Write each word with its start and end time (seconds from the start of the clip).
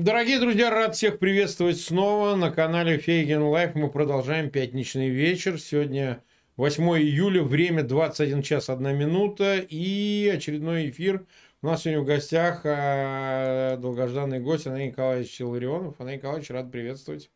Дорогие 0.00 0.40
друзья, 0.40 0.70
рад 0.70 0.94
всех 0.94 1.18
приветствовать 1.18 1.78
снова 1.78 2.34
на 2.34 2.50
канале 2.50 2.96
Фейгин 2.96 3.42
Live. 3.42 3.74
Мы 3.74 3.90
продолжаем 3.90 4.48
пятничный 4.48 5.10
вечер. 5.10 5.60
Сегодня 5.60 6.24
8 6.56 6.82
июля, 6.98 7.42
время 7.42 7.82
21 7.82 8.40
час 8.40 8.70
1 8.70 8.96
минута 8.96 9.58
и 9.58 10.32
очередной 10.34 10.88
эфир. 10.88 11.26
У 11.60 11.66
нас 11.66 11.82
сегодня 11.82 12.00
в 12.00 12.06
гостях 12.06 12.62
а, 12.64 13.76
долгожданный 13.76 14.40
гость 14.40 14.66
Андрей 14.66 14.88
Николаевич 14.88 15.30
Илларионов. 15.30 16.00
Андрей 16.00 16.16
Николаевич, 16.16 16.48
рад 16.48 16.70
приветствовать. 16.70 17.30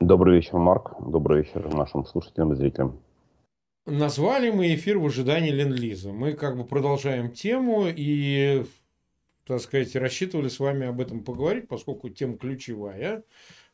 Добрый 0.00 0.36
вечер, 0.36 0.58
Марк. 0.58 0.92
Добрый 1.00 1.44
вечер 1.44 1.66
нашим 1.72 2.04
слушателям 2.04 2.52
и 2.52 2.56
зрителям. 2.56 3.00
Назвали 3.86 4.50
мы 4.50 4.74
эфир 4.74 4.98
в 4.98 5.06
ожидании 5.06 5.50
Ленд-Лиза. 5.50 6.12
Мы 6.12 6.34
как 6.34 6.58
бы 6.58 6.64
продолжаем 6.64 7.30
тему 7.30 7.86
и, 7.88 8.66
так 9.46 9.60
сказать, 9.60 9.94
рассчитывали 9.96 10.48
с 10.48 10.58
вами 10.58 10.86
об 10.86 11.00
этом 11.00 11.24
поговорить, 11.24 11.68
поскольку 11.68 12.08
тема 12.08 12.36
ключевая. 12.36 13.24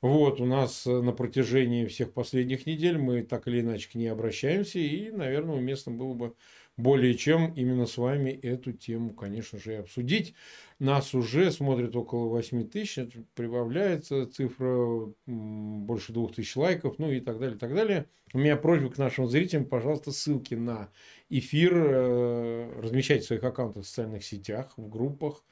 Вот, 0.00 0.40
у 0.40 0.46
нас 0.46 0.86
на 0.86 1.12
протяжении 1.12 1.86
всех 1.86 2.12
последних 2.12 2.66
недель 2.66 2.96
мы 2.96 3.22
так 3.22 3.46
или 3.46 3.60
иначе 3.60 3.90
к 3.90 3.94
ней 3.94 4.08
обращаемся, 4.08 4.78
и, 4.78 5.10
наверное, 5.10 5.56
уместно 5.56 5.92
было 5.92 6.14
бы 6.14 6.34
более 6.80 7.14
чем 7.14 7.52
именно 7.54 7.86
с 7.86 7.96
вами 7.98 8.30
эту 8.30 8.72
тему, 8.72 9.12
конечно 9.12 9.58
же, 9.58 9.74
и 9.74 9.76
обсудить. 9.76 10.34
Нас 10.78 11.14
уже 11.14 11.50
смотрит 11.52 11.94
около 11.94 12.28
8 12.28 12.68
тысяч, 12.68 12.96
прибавляется 13.34 14.26
цифра 14.26 15.12
больше 15.26 16.12
2 16.12 16.28
тысяч 16.28 16.56
лайков, 16.56 16.98
ну 16.98 17.10
и 17.10 17.20
так 17.20 17.38
далее, 17.38 17.56
и 17.56 17.58
так 17.58 17.74
далее. 17.74 18.06
У 18.32 18.38
меня 18.38 18.56
просьба 18.56 18.90
к 18.90 18.98
нашим 18.98 19.28
зрителям, 19.28 19.66
пожалуйста, 19.66 20.12
ссылки 20.12 20.54
на 20.54 20.90
эфир 21.28 21.72
э, 21.74 22.80
размещайте 22.80 23.24
в 23.24 23.26
своих 23.26 23.44
аккаунтах 23.44 23.84
в 23.84 23.86
социальных 23.86 24.24
сетях, 24.24 24.72
в 24.76 24.88
группах. 24.88 25.44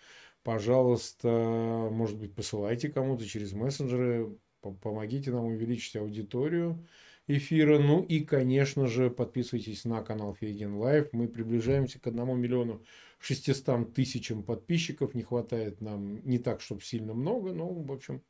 Пожалуйста, 0.48 1.90
может 1.92 2.16
быть, 2.16 2.34
посылайте 2.34 2.88
кому-то 2.88 3.26
через 3.26 3.52
мессенджеры, 3.52 4.34
помогите 4.80 5.30
нам 5.30 5.44
увеличить 5.44 5.94
аудиторию 5.96 6.88
эфира. 7.26 7.78
Ну 7.78 8.02
и, 8.02 8.20
конечно 8.20 8.86
же, 8.86 9.10
подписывайтесь 9.10 9.84
на 9.84 10.00
канал 10.00 10.34
Фейгин 10.40 10.76
Live. 10.76 11.08
Мы 11.12 11.28
приближаемся 11.28 12.00
к 12.00 12.06
1 12.06 12.40
миллиону 12.40 12.82
600 13.18 13.92
тысячам 13.92 14.42
подписчиков. 14.42 15.14
Не 15.14 15.22
хватает 15.22 15.82
нам 15.82 16.26
не 16.26 16.38
так, 16.38 16.62
чтобы 16.62 16.80
сильно 16.80 17.12
много, 17.12 17.52
но, 17.52 17.68
в 17.68 17.92
общем, 17.92 18.22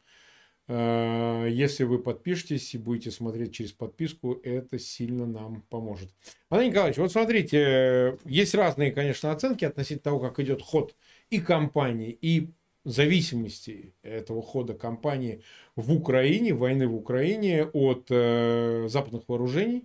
если 0.69 1.85
вы 1.85 1.99
подпишетесь 1.99 2.75
и 2.75 2.79
будете 2.79 3.11
смотреть 3.11 3.55
через 3.55 3.73
подписку, 3.73 4.39
это 4.43 4.79
сильно 4.79 5.25
нам 5.25 5.63
поможет. 5.71 6.11
Андрей 6.51 6.69
Николаевич, 6.69 6.99
вот 6.99 7.11
смотрите, 7.11 8.19
есть 8.27 8.55
разные, 8.55 8.93
конечно, 8.93 9.33
оценки 9.33 9.65
относительно 9.65 10.03
того, 10.03 10.21
как 10.21 10.39
идет 10.41 10.61
ход 10.61 10.95
и 11.31 11.41
компании, 11.41 12.11
и 12.21 12.51
зависимости 12.89 13.95
этого 14.03 14.43
хода 14.43 14.75
кампании 14.75 15.43
в 15.77 15.93
Украине, 15.93 16.55
войны 16.55 16.87
в 16.89 16.95
Украине 16.95 17.65
от 17.65 18.07
э, 18.11 18.87
западных 18.89 19.29
вооружений. 19.29 19.85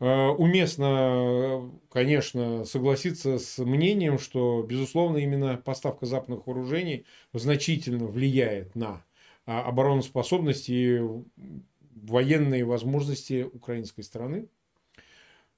Э, 0.00 0.28
уместно, 0.28 1.70
конечно, 1.90 2.64
согласиться 2.64 3.38
с 3.38 3.58
мнением, 3.58 4.18
что, 4.18 4.62
безусловно, 4.62 5.18
именно 5.18 5.56
поставка 5.56 6.06
западных 6.06 6.46
вооружений 6.46 7.06
значительно 7.32 8.06
влияет 8.06 8.74
на 8.74 9.04
э, 9.04 9.15
обороноспособность 9.46 10.68
и 10.68 11.00
военные 11.94 12.64
возможности 12.64 13.42
украинской 13.42 14.02
страны. 14.02 14.48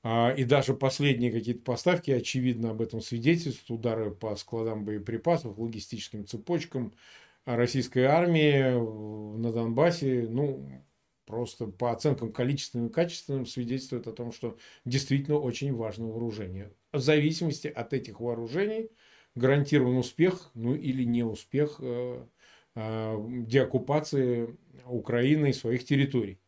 А, 0.02 0.32
и 0.36 0.44
даже 0.44 0.74
последние 0.74 1.32
какие-то 1.32 1.62
поставки, 1.62 2.10
очевидно, 2.10 2.70
об 2.70 2.80
этом 2.80 3.00
свидетельствуют. 3.00 3.80
Удары 3.80 4.10
по 4.10 4.36
складам 4.36 4.84
боеприпасов, 4.84 5.58
логистическим 5.58 6.26
цепочкам 6.26 6.92
российской 7.44 8.04
армии 8.04 9.36
на 9.38 9.52
Донбассе, 9.52 10.26
ну, 10.28 10.84
просто 11.28 11.66
по 11.66 11.92
оценкам 11.92 12.32
количественным 12.32 12.88
и 12.88 12.92
качественным 12.92 13.46
свидетельствует 13.46 14.06
о 14.06 14.12
том, 14.12 14.32
что 14.32 14.56
действительно 14.84 15.38
очень 15.38 15.74
важно 15.74 16.06
вооружение. 16.06 16.72
В 16.92 17.00
зависимости 17.00 17.68
от 17.68 17.92
этих 17.92 18.20
вооружений 18.20 18.90
гарантирован 19.34 19.96
успех, 19.96 20.50
ну 20.54 20.74
или 20.74 21.04
неуспех 21.04 21.76
э, 21.80 21.84
э, 21.84 22.26
деоккупации 23.46 24.56
Украины 24.86 25.50
и 25.50 25.52
своих 25.52 25.84
территорий. 25.84 26.38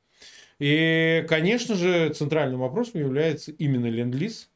И, 0.59 1.25
конечно 1.29 1.75
же, 1.75 2.11
центральным 2.11 2.61
вопросом 2.61 3.01
является 3.01 3.51
именно 3.51 3.87
ленд-лиз, 3.87 4.51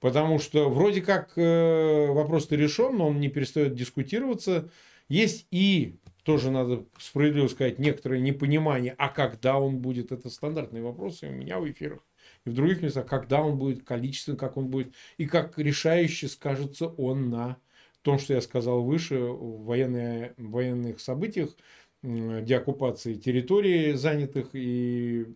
потому 0.00 0.38
что 0.38 0.68
вроде 0.68 1.00
как 1.00 1.32
э, 1.36 2.06
вопрос-то 2.08 2.56
решен, 2.56 2.96
но 2.96 3.08
он 3.08 3.20
не 3.20 3.28
перестает 3.28 3.74
дискутироваться. 3.74 4.68
Есть 5.08 5.46
и, 5.52 5.96
тоже 6.24 6.50
надо 6.50 6.84
справедливо 6.98 7.46
сказать, 7.46 7.78
некоторое 7.78 8.20
непонимание, 8.20 8.94
а 8.98 9.08
когда 9.08 9.58
он 9.58 9.78
будет, 9.78 10.10
это 10.10 10.28
стандартные 10.28 10.82
вопросы 10.82 11.28
у 11.28 11.32
меня 11.32 11.60
в 11.60 11.70
эфирах 11.70 12.04
и 12.44 12.50
в 12.50 12.54
других 12.54 12.82
местах, 12.82 13.06
когда 13.06 13.40
он 13.40 13.58
будет, 13.58 13.84
количество, 13.84 14.34
как 14.36 14.56
он 14.56 14.68
будет, 14.68 14.94
и 15.16 15.26
как 15.26 15.58
решающе 15.58 16.28
скажется 16.28 16.88
он 16.88 17.30
на 17.30 17.58
том, 18.08 18.18
что 18.18 18.32
я 18.32 18.40
сказал 18.40 18.82
выше, 18.82 19.18
в 19.18 19.64
военные, 19.64 20.32
военных 20.38 20.98
событиях, 20.98 21.50
деоккупации 22.02 23.14
территории 23.14 23.92
занятых 23.92 24.50
и 24.54 25.26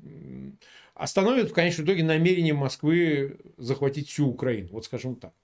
остановит 0.94 1.50
в 1.50 1.52
конечном 1.52 1.84
итоге 1.84 2.02
намерение 2.02 2.54
Москвы 2.54 3.36
захватить 3.58 4.08
всю 4.08 4.28
Украину, 4.28 4.68
вот 4.72 4.86
скажем 4.86 5.16
так. 5.16 5.34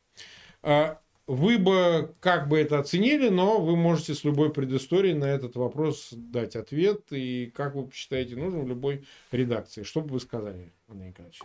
А 0.63 1.01
вы 1.27 1.59
бы 1.59 2.15
как 2.21 2.49
бы 2.49 2.59
это 2.59 2.79
оценили, 2.79 3.29
но 3.29 3.61
вы 3.61 3.77
можете 3.77 4.15
с 4.15 4.25
любой 4.25 4.51
предысторией 4.51 5.13
на 5.13 5.27
этот 5.27 5.57
вопрос 5.57 6.09
дать 6.13 6.57
ответ, 6.57 7.03
и 7.11 7.53
как 7.55 7.75
вы 7.75 7.91
считаете 7.93 8.37
нужным 8.37 8.65
в 8.65 8.69
любой 8.69 9.05
редакции. 9.31 9.83
Что 9.83 10.01
бы 10.01 10.15
вы 10.15 10.21
сказали, 10.21 10.73
Андрей 10.89 11.09
Николаевич? 11.09 11.43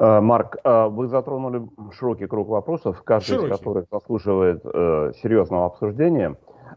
А, 0.00 0.20
Марк, 0.22 0.56
а 0.64 0.88
вы 0.88 1.08
затронули 1.08 1.68
широкий 1.92 2.26
круг 2.26 2.48
вопросов, 2.48 3.02
каждый 3.02 3.34
широкий. 3.34 3.52
из 3.52 3.58
которых 3.58 3.86
заслуживает 3.92 4.62
э, 4.64 5.12
серьезного 5.22 5.66
обсуждения. 5.66 6.36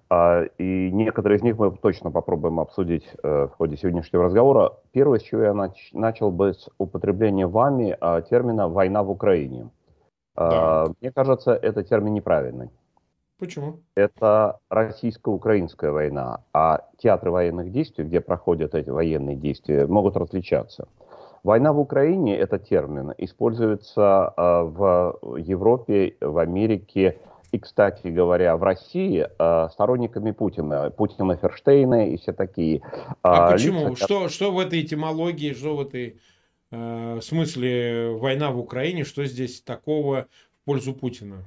А, 0.09 0.43
и 0.57 0.91
некоторые 0.91 1.37
из 1.37 1.41
них 1.41 1.57
мы 1.57 1.71
точно 1.71 2.11
попробуем 2.11 2.59
обсудить 2.59 3.07
э, 3.23 3.47
в 3.47 3.55
ходе 3.55 3.77
сегодняшнего 3.77 4.25
разговора. 4.25 4.73
Первое, 4.91 5.19
с 5.19 5.21
чего 5.21 5.43
я 5.43 5.51
нач- 5.51 5.93
начал 5.93 6.31
бы 6.31 6.53
с 6.53 6.67
употребления 6.77 7.47
вами 7.47 7.95
а, 8.01 8.21
термина 8.21 8.67
«война 8.67 9.03
в 9.03 9.09
Украине». 9.09 9.69
А, 10.35 10.87
да. 10.87 10.93
Мне 10.99 11.11
кажется, 11.13 11.53
это 11.53 11.81
термин 11.83 12.13
неправильный. 12.15 12.71
Почему? 13.39 13.79
Это 13.95 14.59
российско-украинская 14.69 15.91
война, 15.91 16.41
а 16.53 16.87
театры 16.97 17.31
военных 17.31 17.71
действий, 17.71 18.03
где 18.03 18.19
проходят 18.19 18.75
эти 18.75 18.89
военные 18.89 19.37
действия, 19.37 19.87
могут 19.87 20.17
различаться. 20.17 20.89
Война 21.43 21.73
в 21.73 21.79
Украине, 21.79 22.37
этот 22.37 22.69
термин, 22.69 23.13
используется 23.17 24.33
в 24.37 25.19
Европе, 25.37 26.15
в 26.21 26.37
Америке, 26.37 27.17
и, 27.53 27.59
кстати 27.59 28.07
говоря, 28.07 28.57
в 28.57 28.63
России 28.63 29.27
э, 29.27 29.67
сторонниками 29.71 30.31
Путина, 30.31 30.89
Путина 30.89 31.35
Ферштейна 31.37 32.09
и 32.09 32.17
все 32.17 32.33
такие. 32.33 32.81
А, 33.21 33.49
а 33.49 33.51
почему? 33.51 33.89
Лица, 33.89 34.05
что, 34.05 34.27
что 34.27 34.51
в 34.51 34.57
этой 34.57 34.81
этимологии, 34.81 35.53
что 35.53 35.75
в 35.75 35.81
этой 35.81 36.19
э, 36.71 37.19
смысле 37.21 38.17
война 38.19 38.49
в 38.49 38.57
Украине, 38.57 39.03
что 39.03 39.23
здесь 39.25 39.61
такого 39.61 40.25
в 40.61 40.65
пользу 40.65 40.95
Путина? 40.95 41.45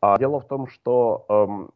А 0.00 0.18
дело 0.18 0.40
в 0.40 0.46
том, 0.46 0.66
что 0.66 1.24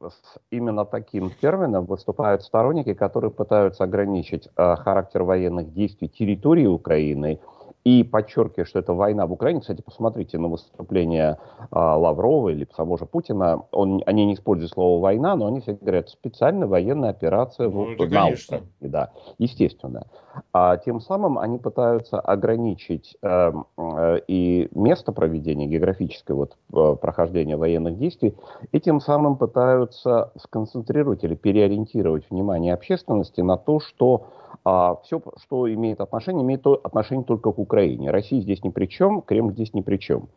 э, 0.03 0.09
с 0.09 0.39
именно 0.51 0.85
таким 0.85 1.31
термином 1.31 1.87
выступают 1.87 2.43
сторонники, 2.43 2.95
которые 2.95 3.31
пытаются 3.31 3.85
ограничить 3.85 4.49
э, 4.57 4.77
характер 4.77 5.23
военных 5.23 5.73
действий 5.73 6.09
территории 6.09 6.67
Украины 6.67 7.41
и 7.85 8.05
подчеркиваю, 8.05 8.67
что 8.67 8.79
это 8.79 8.93
война 8.93 9.27
в 9.27 9.33
Украине. 9.33 9.61
Кстати, 9.61 9.81
посмотрите 9.83 10.39
на 10.39 10.49
выступление 10.49 11.39
а, 11.71 11.97
Лаврова 11.97 12.51
или 12.51 12.67
самого 12.77 12.99
же 12.99 13.07
Путина. 13.07 13.63
Он, 13.73 14.03
они 14.07 14.27
не 14.27 14.35
используют 14.35 14.73
слово 14.73 15.01
«война», 15.01 15.37
но 15.37 15.47
они 15.47 15.61
все 15.61 15.73
говорят 15.73 16.09
«специальная 16.09 16.67
военная 16.67 17.11
операция 17.11 17.69
ну, 17.69 17.85
в, 17.85 17.99
на 17.99 18.05
Украине». 18.05 18.37
Да, 18.81 19.13
естественно. 19.39 20.07
А 20.53 20.77
тем 20.77 21.01
самым 21.01 21.39
они 21.39 21.59
пытаются 21.59 22.21
ограничить 22.21 23.17
э, 23.23 23.53
э, 23.77 24.21
и 24.29 24.69
место 24.73 25.13
проведения, 25.13 25.67
географическое 25.67 26.37
вот, 26.37 26.57
э, 26.73 26.97
прохождения 27.01 27.57
военных 27.57 27.99
действий, 27.99 28.35
и 28.73 28.81
тем 28.81 29.01
самым 29.01 29.37
пытаются 29.37 30.33
сконцентрировать 30.39 31.25
или 31.25 31.35
переориентировать 31.35 32.29
внимание 32.31 32.75
общественности 32.75 33.41
на 33.41 33.57
то, 33.57 33.81
что 33.81 34.27
а 34.65 34.97
все, 35.03 35.23
что 35.43 35.73
имеет 35.73 36.01
отношение, 36.01 36.45
имеет 36.45 36.63
то, 36.63 36.75
отношение 36.83 37.25
только 37.25 37.53
к 37.53 37.59
Украине. 37.59 38.11
Россия 38.11 38.41
здесь 38.41 38.63
ни 38.63 38.69
при 38.71 38.87
чем, 38.87 39.23
Кремль 39.23 39.53
здесь 39.53 39.73
ни 39.75 39.81
при 39.81 39.97
чем. 39.97 40.29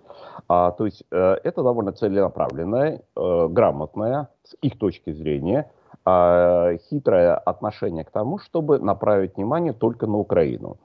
А, 0.47 0.71
то 0.71 0.85
есть 0.85 1.03
э, 1.11 1.37
это 1.43 1.63
довольно 1.63 1.91
целенаправленное, 1.91 3.01
э, 3.15 3.47
грамотное, 3.49 4.29
с 4.43 4.55
их 4.61 4.77
точки 4.77 5.11
зрения, 5.11 5.71
э, 6.05 6.77
хитрое 6.89 7.35
отношение 7.35 8.03
к 8.03 8.11
тому, 8.11 8.39
чтобы 8.39 8.79
направить 8.79 9.37
внимание 9.37 9.73
только 9.73 10.07
на 10.07 10.17
Украину. 10.17 10.77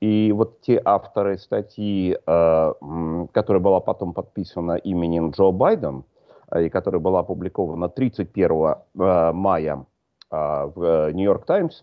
И 0.00 0.32
вот 0.32 0.60
те 0.60 0.80
авторы 0.84 1.38
статьи, 1.38 2.16
э, 2.26 2.72
которая 3.32 3.62
была 3.62 3.80
потом 3.80 4.12
подписана 4.12 4.72
именем 4.72 5.30
Джо 5.30 5.52
Байден, 5.52 6.04
и 6.54 6.68
которая 6.68 7.00
была 7.00 7.20
опубликована 7.20 7.88
31 7.88 8.74
мая 8.94 9.86
в 10.32 11.12
Нью-Йорк 11.12 11.44
Таймс, 11.44 11.82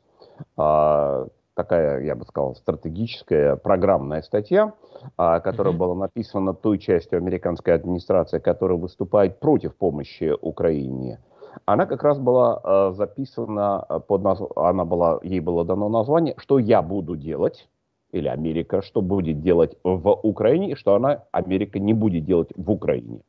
такая, 0.55 2.03
я 2.03 2.15
бы 2.15 2.25
сказал, 2.25 2.55
стратегическая 2.55 3.55
программная 3.55 4.21
статья, 4.21 4.73
которая 5.15 5.73
mm-hmm. 5.73 5.77
была 5.77 5.95
написана 5.95 6.53
той 6.53 6.77
частью 6.77 7.17
американской 7.17 7.73
администрации, 7.73 8.39
которая 8.39 8.77
выступает 8.77 9.39
против 9.39 9.75
помощи 9.75 10.33
Украине. 10.41 11.19
Она 11.65 11.87
как 11.87 12.03
раз 12.03 12.19
была 12.19 12.91
записана 12.93 13.85
под 14.07 14.23
названием, 14.23 14.59
она 14.59 14.85
была, 14.85 15.19
ей 15.23 15.39
было 15.39 15.65
дано 15.65 15.89
название 15.89 16.35
«Что 16.37 16.59
я 16.59 16.81
буду 16.81 17.15
делать?» 17.15 17.67
или 18.11 18.27
Америка, 18.27 18.81
что 18.81 19.01
будет 19.01 19.41
делать 19.41 19.75
в 19.83 20.09
Украине, 20.23 20.71
и 20.71 20.75
что 20.75 20.95
она, 20.95 21.23
Америка, 21.31 21.79
не 21.79 21.93
будет 21.93 22.25
делать 22.25 22.49
в 22.55 22.71
Украине. 22.71 23.19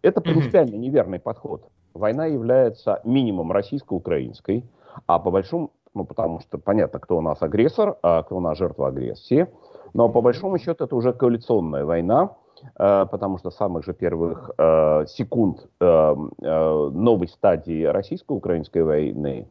Это 0.00 0.20
принципиально 0.20 0.76
неверный 0.76 1.18
подход. 1.18 1.68
Война 1.92 2.26
является 2.26 3.00
минимум 3.04 3.52
российско-украинской, 3.52 4.64
а 5.06 5.18
по 5.18 5.30
большому 5.30 5.72
ну, 5.94 6.04
потому 6.04 6.40
что 6.40 6.58
понятно, 6.58 7.00
кто 7.00 7.18
у 7.18 7.20
нас 7.20 7.42
агрессор, 7.42 7.98
а 8.02 8.22
кто 8.22 8.36
у 8.36 8.40
нас 8.40 8.58
жертва 8.58 8.88
агрессии. 8.88 9.46
Но 9.94 10.08
по 10.08 10.22
большому 10.22 10.58
счету 10.58 10.84
это 10.84 10.96
уже 10.96 11.12
коалиционная 11.12 11.84
война, 11.84 12.36
э, 12.78 13.06
потому 13.10 13.38
что 13.38 13.50
с 13.50 13.56
самых 13.56 13.84
же 13.84 13.92
первых 13.92 14.50
э, 14.56 15.04
секунд 15.06 15.68
э, 15.80 16.14
новой 16.40 17.28
стадии 17.28 17.84
российско-украинской 17.84 18.82
войны 18.82 19.48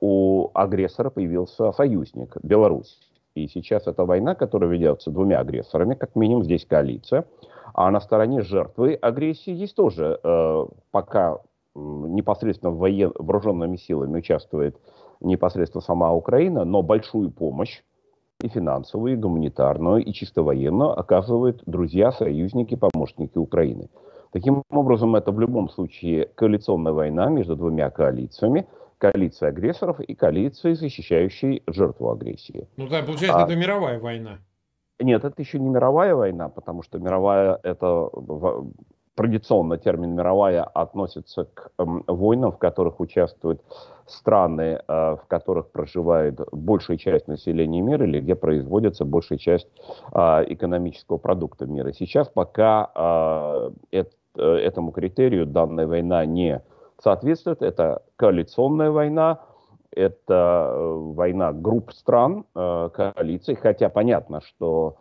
у 0.00 0.50
агрессора 0.52 1.10
появился 1.10 1.70
союзник 1.70 2.36
Беларусь. 2.42 2.98
И 3.36 3.46
сейчас 3.46 3.86
это 3.86 4.04
война, 4.04 4.34
которая 4.34 4.68
ведется 4.68 5.12
двумя 5.12 5.38
агрессорами, 5.38 5.94
как 5.94 6.16
минимум 6.16 6.42
здесь 6.42 6.66
коалиция. 6.66 7.24
А 7.72 7.88
на 7.92 8.00
стороне 8.00 8.42
жертвы 8.42 8.94
агрессии 8.94 9.52
есть 9.52 9.76
тоже, 9.76 10.18
пока 10.90 11.38
непосредственно 11.76 12.72
воен... 12.72 13.12
вооруженными 13.16 13.76
силами 13.76 14.18
участвует 14.18 14.76
непосредственно 15.24 15.82
сама 15.82 16.12
Украина, 16.12 16.64
но 16.64 16.82
большую 16.82 17.30
помощь 17.30 17.82
и 18.42 18.48
финансовую, 18.48 19.14
и 19.14 19.16
гуманитарную, 19.16 20.04
и 20.04 20.12
чисто 20.12 20.42
военную 20.42 20.98
оказывают 20.98 21.62
друзья, 21.66 22.12
союзники, 22.12 22.76
помощники 22.76 23.38
Украины. 23.38 23.88
Таким 24.32 24.62
образом, 24.70 25.14
это 25.14 25.30
в 25.30 25.40
любом 25.40 25.68
случае 25.70 26.26
коалиционная 26.34 26.92
война 26.92 27.28
между 27.28 27.54
двумя 27.56 27.90
коалициями, 27.90 28.66
коалиция 28.98 29.50
агрессоров 29.50 30.00
и 30.00 30.14
коалиция, 30.14 30.74
защищающей 30.74 31.62
жертву 31.66 32.10
агрессии. 32.10 32.68
Ну 32.76 32.88
да, 32.88 33.02
получается, 33.02 33.42
а, 33.42 33.44
это 33.44 33.54
мировая 33.54 34.00
война. 34.00 34.38
Нет, 35.00 35.24
это 35.24 35.40
еще 35.40 35.58
не 35.58 35.68
мировая 35.68 36.14
война, 36.14 36.48
потому 36.48 36.82
что 36.82 36.98
мировая 36.98 37.58
это 37.62 38.10
традиционно 39.14 39.78
термин 39.78 40.14
«мировая» 40.14 40.64
относится 40.64 41.44
к 41.44 41.70
э, 41.78 41.84
войнам, 42.06 42.52
в 42.52 42.58
которых 42.58 43.00
участвуют 43.00 43.62
страны, 44.06 44.80
э, 44.86 45.16
в 45.16 45.24
которых 45.28 45.70
проживает 45.70 46.40
большая 46.52 46.96
часть 46.96 47.28
населения 47.28 47.80
мира 47.80 48.06
или 48.06 48.20
где 48.20 48.34
производится 48.34 49.04
большая 49.04 49.38
часть 49.38 49.68
э, 50.12 50.44
экономического 50.48 51.18
продукта 51.18 51.66
мира. 51.66 51.92
Сейчас 51.92 52.28
пока 52.28 52.90
э, 52.94 53.70
э, 53.92 54.42
этому 54.42 54.92
критерию 54.92 55.46
данная 55.46 55.86
война 55.86 56.24
не 56.26 56.62
соответствует. 57.02 57.62
Это 57.62 58.02
коалиционная 58.16 58.90
война, 58.90 59.40
это 59.92 60.70
э, 60.74 60.94
война 61.14 61.52
групп 61.52 61.92
стран, 61.92 62.44
э, 62.54 62.90
коалиций, 62.92 63.54
хотя 63.54 63.88
понятно, 63.88 64.40
что 64.40 64.96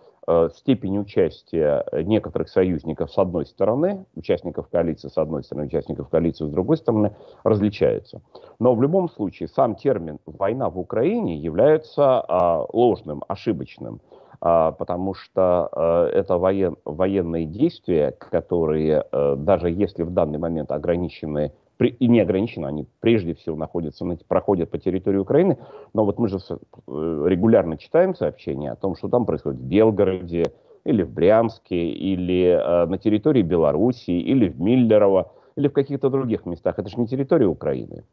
степень 0.55 0.97
участия 0.99 1.85
некоторых 1.91 2.49
союзников 2.49 3.11
с 3.11 3.17
одной 3.17 3.45
стороны, 3.45 4.05
участников 4.15 4.69
коалиции 4.69 5.09
с 5.09 5.17
одной 5.17 5.43
стороны, 5.43 5.67
участников 5.67 6.09
коалиции 6.09 6.45
с 6.45 6.49
другой 6.49 6.77
стороны, 6.77 7.15
различается. 7.43 8.21
Но 8.59 8.75
в 8.75 8.81
любом 8.81 9.09
случае 9.09 9.49
сам 9.49 9.75
термин 9.75 10.19
«война 10.25 10.69
в 10.69 10.79
Украине» 10.79 11.37
является 11.37 12.21
а, 12.21 12.65
ложным, 12.71 13.23
ошибочным, 13.27 14.01
а, 14.39 14.71
потому 14.71 15.13
что 15.13 15.69
а, 15.71 16.07
это 16.09 16.37
воен, 16.37 16.77
военные 16.85 17.45
действия, 17.45 18.11
которые 18.11 19.05
даже 19.37 19.69
если 19.69 20.03
в 20.03 20.11
данный 20.11 20.39
момент 20.39 20.71
ограничены 20.71 21.51
и 21.79 22.07
не 22.07 22.19
ограничены, 22.21 22.67
они 22.67 22.87
прежде 22.99 23.33
всего 23.33 23.55
находятся, 23.55 24.05
проходят 24.27 24.69
по 24.69 24.77
территории 24.77 25.17
Украины, 25.17 25.57
но 25.93 26.05
вот 26.05 26.19
мы 26.19 26.27
же 26.27 26.37
э, 26.37 27.25
регулярно 27.27 27.77
читаем 27.77 28.15
сообщения 28.15 28.71
о 28.71 28.75
том, 28.75 28.95
что 28.95 29.09
там 29.09 29.25
происходит 29.25 29.59
в 29.59 29.63
Белгороде, 29.63 30.53
или 30.85 31.03
в 31.03 31.11
Брянске, 31.11 31.89
или 31.91 32.59
э, 32.61 32.85
на 32.85 32.97
территории 32.97 33.41
Белоруссии, 33.41 34.19
или 34.19 34.49
в 34.49 34.59
Миллерово, 34.59 35.31
или 35.55 35.67
в 35.67 35.73
каких-то 35.73 36.09
других 36.09 36.45
местах. 36.45 36.79
Это 36.79 36.89
же 36.89 36.99
не 36.99 37.07
территория 37.07 37.47
Украины. 37.47 38.03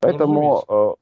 Поэтому 0.00 0.62
э, 0.68 0.94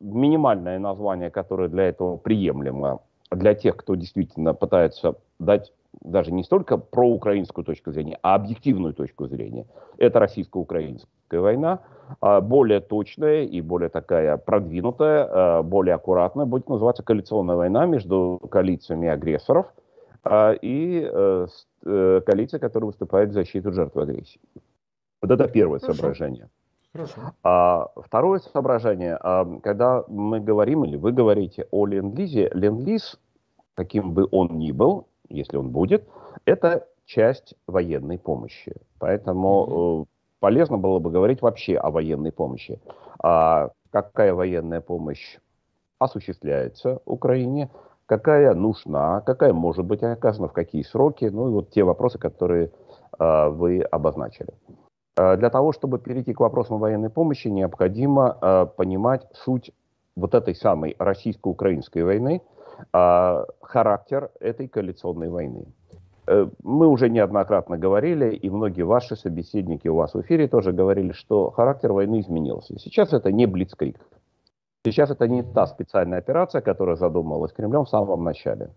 минимальное 0.00 0.78
название, 0.78 1.30
которое 1.30 1.68
для 1.68 1.84
этого 1.84 2.16
приемлемо, 2.16 3.00
для 3.30 3.54
тех, 3.54 3.76
кто 3.76 3.94
действительно 3.94 4.54
пытается 4.54 5.16
дать 5.38 5.72
даже 6.02 6.32
не 6.32 6.44
столько 6.44 6.76
проукраинскую 6.76 7.64
точку 7.64 7.92
зрения, 7.92 8.18
а 8.22 8.34
объективную 8.34 8.94
точку 8.94 9.26
зрения. 9.26 9.66
Это 9.96 10.20
российско-украинская 10.20 11.17
война, 11.36 11.80
а 12.20 12.40
более 12.40 12.80
точная 12.80 13.44
и 13.44 13.60
более 13.60 13.88
такая 13.88 14.36
продвинутая, 14.36 15.28
а, 15.30 15.62
более 15.62 15.94
аккуратная 15.94 16.46
будет 16.46 16.68
называться 16.68 17.02
коалиционная 17.02 17.56
война 17.56 17.86
между 17.86 18.40
коалициями 18.50 19.08
агрессоров 19.08 19.66
а, 20.24 20.52
и 20.52 21.08
э, 21.10 21.46
э, 21.84 22.20
коалиция, 22.24 22.60
которая 22.60 22.88
выступает 22.88 23.30
в 23.30 23.32
защиту 23.32 23.72
жертв 23.72 23.96
агрессии. 23.96 24.40
Вот 25.22 25.30
это 25.30 25.48
первое 25.48 25.80
Хорошо. 25.80 25.96
соображение. 25.96 26.48
Хорошо. 26.92 27.20
А, 27.42 27.88
второе 27.96 28.40
соображение, 28.40 29.18
когда 29.62 30.04
мы 30.08 30.40
говорим 30.40 30.84
или 30.84 30.96
вы 30.96 31.12
говорите 31.12 31.66
о 31.70 31.86
ленд-лизе, 31.86 32.50
ленд-лиз, 32.54 33.18
каким 33.74 34.12
бы 34.12 34.26
он 34.30 34.58
ни 34.58 34.72
был, 34.72 35.06
если 35.28 35.56
он 35.56 35.70
будет, 35.70 36.08
это 36.46 36.86
часть 37.04 37.54
военной 37.66 38.18
помощи. 38.18 38.74
Поэтому 38.98 40.06
полезно 40.40 40.78
было 40.78 40.98
бы 40.98 41.10
говорить 41.10 41.42
вообще 41.42 41.76
о 41.76 41.90
военной 41.90 42.32
помощи. 42.32 42.80
А 43.22 43.70
какая 43.90 44.34
военная 44.34 44.80
помощь 44.80 45.38
осуществляется 45.98 47.00
Украине, 47.04 47.70
какая 48.06 48.54
нужна, 48.54 49.20
какая 49.20 49.52
может 49.52 49.84
быть 49.84 50.02
оказана, 50.02 50.48
в 50.48 50.52
какие 50.52 50.82
сроки, 50.82 51.24
ну 51.26 51.48
и 51.48 51.52
вот 51.52 51.70
те 51.70 51.82
вопросы, 51.84 52.18
которые 52.18 52.70
э, 53.18 53.48
вы 53.48 53.80
обозначили. 53.80 54.54
Э, 55.16 55.36
для 55.36 55.50
того, 55.50 55.72
чтобы 55.72 55.98
перейти 55.98 56.32
к 56.32 56.40
вопросам 56.40 56.78
военной 56.78 57.10
помощи, 57.10 57.48
необходимо 57.48 58.38
э, 58.40 58.66
понимать 58.76 59.26
суть 59.32 59.72
вот 60.16 60.34
этой 60.34 60.54
самой 60.54 60.96
российско-украинской 60.98 62.02
войны– 62.02 62.42
характер 63.60 64.30
этой 64.40 64.68
коалиционной 64.68 65.28
войны. 65.28 65.66
Э, 66.28 66.46
мы 66.62 66.88
уже 66.88 67.08
неоднократно 67.08 67.78
говорили, 67.78 68.34
и 68.34 68.50
многие 68.50 68.82
ваши 68.82 69.16
собеседники 69.16 69.88
у 69.88 69.94
вас 69.94 70.12
в 70.12 70.20
эфире 70.20 70.46
тоже 70.46 70.72
говорили, 70.72 71.12
что 71.12 71.50
характер 71.50 71.92
войны 71.92 72.20
изменился. 72.20 72.78
Сейчас 72.78 73.14
это 73.14 73.32
не 73.32 73.46
блицкрик. 73.46 73.98
Сейчас 74.84 75.10
это 75.10 75.26
не 75.26 75.42
та 75.42 75.66
специальная 75.66 76.18
операция, 76.18 76.60
которая 76.60 76.96
задумывалась 76.96 77.52
Кремлем 77.52 77.86
в 77.86 77.88
самом 77.88 78.24
начале. 78.24 78.70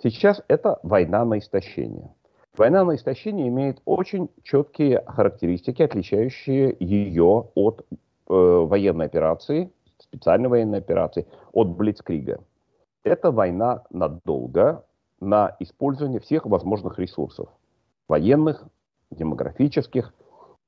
Сейчас 0.00 0.44
это 0.46 0.78
война 0.84 1.24
на 1.24 1.38
истощение. 1.38 2.14
Война 2.56 2.84
на 2.84 2.94
истощение 2.94 3.48
имеет 3.48 3.80
очень 3.84 4.28
четкие 4.44 5.02
характеристики, 5.04 5.82
отличающие 5.82 6.76
ее 6.78 7.48
от 7.56 7.84
э, 7.90 8.32
военной 8.32 9.06
операции, 9.06 9.72
специальной 9.98 10.48
военной 10.48 10.78
операции, 10.78 11.26
от 11.52 11.68
Блицкрига. 11.68 12.38
Это 13.02 13.32
война 13.32 13.82
надолго 13.90 14.84
на 15.22 15.56
использование 15.60 16.20
всех 16.20 16.46
возможных 16.46 16.98
ресурсов. 16.98 17.48
Военных, 18.08 18.64
демографических, 19.10 20.12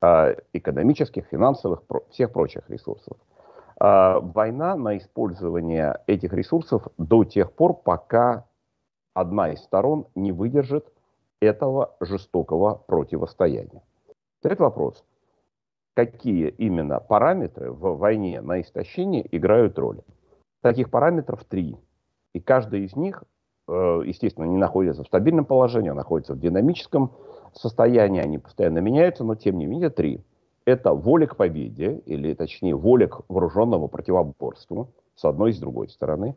а, 0.01 0.37
экономических, 0.53 1.27
финансовых, 1.27 1.83
всех 2.11 2.33
прочих 2.33 2.71
ресурсов. 2.71 3.17
А, 3.81 4.21
война 4.21 4.77
на 4.77 4.97
использование 4.97 5.99
этих 6.07 6.33
ресурсов 6.33 6.87
до 6.99 7.25
тех 7.25 7.53
пор, 7.53 7.75
пока 7.75 8.47
одна 9.13 9.53
из 9.53 9.61
сторон 9.61 10.07
не 10.15 10.31
выдержит 10.31 10.87
этого 11.41 11.97
жестокого 12.01 12.77
противостояния. 12.87 13.83
Третий 14.41 14.63
вопрос. 14.63 15.05
Какие 15.97 16.49
именно 16.49 17.01
параметры 17.01 17.73
в 17.73 17.97
войне 17.97 18.41
на 18.41 18.61
истощение 18.61 19.27
играют 19.37 19.79
роль? 19.79 20.01
Таких 20.63 20.91
параметров 20.91 21.45
три. 21.45 21.77
И 22.33 22.41
каждый 22.41 22.85
из 22.85 22.95
них, 22.97 23.25
естественно, 23.69 24.45
не 24.45 24.57
находится 24.57 25.05
в 25.05 25.07
стабильном 25.07 25.45
положении, 25.45 25.91
а 25.91 25.95
находится 25.95 26.35
в 26.35 26.41
динамическом 26.41 27.13
состоянии, 27.55 28.21
они 28.21 28.39
постоянно 28.39 28.79
меняются, 28.79 29.25
но 29.25 29.35
тем 29.35 29.59
не 29.59 29.67
менее 29.67 29.91
три. 29.91 30.25
Это 30.65 30.95
воля 30.95 31.27
к 31.27 31.37
победе, 31.37 32.03
или 32.07 32.35
точнее 32.35 32.75
воля 32.75 33.09
к 33.09 33.23
вооруженному 33.29 33.89
противоборству, 33.89 34.89
с 35.15 35.25
одной 35.25 35.51
и 35.51 35.53
с 35.53 35.59
другой 35.59 35.89
стороны. 35.89 36.37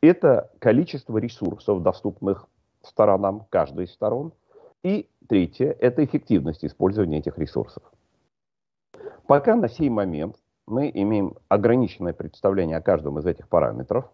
Это 0.00 0.50
количество 0.58 1.18
ресурсов, 1.18 1.82
доступных 1.82 2.46
сторонам, 2.82 3.46
каждой 3.50 3.84
из 3.84 3.92
сторон. 3.92 4.32
И 4.82 5.08
третье– 5.28 5.76
это 5.80 6.04
эффективность 6.04 6.64
использования 6.64 7.18
этих 7.18 7.38
ресурсов. 7.38 7.82
Пока 9.26 9.54
на 9.54 9.68
сей 9.68 9.90
момент 9.90 10.36
мы 10.66 10.90
имеем 10.92 11.36
ограниченное 11.48 12.12
представление 12.12 12.78
о 12.78 12.82
каждом 12.82 13.18
из 13.18 13.26
этих 13.26 13.48
параметров, 13.48 14.10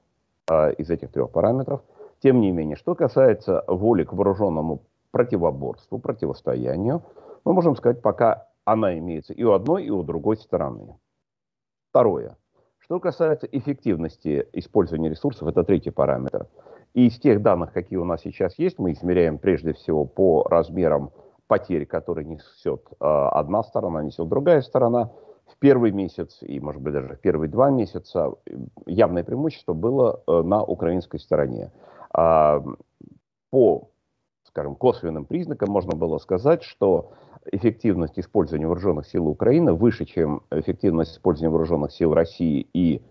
э, 0.50 0.74
из 0.74 0.90
этих 0.90 1.12
трех 1.12 1.30
параметров. 1.30 1.82
Тем 2.22 2.40
не 2.40 2.50
менее, 2.50 2.76
что 2.76 2.94
касается 2.94 3.64
воли 3.66 4.04
к 4.04 4.12
вооруженному 4.12 4.82
противоборству, 5.10 5.98
противостоянию, 5.98 7.02
мы 7.44 7.52
можем 7.52 7.76
сказать, 7.76 8.02
пока 8.02 8.48
она 8.64 8.98
имеется 8.98 9.32
и 9.32 9.42
у 9.44 9.52
одной, 9.52 9.84
и 9.84 9.90
у 9.90 10.02
другой 10.02 10.36
стороны. 10.36 10.96
Второе. 11.90 12.36
Что 12.78 13.00
касается 13.00 13.48
эффективности 13.50 14.46
использования 14.52 15.08
ресурсов, 15.08 15.48
это 15.48 15.64
третий 15.64 15.90
параметр. 15.90 16.46
И 16.94 17.08
из 17.08 17.18
тех 17.18 17.42
данных, 17.42 17.72
какие 17.72 17.98
у 17.98 18.04
нас 18.04 18.22
сейчас 18.22 18.58
есть, 18.58 18.78
мы 18.78 18.92
измеряем 18.92 19.38
прежде 19.38 19.72
всего 19.72 20.04
по 20.04 20.44
размерам 20.44 21.10
потерь, 21.46 21.86
которые 21.86 22.24
несет 22.24 22.82
э, 22.90 23.04
одна 23.04 23.62
сторона, 23.62 24.02
несет 24.02 24.28
другая 24.28 24.62
сторона. 24.62 25.10
В 25.46 25.58
первый 25.58 25.92
месяц 25.92 26.38
и, 26.40 26.58
может 26.58 26.82
быть, 26.82 26.92
даже 26.92 27.14
в 27.14 27.20
первые 27.20 27.48
два 27.48 27.70
месяца 27.70 28.32
явное 28.86 29.24
преимущество 29.24 29.74
было 29.74 30.22
э, 30.26 30.42
на 30.42 30.64
украинской 30.64 31.18
стороне. 31.18 31.70
А, 32.16 32.62
по, 33.50 33.90
скажем, 34.44 34.74
косвенным 34.74 35.26
признакам 35.26 35.70
можно 35.70 35.94
было 35.94 36.16
сказать, 36.16 36.62
что 36.62 37.12
эффективность 37.52 38.18
использования 38.18 38.66
вооруженных 38.66 39.06
сил 39.06 39.28
Украины 39.28 39.74
выше, 39.74 40.06
чем 40.06 40.42
эффективность 40.50 41.12
использования 41.12 41.50
вооруженных 41.50 41.92
сил 41.92 42.14
России 42.14 42.66
и 42.72 43.02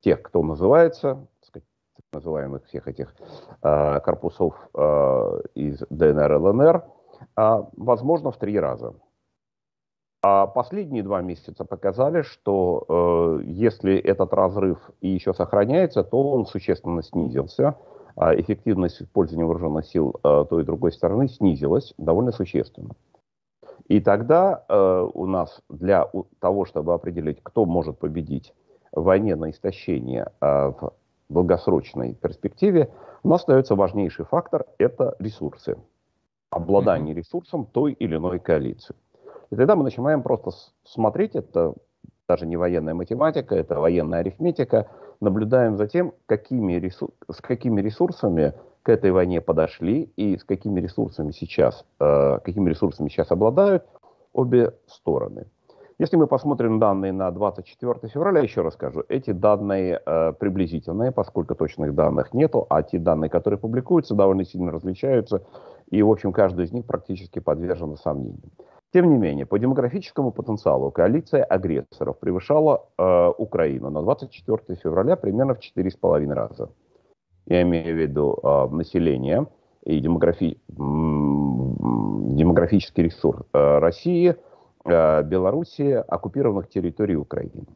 тех, 0.00 0.22
кто 0.22 0.42
называется, 0.42 1.26
так 1.52 1.64
называемых 2.12 2.64
всех 2.66 2.86
этих 2.86 3.14
э, 3.62 4.00
корпусов 4.00 4.54
э, 4.74 5.40
из 5.54 5.82
ДНР, 5.90 6.32
ЛНР, 6.32 6.84
э, 7.36 7.62
возможно, 7.76 8.30
в 8.30 8.36
три 8.36 8.58
раза. 8.58 8.94
А 10.22 10.46
последние 10.46 11.02
два 11.02 11.20
месяца 11.20 11.64
показали, 11.64 12.22
что 12.22 13.40
э, 13.40 13.44
если 13.44 13.96
этот 13.96 14.32
разрыв 14.32 14.78
и 15.00 15.08
еще 15.08 15.34
сохраняется, 15.34 16.04
то 16.04 16.30
он 16.30 16.46
существенно 16.46 17.02
снизился. 17.02 17.76
А 18.16 18.34
эффективность 18.34 19.00
использования 19.02 19.44
вооруженных 19.44 19.86
сил 19.86 20.14
э, 20.22 20.44
той 20.48 20.62
и 20.62 20.66
другой 20.66 20.92
стороны 20.92 21.28
снизилась 21.28 21.94
довольно 21.98 22.32
существенно. 22.32 22.94
И 23.88 24.00
тогда 24.00 24.64
э, 24.68 25.08
у 25.14 25.26
нас 25.26 25.60
для 25.68 26.08
того, 26.38 26.64
чтобы 26.64 26.94
определить, 26.94 27.40
кто 27.42 27.64
может 27.64 27.98
победить 27.98 28.54
в 28.92 29.02
войне 29.02 29.34
на 29.36 29.50
истощение 29.50 30.30
э, 30.40 30.46
в 30.46 30.92
долгосрочной 31.28 32.14
перспективе, 32.14 32.90
у 33.22 33.28
нас 33.28 33.40
остается 33.40 33.74
важнейший 33.74 34.24
фактор– 34.24 34.66
это 34.78 35.16
ресурсы. 35.18 35.78
Обладание 36.50 37.14
ресурсом 37.14 37.66
той 37.66 37.92
или 37.92 38.16
иной 38.16 38.38
коалиции. 38.38 38.94
И 39.50 39.56
тогда 39.56 39.74
мы 39.74 39.84
начинаем 39.84 40.22
просто 40.22 40.50
смотреть, 40.84 41.34
это 41.34 41.74
даже 42.28 42.46
не 42.46 42.56
военная 42.56 42.94
математика, 42.94 43.54
это 43.54 43.80
военная 43.80 44.20
арифметика, 44.20 44.88
наблюдаем 45.22 45.76
за 45.76 45.86
тем, 45.86 46.12
какими 46.26 46.74
ресур... 46.74 47.10
с 47.30 47.40
какими 47.40 47.80
ресурсами 47.80 48.52
к 48.82 48.88
этой 48.88 49.12
войне 49.12 49.40
подошли 49.40 50.10
и 50.16 50.36
с 50.36 50.44
какими 50.44 50.80
ресурсами 50.80 51.30
сейчас, 51.30 51.84
э, 52.00 52.38
какими 52.44 52.68
ресурсами 52.68 53.08
сейчас 53.08 53.30
обладают 53.30 53.84
обе 54.32 54.74
стороны. 54.86 55.46
Если 55.98 56.16
мы 56.16 56.26
посмотрим 56.26 56.80
данные 56.80 57.12
на 57.12 57.30
24 57.30 58.08
февраля, 58.12 58.40
еще 58.40 58.62
раз 58.62 58.74
скажу, 58.74 59.04
эти 59.08 59.30
данные 59.30 60.00
э, 60.04 60.32
приблизительные, 60.32 61.12
поскольку 61.12 61.54
точных 61.54 61.94
данных 61.94 62.34
нету, 62.34 62.66
а 62.68 62.82
те 62.82 62.98
данные, 62.98 63.30
которые 63.30 63.58
публикуются, 63.58 64.14
довольно 64.14 64.44
сильно 64.44 64.72
различаются, 64.72 65.44
и, 65.90 66.02
в 66.02 66.10
общем, 66.10 66.32
каждый 66.32 66.64
из 66.64 66.72
них 66.72 66.86
практически 66.86 67.38
подвержен 67.38 67.96
сомнениям. 67.96 68.50
Тем 68.92 69.10
не 69.10 69.16
менее, 69.16 69.46
по 69.46 69.58
демографическому 69.58 70.32
потенциалу 70.32 70.90
коалиция 70.90 71.44
агрессоров 71.44 72.18
превышала 72.18 72.86
э, 72.98 73.32
Украину 73.38 73.90
на 73.90 74.02
24 74.02 74.78
февраля 74.82 75.16
примерно 75.16 75.54
в 75.54 75.58
4,5 75.58 76.32
раза 76.32 76.68
я 77.46 77.62
имею 77.62 77.94
в 77.94 77.98
виду 77.98 78.38
э, 78.42 78.68
население 78.70 79.46
и 79.84 80.00
демографи... 80.00 80.58
демографический 80.68 83.04
ресурс 83.04 83.46
э, 83.52 83.78
России, 83.78 84.34
э, 84.84 85.22
Белоруссии, 85.22 85.92
оккупированных 85.92 86.68
территорий 86.68 87.16
Украины. 87.16 87.66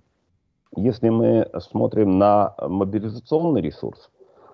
Если 0.77 1.09
мы 1.09 1.49
смотрим 1.61 2.19
на 2.19 2.55
мобилизационный 2.59 3.63
ресурс, 3.63 4.11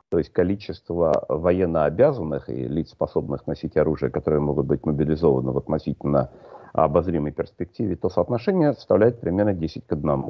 то 0.08 0.18
есть 0.18 0.30
количество 0.30 1.24
военнообязанных 1.28 2.48
и 2.48 2.68
лиц, 2.68 2.90
способных 2.90 3.46
носить 3.46 3.76
оружие, 3.76 4.10
которые 4.10 4.40
могут 4.40 4.66
быть 4.66 4.84
мобилизованы 4.84 5.52
в 5.52 5.58
относительно 5.58 6.30
обозримой 6.72 7.32
перспективе, 7.32 7.96
то 7.96 8.08
соотношение 8.08 8.74
составляет 8.74 9.20
примерно 9.20 9.52
10 9.52 9.86
к 9.86 9.92
1. 9.92 10.24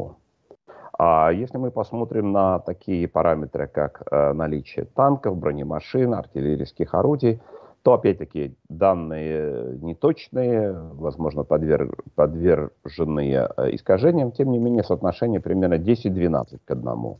А 0.98 1.30
если 1.32 1.58
мы 1.58 1.70
посмотрим 1.70 2.32
на 2.32 2.58
такие 2.58 3.08
параметры, 3.08 3.66
как 3.66 4.02
э, 4.10 4.32
наличие 4.32 4.84
танков, 4.84 5.36
бронемашин, 5.36 6.14
артиллерийских 6.14 6.94
орудий, 6.94 7.40
то 7.82 7.94
опять-таки 7.94 8.54
данные 8.68 9.78
неточные, 9.80 10.72
возможно, 10.72 11.42
подверг, 11.42 12.04
подверженные 12.14 13.48
э, 13.56 13.74
искажениям, 13.74 14.32
тем 14.32 14.50
не 14.50 14.58
менее 14.58 14.84
соотношение 14.84 15.40
примерно 15.40 15.74
10-12 15.74 16.60
к 16.64 16.70
1. 16.70 17.16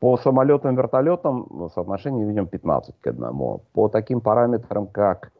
По 0.00 0.16
самолетам, 0.16 0.74
вертолетам 0.74 1.70
соотношение 1.74 2.26
видим 2.26 2.46
15 2.46 3.00
к 3.00 3.06
1. 3.06 3.60
По 3.72 3.88
таким 3.88 4.20
параметрам, 4.20 4.86
как 4.86 5.30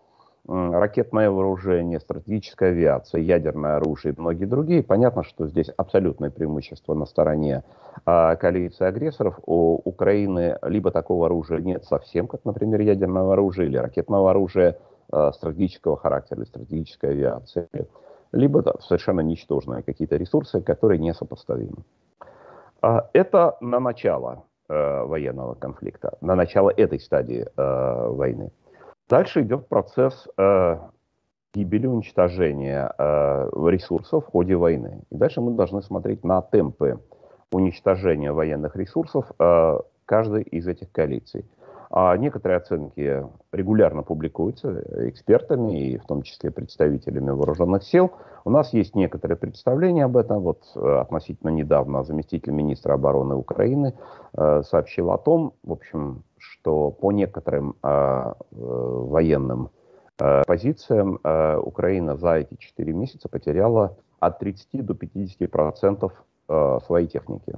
ракетное 0.46 1.30
вооружение, 1.30 2.00
стратегическая 2.00 2.70
авиация, 2.70 3.20
ядерное 3.20 3.76
оружие 3.76 4.14
и 4.14 4.20
многие 4.20 4.44
другие, 4.44 4.82
понятно, 4.82 5.24
что 5.24 5.46
здесь 5.46 5.70
абсолютное 5.76 6.30
преимущество 6.30 6.94
на 6.94 7.06
стороне 7.06 7.62
э, 8.04 8.36
коалиции 8.36 8.84
агрессоров. 8.84 9.38
У 9.46 9.80
Украины 9.84 10.58
либо 10.62 10.90
такого 10.90 11.26
оружия 11.26 11.58
нет 11.60 11.84
совсем, 11.84 12.26
как, 12.26 12.44
например, 12.44 12.80
ядерного 12.80 13.32
оружия 13.32 13.66
или 13.66 13.76
ракетного 13.76 14.30
оружия 14.30 14.78
э, 15.12 15.30
стратегического 15.32 15.96
характера 15.96 16.40
или 16.40 16.46
стратегической 16.46 17.10
авиации, 17.10 17.68
либо 18.32 18.62
да, 18.62 18.74
совершенно 18.80 19.20
ничтожные 19.20 19.82
какие-то 19.82 20.16
ресурсы, 20.16 20.60
которые 20.60 20.98
несопоставимы. 20.98 21.84
Э, 22.82 23.00
это 23.14 23.56
на 23.60 23.80
начало 23.80 24.44
э, 24.68 25.04
военного 25.04 25.54
конфликта, 25.54 26.18
на 26.20 26.34
начало 26.34 26.70
этой 26.70 27.00
стадии 27.00 27.46
э, 27.56 28.08
войны. 28.08 28.50
Дальше 29.08 29.42
идет 29.42 29.68
процесс 29.68 30.26
э, 30.38 30.78
гибели, 31.52 31.86
уничтожения 31.86 32.92
э, 32.96 33.50
ресурсов 33.68 34.24
в 34.24 34.30
ходе 34.30 34.56
войны. 34.56 35.02
И 35.10 35.16
дальше 35.16 35.40
мы 35.40 35.52
должны 35.52 35.82
смотреть 35.82 36.24
на 36.24 36.40
темпы 36.40 37.00
уничтожения 37.52 38.32
военных 38.32 38.76
ресурсов 38.76 39.30
э, 39.38 39.78
каждой 40.06 40.42
из 40.42 40.66
этих 40.66 40.90
коалиций. 40.90 41.44
А 41.90 42.16
некоторые 42.16 42.58
оценки 42.58 43.26
регулярно 43.52 44.02
публикуются 44.02 44.82
экспертами 45.08 45.90
и 45.90 45.98
в 45.98 46.04
том 46.06 46.22
числе 46.22 46.50
представителями 46.50 47.30
вооруженных 47.30 47.84
сил. 47.84 48.12
У 48.44 48.50
нас 48.50 48.72
есть 48.72 48.94
некоторые 48.94 49.36
представления 49.36 50.04
об 50.04 50.16
этом. 50.16 50.40
Вот 50.42 50.62
э, 50.74 50.98
относительно 51.00 51.50
недавно 51.50 52.04
заместитель 52.04 52.52
министра 52.52 52.94
обороны 52.94 53.34
Украины 53.34 53.94
э, 54.36 54.62
сообщил 54.62 55.10
о 55.10 55.18
том, 55.18 55.54
в 55.62 55.72
общем, 55.72 56.24
что 56.38 56.90
по 56.90 57.12
некоторым 57.12 57.76
э, 57.82 58.32
военным 58.50 59.70
позициям 60.46 61.18
Украина 61.64 62.16
за 62.16 62.34
эти 62.34 62.54
4 62.54 62.92
месяца 62.92 63.28
потеряла 63.28 63.96
от 64.20 64.38
30 64.38 64.86
до 64.86 64.94
50 64.94 65.50
процентов 65.50 66.12
своей 66.86 67.08
техники. 67.08 67.56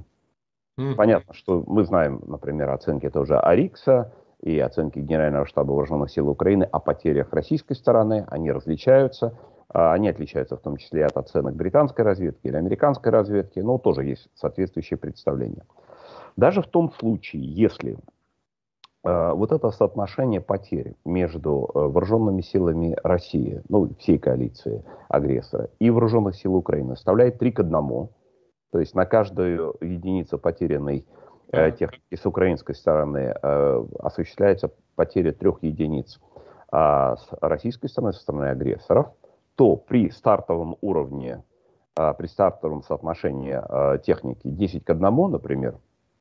Mm-hmm. 0.79 0.95
Понятно, 0.95 1.35
что 1.35 1.65
мы 1.67 1.85
знаем, 1.85 2.23
например, 2.27 2.71
оценки 2.71 3.09
тоже 3.09 3.39
Арикса 3.39 4.13
и 4.43 4.59
оценки 4.59 4.99
Генерального 4.99 5.47
штаба 5.47 5.73
вооруженных 5.73 6.11
сил 6.11 6.29
Украины 6.29 6.65
о 6.65 6.79
потерях 6.79 7.33
российской 7.33 7.75
стороны, 7.75 8.27
они 8.29 8.53
различаются. 8.53 9.37
А, 9.69 9.93
они 9.95 10.09
отличаются 10.09 10.57
в 10.57 10.61
том 10.61 10.77
числе 10.77 11.05
от 11.07 11.17
оценок 11.17 11.55
британской 11.55 12.05
разведки 12.05 12.47
или 12.47 12.57
американской 12.57 13.11
разведки, 13.11 13.59
но 13.61 13.79
тоже 13.79 14.05
есть 14.05 14.29
соответствующие 14.35 14.99
представления. 14.99 15.65
Даже 16.37 16.63
в 16.63 16.67
том 16.67 16.93
случае, 16.93 17.43
если 17.43 17.97
э, 19.05 19.33
вот 19.33 19.53
это 19.53 19.71
соотношение 19.71 20.41
потерь 20.41 20.95
между 21.05 21.71
э, 21.75 21.79
вооруженными 21.79 22.43
силами 22.43 22.97
России, 23.03 23.63
ну, 23.69 23.89
всей 23.99 24.19
коалиции 24.19 24.85
агрессора, 25.09 25.71
и 25.79 25.91
вооруженных 25.91 26.37
сил 26.37 26.55
Украины 26.55 26.95
составляет 26.95 27.39
3 27.39 27.53
к 27.53 27.61
1, 27.61 28.09
то 28.77 28.81
есть 28.81 28.95
на 28.95 29.07
каждую 29.07 29.75
единицу 29.81 30.39
потерянной 30.39 31.07
э, 31.51 31.73
техники 31.73 32.15
с 32.15 32.27
украинской 32.27 32.75
стороны 32.75 33.35
э, 33.43 33.85
осуществляется 34.01 34.71
потеря 34.97 35.33
трех 35.33 35.63
единиц. 35.63 36.21
А 36.71 37.17
с 37.17 37.27
российской 37.41 37.89
стороны, 37.89 38.13
со 38.13 38.21
стороны 38.21 38.51
агрессоров, 38.51 39.07
то 39.55 39.77
при 39.77 40.11
стартовом 40.11 40.77
уровне, 40.83 41.43
э, 41.97 42.13
при 42.19 42.27
стартовом 42.27 42.83
соотношении 42.83 43.59
э, 43.59 43.99
техники 44.01 44.43
10 44.45 44.85
к 44.85 44.91
1, 44.91 45.31
например, 45.31 45.77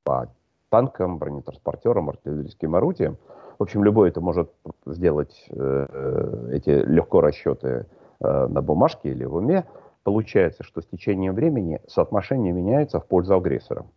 по 0.06 0.32
танкам, 0.70 1.18
бронетранспортерам, 1.18 2.08
артиллерийским 2.08 2.74
орудиям, 2.74 3.18
в 3.60 3.64
общем, 3.64 3.84
любой 3.84 4.08
это 4.08 4.22
может 4.22 4.50
сделать, 4.86 5.46
э, 5.50 6.52
эти 6.54 6.70
легко 6.70 7.20
расчеты 7.20 7.86
э, 8.22 8.48
на 8.48 8.62
бумажке 8.62 9.10
или 9.10 9.26
в 9.26 9.36
уме, 9.36 9.66
получается, 10.06 10.64
что 10.64 10.82
с 10.82 10.86
течением 10.86 11.34
времени 11.34 11.82
соотношение 11.88 12.54
меняется 12.54 13.00
в 13.00 13.08
пользу 13.08 13.36
агрессора. 13.36 13.88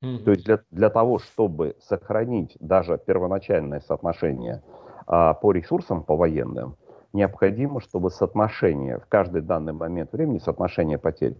То 0.00 0.30
есть 0.30 0.44
для, 0.44 0.60
для 0.70 0.90
того, 0.90 1.18
чтобы 1.18 1.76
сохранить 1.80 2.56
даже 2.60 2.98
первоначальное 2.98 3.80
соотношение 3.80 4.62
а, 5.06 5.34
по 5.34 5.50
ресурсам, 5.50 6.04
по 6.04 6.14
военным, 6.14 6.76
необходимо, 7.12 7.80
чтобы 7.80 8.10
соотношение 8.10 8.98
в 8.98 9.06
каждый 9.06 9.40
данный 9.40 9.72
момент 9.72 10.12
времени, 10.12 10.38
соотношение 10.38 10.98
потерь, 10.98 11.36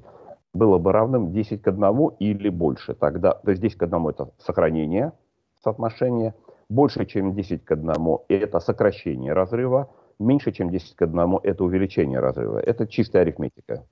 было 0.52 0.78
бы 0.78 0.93
равным 0.93 1.31
10 1.31 1.62
к 1.62 1.69
1 1.69 2.09
или 2.19 2.49
больше. 2.49 2.95
Тогда, 2.95 3.35
то 3.35 3.50
есть 3.50 3.62
10 3.62 3.76
к 3.76 3.83
1 3.83 4.09
это 4.09 4.31
сохранение 4.38 5.12
соотношения, 5.62 6.35
больше, 6.69 7.04
чем 7.04 7.35
10 7.35 7.64
к 7.64 7.73
1 7.73 7.93
это 8.28 8.61
сокращение 8.61 9.33
разрыва, 9.33 9.90
меньше, 10.18 10.52
чем 10.52 10.71
10 10.71 10.97
к 10.97 11.02
1 11.02 11.38
это 11.42 11.64
увеличение 11.64 12.21
разрыва. 12.21 12.59
Это 12.59 12.87
чистая 12.87 13.23
арифметика. 13.23 13.85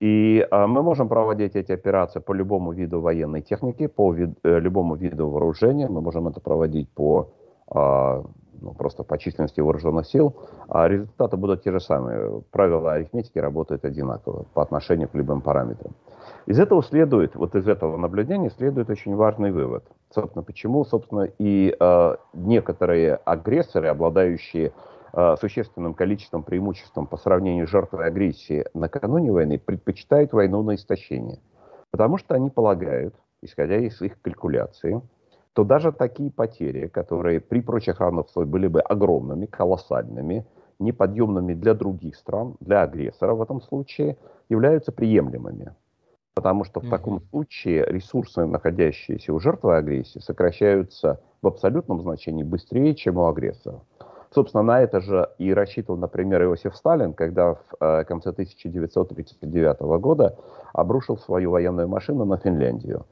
И 0.00 0.46
а, 0.50 0.66
мы 0.66 0.82
можем 0.82 1.08
проводить 1.08 1.56
эти 1.56 1.72
операции 1.72 2.20
по 2.20 2.34
любому 2.34 2.72
виду 2.72 3.00
военной 3.00 3.42
техники, 3.42 3.86
по 3.86 4.12
вид, 4.12 4.38
э, 4.42 4.60
любому 4.60 4.94
виду 4.94 5.30
вооружения. 5.30 5.88
Мы 5.88 6.02
можем 6.02 6.28
это 6.28 6.40
проводить 6.40 6.90
по 6.90 7.32
а, 7.68 8.22
ну, 8.60 8.72
просто 8.72 9.02
по 9.02 9.18
численности 9.18 9.60
вооруженных 9.60 10.06
сил, 10.06 10.34
а 10.68 10.88
результаты 10.88 11.36
будут 11.36 11.62
те 11.62 11.72
же 11.72 11.80
самые. 11.80 12.42
Правила 12.50 12.92
арифметики 12.92 13.38
работают 13.38 13.84
одинаково 13.84 14.46
по 14.54 14.62
отношению 14.62 15.08
к 15.08 15.14
любым 15.14 15.40
параметрам. 15.40 15.92
Из 16.46 16.58
этого 16.58 16.82
следует, 16.82 17.34
вот 17.34 17.54
из 17.54 17.66
этого 17.66 17.96
наблюдения 17.96 18.50
следует 18.50 18.88
очень 18.88 19.14
важный 19.16 19.50
вывод. 19.50 19.84
Собственно, 20.14 20.42
почему, 20.42 20.84
собственно, 20.84 21.28
и 21.38 21.76
э, 21.78 22.16
некоторые 22.34 23.16
агрессоры, 23.16 23.88
обладающие 23.88 24.72
э, 25.12 25.36
существенным 25.40 25.94
количеством 25.94 26.44
преимуществом 26.44 27.06
по 27.06 27.16
сравнению 27.16 27.66
с 27.66 27.70
жертвой 27.70 28.06
агрессии 28.06 28.64
накануне 28.74 29.32
войны, 29.32 29.58
предпочитают 29.58 30.32
войну 30.32 30.62
на 30.62 30.76
истощение. 30.76 31.40
Потому 31.90 32.18
что 32.18 32.34
они 32.34 32.50
полагают, 32.50 33.14
исходя 33.42 33.76
из 33.78 34.00
их 34.00 34.20
калькуляции, 34.22 35.02
то 35.56 35.64
даже 35.64 35.90
такие 35.90 36.30
потери, 36.30 36.86
которые 36.86 37.40
при 37.40 37.62
прочих 37.62 37.98
равных 37.98 38.26
условиях 38.26 38.52
были 38.52 38.66
бы 38.66 38.82
огромными, 38.82 39.46
колоссальными, 39.46 40.44
неподъемными 40.78 41.54
для 41.54 41.72
других 41.72 42.16
стран, 42.16 42.56
для 42.60 42.82
агрессора 42.82 43.32
в 43.32 43.40
этом 43.40 43.62
случае, 43.62 44.18
являются 44.50 44.92
приемлемыми. 44.92 45.74
Потому 46.34 46.64
что 46.64 46.80
в 46.80 46.90
таком 46.90 47.22
случае 47.30 47.86
ресурсы, 47.86 48.44
находящиеся 48.44 49.32
у 49.32 49.40
жертвы 49.40 49.78
агрессии, 49.78 50.18
сокращаются 50.18 51.22
в 51.40 51.46
абсолютном 51.46 52.02
значении 52.02 52.42
быстрее, 52.42 52.94
чем 52.94 53.16
у 53.16 53.26
агрессора. 53.26 53.80
Собственно, 54.34 54.62
на 54.62 54.82
это 54.82 55.00
же 55.00 55.30
и 55.38 55.54
рассчитывал, 55.54 55.98
например, 55.98 56.42
Иосиф 56.42 56.76
Сталин, 56.76 57.14
когда 57.14 57.54
в 57.54 57.60
э, 57.80 58.04
конце 58.04 58.28
1939 58.28 59.80
года 60.02 60.36
обрушил 60.74 61.16
свою 61.16 61.52
военную 61.52 61.88
машину 61.88 62.26
на 62.26 62.36
Финляндию. 62.36 63.06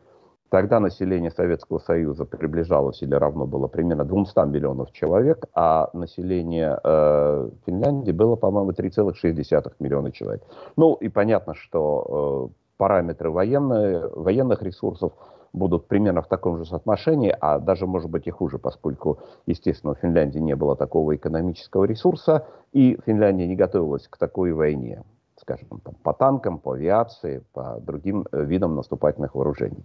Тогда 0.54 0.78
население 0.78 1.32
Советского 1.32 1.80
Союза 1.80 2.24
приближалось 2.24 3.02
или 3.02 3.12
равно 3.12 3.44
было 3.44 3.66
примерно 3.66 4.04
200 4.04 4.46
миллионов 4.46 4.92
человек, 4.92 5.46
а 5.52 5.90
население 5.92 6.78
э, 6.80 7.50
Финляндии 7.66 8.12
было, 8.12 8.36
по-моему, 8.36 8.70
3,6 8.70 9.72
миллиона 9.80 10.12
человек. 10.12 10.44
Ну 10.76 10.94
и 10.94 11.08
понятно, 11.08 11.54
что 11.56 12.52
э, 12.52 12.54
параметры 12.76 13.32
военные, 13.32 14.06
военных 14.14 14.62
ресурсов 14.62 15.14
будут 15.52 15.88
примерно 15.88 16.22
в 16.22 16.28
таком 16.28 16.58
же 16.58 16.66
соотношении, 16.66 17.36
а 17.40 17.58
даже, 17.58 17.88
может 17.88 18.08
быть, 18.08 18.28
и 18.28 18.30
хуже, 18.30 18.58
поскольку, 18.58 19.18
естественно, 19.46 19.96
в 19.96 19.98
Финляндии 19.98 20.38
не 20.38 20.54
было 20.54 20.76
такого 20.76 21.16
экономического 21.16 21.82
ресурса, 21.82 22.46
и 22.72 22.96
Финляндия 23.04 23.48
не 23.48 23.56
готовилась 23.56 24.06
к 24.06 24.16
такой 24.18 24.52
войне, 24.52 25.02
скажем, 25.36 25.80
там, 25.84 25.94
по 26.04 26.12
танкам, 26.12 26.60
по 26.60 26.74
авиации, 26.74 27.42
по 27.52 27.80
другим 27.80 28.28
э, 28.30 28.44
видам 28.44 28.76
наступательных 28.76 29.34
вооружений. 29.34 29.84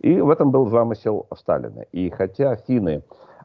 И 0.00 0.20
в 0.20 0.30
этом 0.30 0.50
был 0.50 0.68
замысел 0.68 1.26
Сталина. 1.36 1.82
И 1.92 2.10
хотя 2.10 2.56
финны, 2.56 3.02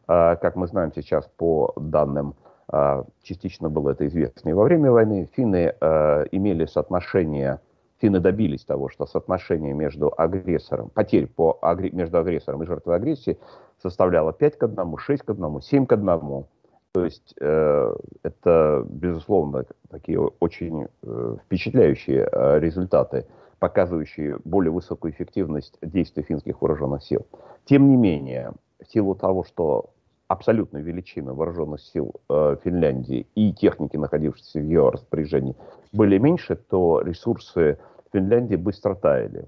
а, 0.07 0.35
как 0.35 0.55
мы 0.55 0.67
знаем 0.67 0.91
сейчас 0.93 1.29
по 1.37 1.73
данным, 1.75 2.35
а, 2.67 3.05
частично 3.23 3.69
было 3.69 3.91
это 3.91 4.07
известно 4.07 4.49
и 4.49 4.53
во 4.53 4.63
время 4.63 4.91
войны, 4.91 5.29
финны 5.35 5.75
а, 5.79 6.23
имели 6.31 6.65
соотношение, 6.65 7.59
финны 7.99 8.19
добились 8.19 8.65
того, 8.65 8.89
что 8.89 9.05
соотношение 9.05 9.73
между 9.73 10.13
агрессором, 10.15 10.89
потерь 10.89 11.27
по, 11.27 11.59
между 11.91 12.17
агрессором 12.19 12.63
и 12.63 12.65
жертвой 12.65 12.95
агрессии 12.95 13.37
составляло 13.81 14.33
5 14.33 14.57
к 14.57 14.63
1, 14.63 14.97
6 14.97 15.23
к 15.23 15.29
1, 15.29 15.61
7 15.61 15.85
к 15.85 15.93
1. 15.93 16.45
То 16.93 17.05
есть 17.05 17.33
э, 17.41 17.95
это, 18.21 18.85
безусловно, 18.87 19.65
такие 19.89 20.19
очень 20.19 20.87
э, 21.01 21.35
впечатляющие 21.45 22.29
э, 22.31 22.59
результаты 22.59 23.25
показывающие 23.63 24.39
более 24.43 24.71
высокую 24.71 25.13
эффективность 25.13 25.77
действий 25.81 26.21
финских 26.21 26.61
вооруженных 26.61 27.01
сил. 27.01 27.25
Тем 27.63 27.87
не 27.87 27.95
менее, 27.95 28.51
в 28.81 28.91
силу 28.91 29.15
того, 29.15 29.45
что 29.45 29.91
абсолютная 30.27 30.81
величина 30.81 31.33
вооруженных 31.33 31.79
сил 31.79 32.13
э, 32.29 32.57
Финляндии 32.61 33.25
и 33.35 33.53
техники, 33.53 33.95
находившиеся 33.95 34.59
в 34.59 34.63
ее 34.63 34.89
распоряжении, 34.89 35.55
были 35.93 36.17
меньше, 36.17 36.57
то 36.57 36.99
ресурсы 36.99 37.79
Финляндии 38.11 38.57
быстро 38.57 38.95
таяли. 38.95 39.47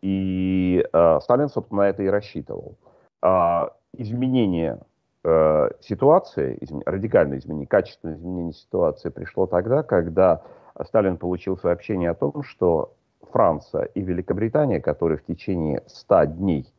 И 0.00 0.82
э, 0.90 1.18
Сталин, 1.20 1.50
собственно, 1.50 1.82
на 1.82 1.88
это 1.90 2.02
и 2.02 2.06
рассчитывал. 2.06 2.78
А 3.20 3.74
изменение 3.92 4.78
э, 5.22 5.68
ситуации, 5.80 6.56
измен... 6.62 6.82
радикальное 6.86 7.36
изменение, 7.36 7.66
качественное 7.66 8.14
изменение 8.14 8.54
ситуации 8.54 9.10
пришло 9.10 9.46
тогда, 9.46 9.82
когда 9.82 10.44
Сталин 10.82 11.18
получил 11.18 11.58
сообщение 11.58 12.08
о 12.08 12.14
том, 12.14 12.42
что 12.42 12.94
Франция 13.32 13.84
и 13.84 14.00
Великобритания, 14.00 14.80
которые 14.80 15.18
в 15.18 15.24
течение 15.24 15.82
100 15.86 16.24
дней, 16.24 16.72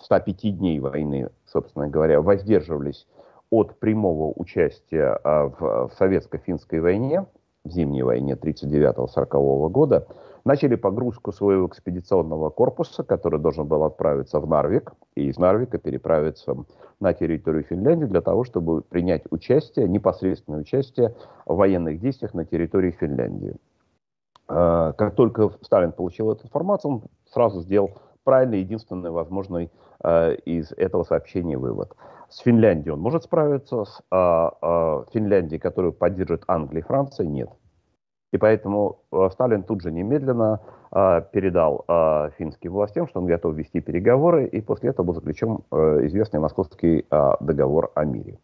105 0.00 0.58
дней 0.58 0.80
войны, 0.80 1.30
собственно 1.46 1.88
говоря, 1.88 2.20
воздерживались 2.20 3.06
от 3.50 3.78
прямого 3.78 4.32
участия 4.36 5.18
а, 5.24 5.48
в 5.48 5.90
советско-финской 5.98 6.80
войне, 6.80 7.26
в 7.64 7.70
зимней 7.70 8.02
войне 8.02 8.34
1939-1940 8.34 9.68
года, 9.70 10.06
начали 10.44 10.76
погрузку 10.76 11.32
своего 11.32 11.66
экспедиционного 11.66 12.50
корпуса, 12.50 13.02
который 13.02 13.38
должен 13.40 13.66
был 13.66 13.84
отправиться 13.84 14.40
в 14.40 14.48
Нарвик, 14.48 14.92
и 15.14 15.28
из 15.28 15.38
Нарвика 15.38 15.78
переправиться 15.78 16.56
на 17.00 17.12
территорию 17.12 17.64
Финляндии 17.64 18.06
для 18.06 18.20
того, 18.20 18.44
чтобы 18.44 18.82
принять 18.82 19.24
участие, 19.30 19.88
непосредственное 19.88 20.60
участие 20.60 21.14
в 21.46 21.56
военных 21.56 22.00
действиях 22.00 22.34
на 22.34 22.44
территории 22.44 22.92
Финляндии. 22.92 23.56
А, 24.48 24.92
как 24.94 25.14
только 25.14 25.50
Сталин 25.62 25.92
получил 25.92 26.32
эту 26.32 26.46
информацию, 26.46 26.90
он 26.90 27.02
сразу 27.26 27.60
сделал 27.60 27.98
правильный, 28.24 28.60
единственный 28.60 29.10
возможный 29.10 29.70
а, 30.02 30.32
из 30.32 30.72
этого 30.72 31.04
сообщения 31.04 31.58
вывод. 31.58 31.94
С 32.30 32.38
Финляндией 32.38 32.92
он 32.92 33.00
может 33.00 33.24
справиться, 33.24 33.84
с 33.84 34.02
а, 34.10 35.04
Финляндией, 35.12 35.60
которую 35.60 35.92
поддерживает 35.92 36.44
Англия 36.48 36.82
и 36.82 36.84
Франция, 36.84 37.26
нет. 37.26 37.50
И 38.30 38.36
поэтому 38.36 39.00
Сталин 39.32 39.62
тут 39.62 39.80
же 39.80 39.90
немедленно 39.90 40.60
передал 40.90 41.86
финским 42.36 42.72
властям, 42.72 43.08
что 43.08 43.20
он 43.20 43.26
готов 43.26 43.54
вести 43.54 43.80
переговоры, 43.80 44.46
и 44.46 44.60
после 44.60 44.90
этого 44.90 45.06
был 45.06 45.14
заключен 45.14 45.64
известный 45.70 46.38
московский 46.38 47.06
договор 47.40 47.90
о 47.94 48.04
мире. 48.04 48.38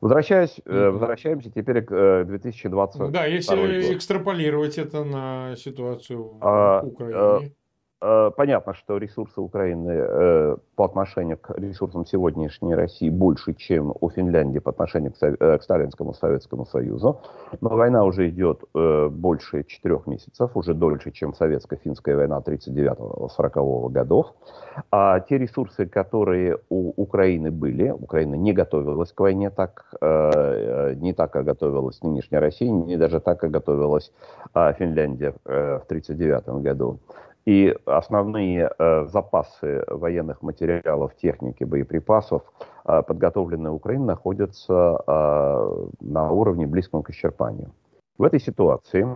Возвращаясь, 0.00 0.58
mm-hmm. 0.64 0.90
возвращаемся 0.90 1.50
теперь 1.50 1.82
к 1.82 2.24
2020. 2.24 3.00
Э, 3.00 3.08
да, 3.08 3.26
если 3.26 3.56
год. 3.56 3.96
экстраполировать 3.96 4.78
это 4.78 5.04
на 5.04 5.56
ситуацию 5.56 6.22
в 6.22 6.38
а, 6.40 6.82
Украине. 6.82 7.52
Э, 8.02 8.30
понятно, 8.36 8.74
что 8.74 8.98
ресурсы 8.98 9.40
Украины 9.40 9.90
э, 9.90 10.56
по 10.74 10.84
отношению 10.84 11.38
к 11.38 11.56
ресурсам 11.56 12.04
сегодняшней 12.04 12.74
России 12.74 13.08
больше, 13.08 13.54
чем 13.54 13.94
у 13.98 14.10
Финляндии 14.10 14.58
по 14.58 14.70
отношению 14.70 15.12
к, 15.12 15.16
э, 15.22 15.58
Сталинскому 15.62 16.12
Советскому 16.12 16.66
Союзу. 16.66 17.22
Но 17.62 17.70
война 17.70 18.04
уже 18.04 18.28
идет 18.28 18.64
больше 18.74 19.64
четырех 19.64 20.06
месяцев, 20.06 20.50
уже 20.54 20.74
дольше, 20.74 21.10
чем 21.10 21.32
советско-финская 21.32 22.16
война 22.16 22.40
39-40 22.40 23.88
годов. 23.88 24.34
А 24.90 25.20
те 25.20 25.38
ресурсы, 25.38 25.86
которые 25.86 26.58
у 26.68 26.92
Украины 26.96 27.50
были, 27.50 27.90
Украина 27.90 28.34
не 28.34 28.52
готовилась 28.52 29.12
к 29.12 29.20
войне 29.20 29.50
так, 29.50 29.86
не 30.02 31.14
так, 31.14 31.32
как 31.32 31.44
готовилась 31.44 32.02
нынешняя 32.02 32.40
Россия, 32.40 32.70
не 32.70 32.96
даже 32.96 33.20
так, 33.20 33.40
как 33.40 33.50
готовилась 33.50 34.12
Финляндия 34.54 35.32
в 35.44 35.84
1939 35.86 36.62
году. 36.62 36.98
И 37.46 37.72
основные 37.86 38.68
э, 38.76 39.06
запасы 39.06 39.84
военных 39.86 40.42
материалов, 40.42 41.14
техники, 41.14 41.62
боеприпасов, 41.62 42.42
э, 42.84 43.02
подготовленные 43.02 43.70
Украиной, 43.70 44.06
находятся 44.06 45.00
э, 45.06 45.86
на 46.00 46.30
уровне 46.32 46.66
близком 46.66 47.04
к 47.04 47.10
исчерпанию. 47.10 47.70
В 48.18 48.24
этой 48.24 48.40
ситуации, 48.40 49.06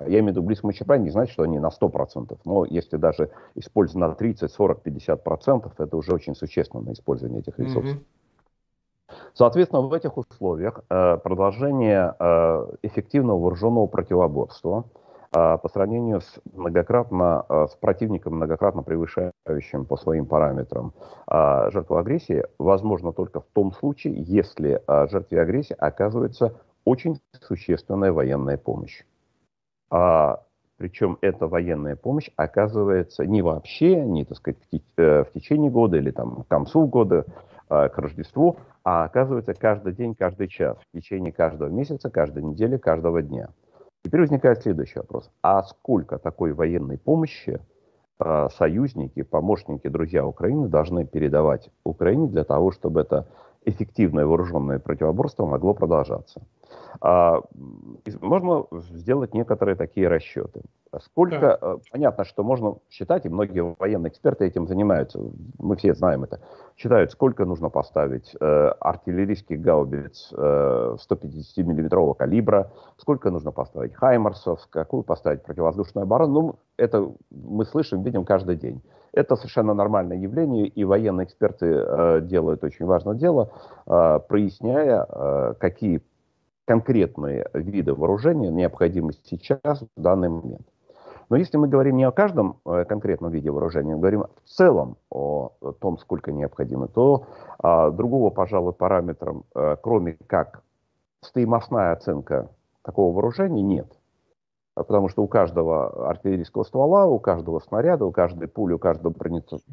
я 0.00 0.20
имею 0.20 0.24
в 0.24 0.28
виду 0.28 0.42
близком 0.42 0.70
к 0.70 0.72
исчерпанию, 0.72 1.04
не 1.04 1.10
значит, 1.10 1.34
что 1.34 1.42
они 1.42 1.58
на 1.58 1.68
100%, 1.68 2.38
но 2.46 2.64
если 2.64 2.96
даже 2.96 3.30
использовать 3.54 4.08
на 4.08 4.14
30, 4.14 4.50
40, 4.50 4.86
50%, 4.86 5.70
это 5.76 5.96
уже 5.96 6.14
очень 6.14 6.34
существенное 6.34 6.94
использование 6.94 7.40
этих 7.40 7.58
ресурсов. 7.58 7.98
Mm-hmm. 7.98 9.14
Соответственно, 9.34 9.82
в 9.82 9.92
этих 9.92 10.16
условиях 10.16 10.80
э, 10.88 11.18
продолжение 11.18 12.14
э, 12.18 12.66
эффективного 12.82 13.38
вооруженного 13.38 13.86
противоборства 13.86 14.84
по 15.30 15.68
сравнению 15.72 16.20
с 16.20 16.40
многократно 16.52 17.44
с 17.48 17.76
противником, 17.76 18.36
многократно 18.36 18.82
превышающим 18.82 19.84
по 19.84 19.96
своим 19.96 20.26
параметрам 20.26 20.92
жертву 21.28 21.96
агрессии, 21.96 22.44
возможно 22.58 23.12
только 23.12 23.40
в 23.40 23.46
том 23.52 23.72
случае, 23.72 24.14
если 24.16 24.82
жертве 25.08 25.40
агрессии 25.40 25.76
оказывается 25.78 26.54
очень 26.84 27.20
существенная 27.42 28.12
военная 28.12 28.56
помощь. 28.56 29.04
А, 29.90 30.42
причем 30.78 31.18
эта 31.20 31.46
военная 31.46 31.96
помощь 31.96 32.30
оказывается 32.36 33.26
не 33.26 33.42
вообще, 33.42 33.96
не, 33.96 34.24
так 34.24 34.38
сказать, 34.38 34.58
в, 34.70 35.24
в 35.24 35.32
течение 35.34 35.70
года 35.70 35.96
или 35.96 36.10
там 36.10 36.44
к 36.44 36.48
концу 36.48 36.86
года, 36.86 37.26
к 37.68 37.92
Рождеству, 37.98 38.56
а 38.82 39.04
оказывается 39.04 39.52
каждый 39.52 39.92
день, 39.92 40.14
каждый 40.14 40.48
час, 40.48 40.78
в 40.78 40.98
течение 40.98 41.32
каждого 41.32 41.68
месяца, 41.68 42.08
каждой 42.08 42.42
недели, 42.42 42.78
каждого 42.78 43.20
дня. 43.20 43.50
Теперь 44.04 44.20
возникает 44.20 44.62
следующий 44.62 44.98
вопрос. 44.98 45.30
А 45.42 45.62
сколько 45.62 46.18
такой 46.18 46.52
военной 46.52 46.98
помощи 46.98 47.60
э, 48.20 48.48
союзники, 48.56 49.22
помощники, 49.22 49.88
друзья 49.88 50.24
Украины 50.26 50.68
должны 50.68 51.06
передавать 51.06 51.70
Украине 51.84 52.28
для 52.28 52.44
того, 52.44 52.70
чтобы 52.70 53.00
это 53.00 53.28
эффективное 53.64 54.24
вооруженное 54.26 54.78
противоборство 54.78 55.46
могло 55.46 55.74
продолжаться? 55.74 56.42
А, 57.00 57.40
можно 58.20 58.66
сделать 58.90 59.34
некоторые 59.34 59.76
такие 59.76 60.08
расчеты. 60.08 60.62
Сколько, 61.00 61.40
да. 61.40 61.58
Э, 61.60 61.76
понятно, 61.90 62.24
что 62.24 62.42
можно 62.42 62.76
считать, 62.90 63.26
и 63.26 63.28
многие 63.28 63.74
военные 63.78 64.10
эксперты 64.10 64.46
этим 64.46 64.66
занимаются, 64.66 65.20
мы 65.58 65.76
все 65.76 65.94
знаем 65.94 66.24
это, 66.24 66.40
считают, 66.76 67.10
сколько 67.12 67.44
нужно 67.44 67.68
поставить 67.68 68.34
э, 68.40 68.44
артиллерийских 68.80 69.60
гаубиц 69.60 70.32
э, 70.36 70.96
150 71.00 71.66
миллиметрового 71.66 72.14
калибра, 72.14 72.72
сколько 72.96 73.30
нужно 73.30 73.52
поставить 73.52 73.94
хаймарсов, 73.94 74.66
какую 74.70 75.02
поставить 75.02 75.42
противовоздушную 75.42 76.04
оборону. 76.04 76.40
Ну, 76.40 76.58
это 76.76 77.10
мы 77.30 77.64
слышим, 77.64 78.02
видим 78.02 78.24
каждый 78.24 78.56
день. 78.56 78.82
Это 79.12 79.36
совершенно 79.36 79.74
нормальное 79.74 80.16
явление, 80.16 80.66
и 80.66 80.84
военные 80.84 81.26
эксперты 81.26 81.66
э, 81.66 82.20
делают 82.22 82.62
очень 82.62 82.86
важное 82.86 83.14
дело, 83.14 83.50
э, 83.86 84.20
проясняя, 84.28 85.06
э, 85.08 85.54
какие 85.58 86.02
конкретные 86.66 87.48
виды 87.54 87.94
вооружения 87.94 88.50
необходимы 88.50 89.12
сейчас, 89.24 89.82
в 89.96 90.00
данный 90.00 90.28
момент. 90.28 90.66
Но 91.28 91.36
если 91.36 91.58
мы 91.58 91.68
говорим 91.68 91.96
не 91.96 92.04
о 92.04 92.10
каждом 92.10 92.60
э, 92.64 92.84
конкретном 92.86 93.30
виде 93.30 93.50
вооружения, 93.50 93.94
мы 93.94 94.00
говорим 94.00 94.24
в 94.44 94.48
целом 94.48 94.96
о 95.10 95.50
том, 95.80 95.98
сколько 95.98 96.32
необходимо, 96.32 96.88
то 96.88 97.26
а, 97.58 97.90
другого, 97.90 98.30
пожалуй, 98.30 98.72
параметра, 98.72 99.36
а, 99.54 99.76
кроме 99.76 100.16
как 100.26 100.62
стоимостная 101.20 101.92
оценка 101.92 102.48
такого 102.82 103.12
вооружения, 103.12 103.62
нет. 103.62 103.92
А 104.74 104.84
потому 104.84 105.08
что 105.08 105.24
у 105.24 105.26
каждого 105.26 106.08
артиллерийского 106.08 106.62
ствола, 106.62 107.04
у 107.06 107.18
каждого 107.18 107.58
снаряда, 107.58 108.04
у 108.04 108.12
каждой 108.12 108.46
пули, 108.46 108.74
у 108.74 108.78
каждого 108.78 109.12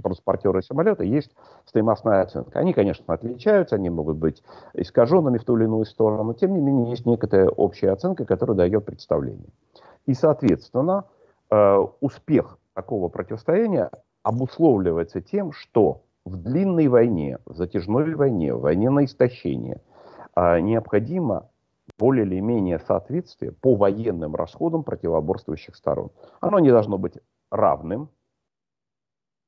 транспортера 0.02 0.62
самолета 0.62 1.04
есть 1.04 1.30
стоимостная 1.66 2.24
оценка. 2.24 2.58
Они, 2.58 2.74
конечно, 2.74 3.14
отличаются, 3.14 3.76
они 3.76 3.92
могут 3.92 4.18
быть 4.18 4.42
искаженными 4.74 5.38
в 5.38 5.44
ту 5.44 5.58
или 5.58 5.66
иную 5.66 5.86
сторону, 5.86 6.24
но 6.24 6.34
тем 6.34 6.54
не 6.54 6.60
менее 6.60 6.90
есть 6.90 7.06
некая 7.06 7.48
общая 7.50 7.92
оценка, 7.92 8.26
которая 8.26 8.58
дает 8.58 8.84
представление. 8.84 9.50
И, 10.08 10.16
соответственно, 10.16 11.06
э, 11.06 11.25
успех 11.50 12.58
такого 12.74 13.08
противостояния 13.08 13.92
обусловливается 14.24 15.22
тем, 15.22 15.52
что 15.52 16.02
в 16.26 16.38
длинной 16.38 16.88
войне, 16.88 17.38
в 17.46 17.56
затяжной 17.56 18.16
войне, 18.16 18.54
в 18.54 18.62
войне 18.62 18.90
на 18.90 19.06
истощение 19.06 19.82
э, 20.36 20.60
необходимо 20.60 21.50
более 22.00 22.26
или 22.26 22.40
менее 22.40 22.80
соответствие 22.80 23.52
по 23.52 23.76
военным 23.76 24.36
расходам 24.36 24.84
противоборствующих 24.84 25.76
сторон. 25.76 26.10
Оно 26.42 26.60
не 26.60 26.72
должно 26.72 26.98
быть 26.98 27.20
равным. 27.52 28.10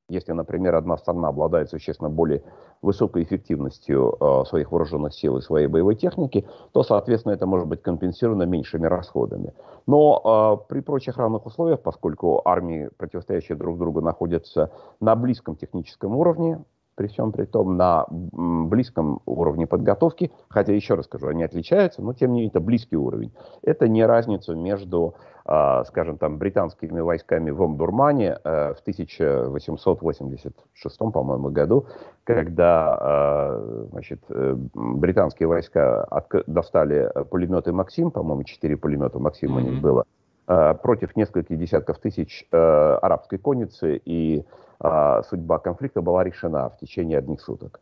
Если, 0.10 0.32
например, 0.32 0.76
одна 0.76 0.98
сторона 0.98 1.28
обладает 1.28 1.70
существенно 1.70 2.10
более 2.10 2.41
высокой 2.82 3.24
эффективностью 3.24 4.15
э, 4.20 4.46
своих 4.46 4.72
вооруженных 4.72 5.13
сил 5.13 5.38
и 5.38 5.41
своей 5.41 5.67
боевой 5.67 5.96
техники, 5.96 6.48
то, 6.72 6.84
соответственно, 6.84 7.34
это 7.34 7.46
может 7.46 7.67
быть 7.67 7.82
компенсировано 7.82 8.43
меньшими 8.43 8.86
расходами. 8.86 9.54
Но 9.86 10.62
э, 10.63 10.67
при 10.70 10.80
прочих 10.80 11.17
равных 11.17 11.46
условиях, 11.46 11.82
поскольку 11.82 12.41
армии, 12.46 12.89
противостоящие 12.98 13.58
друг 13.58 13.78
другу, 13.78 14.00
находятся 14.00 14.72
на 15.02 15.15
близком 15.15 15.58
техническом 15.58 16.15
уровне, 16.15 16.63
при 16.98 17.08
всем 17.08 17.32
при 17.32 17.46
том 17.46 17.78
на 17.78 18.06
близком 18.10 19.22
уровне 19.26 19.66
подготовки, 19.68 20.32
хотя 20.50 20.74
еще 20.74 20.96
раз 20.96 21.06
скажу, 21.06 21.28
они 21.28 21.44
отличаются, 21.44 22.02
но 22.02 22.14
тем 22.14 22.32
не 22.32 22.40
менее 22.40 22.50
это 22.50 22.60
близкий 22.60 22.98
уровень. 22.98 23.32
Это 23.62 23.88
не 23.88 24.04
разница 24.04 24.56
между, 24.56 25.14
а, 25.46 25.84
скажем, 25.86 26.18
там, 26.18 26.40
британскими 26.40 27.00
войсками 27.00 27.52
в 27.52 27.62
Омдурмане 27.62 28.40
э, 28.44 28.74
в 28.74 28.80
1886, 28.82 30.98
по-моему, 30.98 31.52
году, 31.52 31.86
когда 32.24 32.98
а, 33.00 33.86
значит, 33.92 34.24
э, 34.30 34.56
британские 34.74 35.48
войска 35.48 36.08
достали 36.48 37.12
пулеметы 37.30 37.74
«Максим», 37.74 38.10
по-моему, 38.10 38.44
четыре 38.44 38.76
пулемета 38.76 39.20
«Максим» 39.20 39.56
у 39.56 39.60
них 39.60 39.80
было, 39.82 40.04
против 40.48 41.16
нескольких 41.18 41.60
десятков 41.60 42.00
тысяч 42.00 42.48
э, 42.52 42.58
арабской 42.58 43.38
конницы 43.38 44.02
и 44.06 44.46
а, 44.80 45.24
судьба 45.24 45.60
конфликта 45.60 46.02
была 46.02 46.24
решена 46.24 46.70
в 46.70 46.78
течение 46.78 47.18
одних 47.18 47.42
суток. 47.42 47.80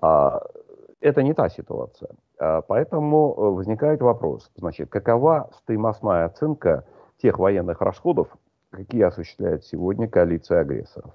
А, 0.00 0.42
это 1.00 1.22
не 1.22 1.34
та 1.34 1.48
ситуация. 1.48 2.10
А, 2.38 2.62
поэтому 2.62 3.34
э, 3.36 3.40
возникает 3.50 4.02
вопрос, 4.02 4.50
значит, 4.56 4.90
какова 4.90 5.50
стоимостная 5.58 6.26
оценка 6.26 6.84
тех 7.18 7.38
военных 7.38 7.80
расходов, 7.80 8.28
какие 8.70 9.02
осуществляет 9.02 9.64
сегодня 9.64 10.08
коалиция 10.08 10.60
агрессоров. 10.60 11.12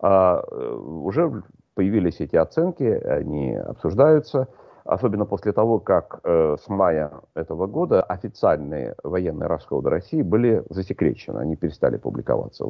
Э, 0.00 0.40
уже 0.42 1.42
появились 1.74 2.20
эти 2.20 2.36
оценки, 2.36 2.84
они 2.84 3.54
обсуждаются, 3.54 4.48
особенно 4.86 5.26
после 5.26 5.52
того, 5.52 5.78
как 5.78 6.20
э, 6.24 6.56
с 6.62 6.68
мая 6.68 7.12
этого 7.34 7.66
года 7.66 8.02
официальные 8.02 8.94
военные 9.02 9.48
расходы 9.48 9.90
России 9.90 10.22
были 10.22 10.64
засекречены, 10.70 11.38
они 11.38 11.56
перестали 11.56 11.96
публиковаться 11.96 12.64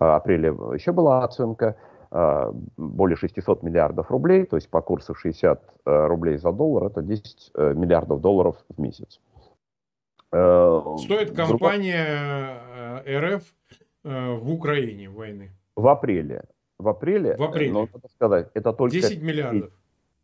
Э, 0.00 0.16
апреле 0.16 0.48
еще 0.74 0.92
была 0.92 1.24
оценка 1.24 1.76
э, 2.10 2.52
более 2.76 3.16
600 3.16 3.62
миллиардов 3.62 4.10
рублей, 4.10 4.44
то 4.44 4.56
есть 4.56 4.70
по 4.70 4.80
курсу 4.80 5.14
60 5.14 5.62
э, 5.86 6.06
рублей 6.06 6.36
за 6.38 6.52
доллар, 6.52 6.84
это 6.84 7.02
10 7.02 7.52
миллиардов 7.74 8.20
долларов 8.20 8.56
в 8.68 8.80
месяц. 8.80 9.20
Стоит 10.30 11.34
компания 11.34 13.00
РФ 13.08 13.42
в 14.04 14.52
Украине 14.52 15.08
войны? 15.08 15.50
В 15.74 15.88
апреле. 15.88 16.44
В 16.78 16.86
апреле, 16.88 17.34
в 17.36 17.42
апреле. 17.42 17.72
Но, 17.72 17.88
надо 17.92 18.08
сказать, 18.08 18.50
это 18.52 18.72
только... 18.74 18.94
10 18.94 19.22
миллиардов. 19.22 19.70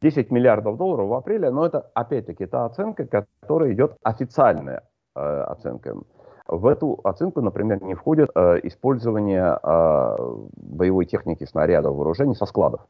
10 0.03 0.31
миллиардов 0.31 0.77
долларов 0.77 1.09
в 1.09 1.15
апреле, 1.15 1.51
но 1.51 1.67
это 1.67 1.91
опять-таки 1.95 2.47
та 2.47 2.67
оценка, 2.67 3.07
которая 3.07 3.73
идет 3.73 3.97
официальная 4.03 4.83
э, 5.15 5.21
оценка. 5.21 5.97
В 6.47 6.67
эту 6.67 7.01
оценку, 7.05 7.41
например, 7.41 7.83
не 7.83 7.95
входит 7.95 8.31
э, 8.35 8.61
использование 8.65 9.59
э, 9.63 10.17
боевой 10.57 11.07
техники, 11.07 11.45
снарядов, 11.45 11.97
вооружений 11.97 12.35
со 12.35 12.45
складов. 12.45 12.83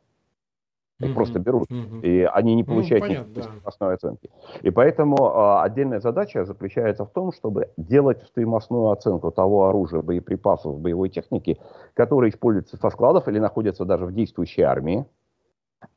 Их 1.00 1.10
mm-hmm. 1.10 1.14
просто 1.14 1.38
берут, 1.40 1.68
mm-hmm. 1.70 2.00
и 2.02 2.22
они 2.22 2.54
не 2.54 2.62
ну, 2.62 2.68
получают 2.68 3.04
ну, 3.04 3.08
понятно, 3.08 3.34
да. 3.34 3.50
основной 3.64 3.96
оценки. 3.96 4.30
И 4.62 4.70
поэтому 4.70 5.16
э, 5.16 5.62
отдельная 5.62 5.98
задача 6.00 6.44
заключается 6.44 7.04
в 7.04 7.10
том, 7.10 7.32
чтобы 7.32 7.70
делать 7.76 8.22
стоимостную 8.22 8.90
оценку 8.90 9.32
того 9.32 9.68
оружия, 9.68 10.02
боеприпасов, 10.02 10.78
боевой 10.78 11.08
техники, 11.08 11.58
которые 11.94 12.30
используются 12.30 12.76
со 12.76 12.90
складов 12.90 13.26
или 13.26 13.40
находятся 13.40 13.84
даже 13.84 14.06
в 14.06 14.12
действующей 14.12 14.62
армии, 14.62 15.04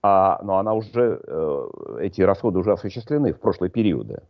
а, 0.01 0.39
но 0.43 0.57
она 0.57 0.73
уже, 0.73 1.21
э, 1.25 1.97
эти 2.01 2.21
расходы 2.21 2.59
уже 2.59 2.73
осуществлены 2.73 3.33
в 3.33 3.39
прошлые 3.39 3.69
периоды 3.69 4.21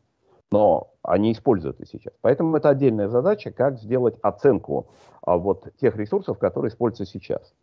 но 0.52 0.94
они 1.04 1.32
используют 1.34 1.80
и 1.82 1.86
сейчас. 1.86 2.14
Поэтому 2.22 2.56
это 2.56 2.70
отдельная 2.70 3.10
задача, 3.10 3.52
как 3.52 3.80
сделать 3.80 4.16
оценку 4.22 4.88
а, 5.22 5.38
вот 5.38 5.68
тех 5.80 5.96
ресурсов, 5.98 6.40
которые 6.40 6.70
используются 6.70 7.06
сейчас. 7.06 7.54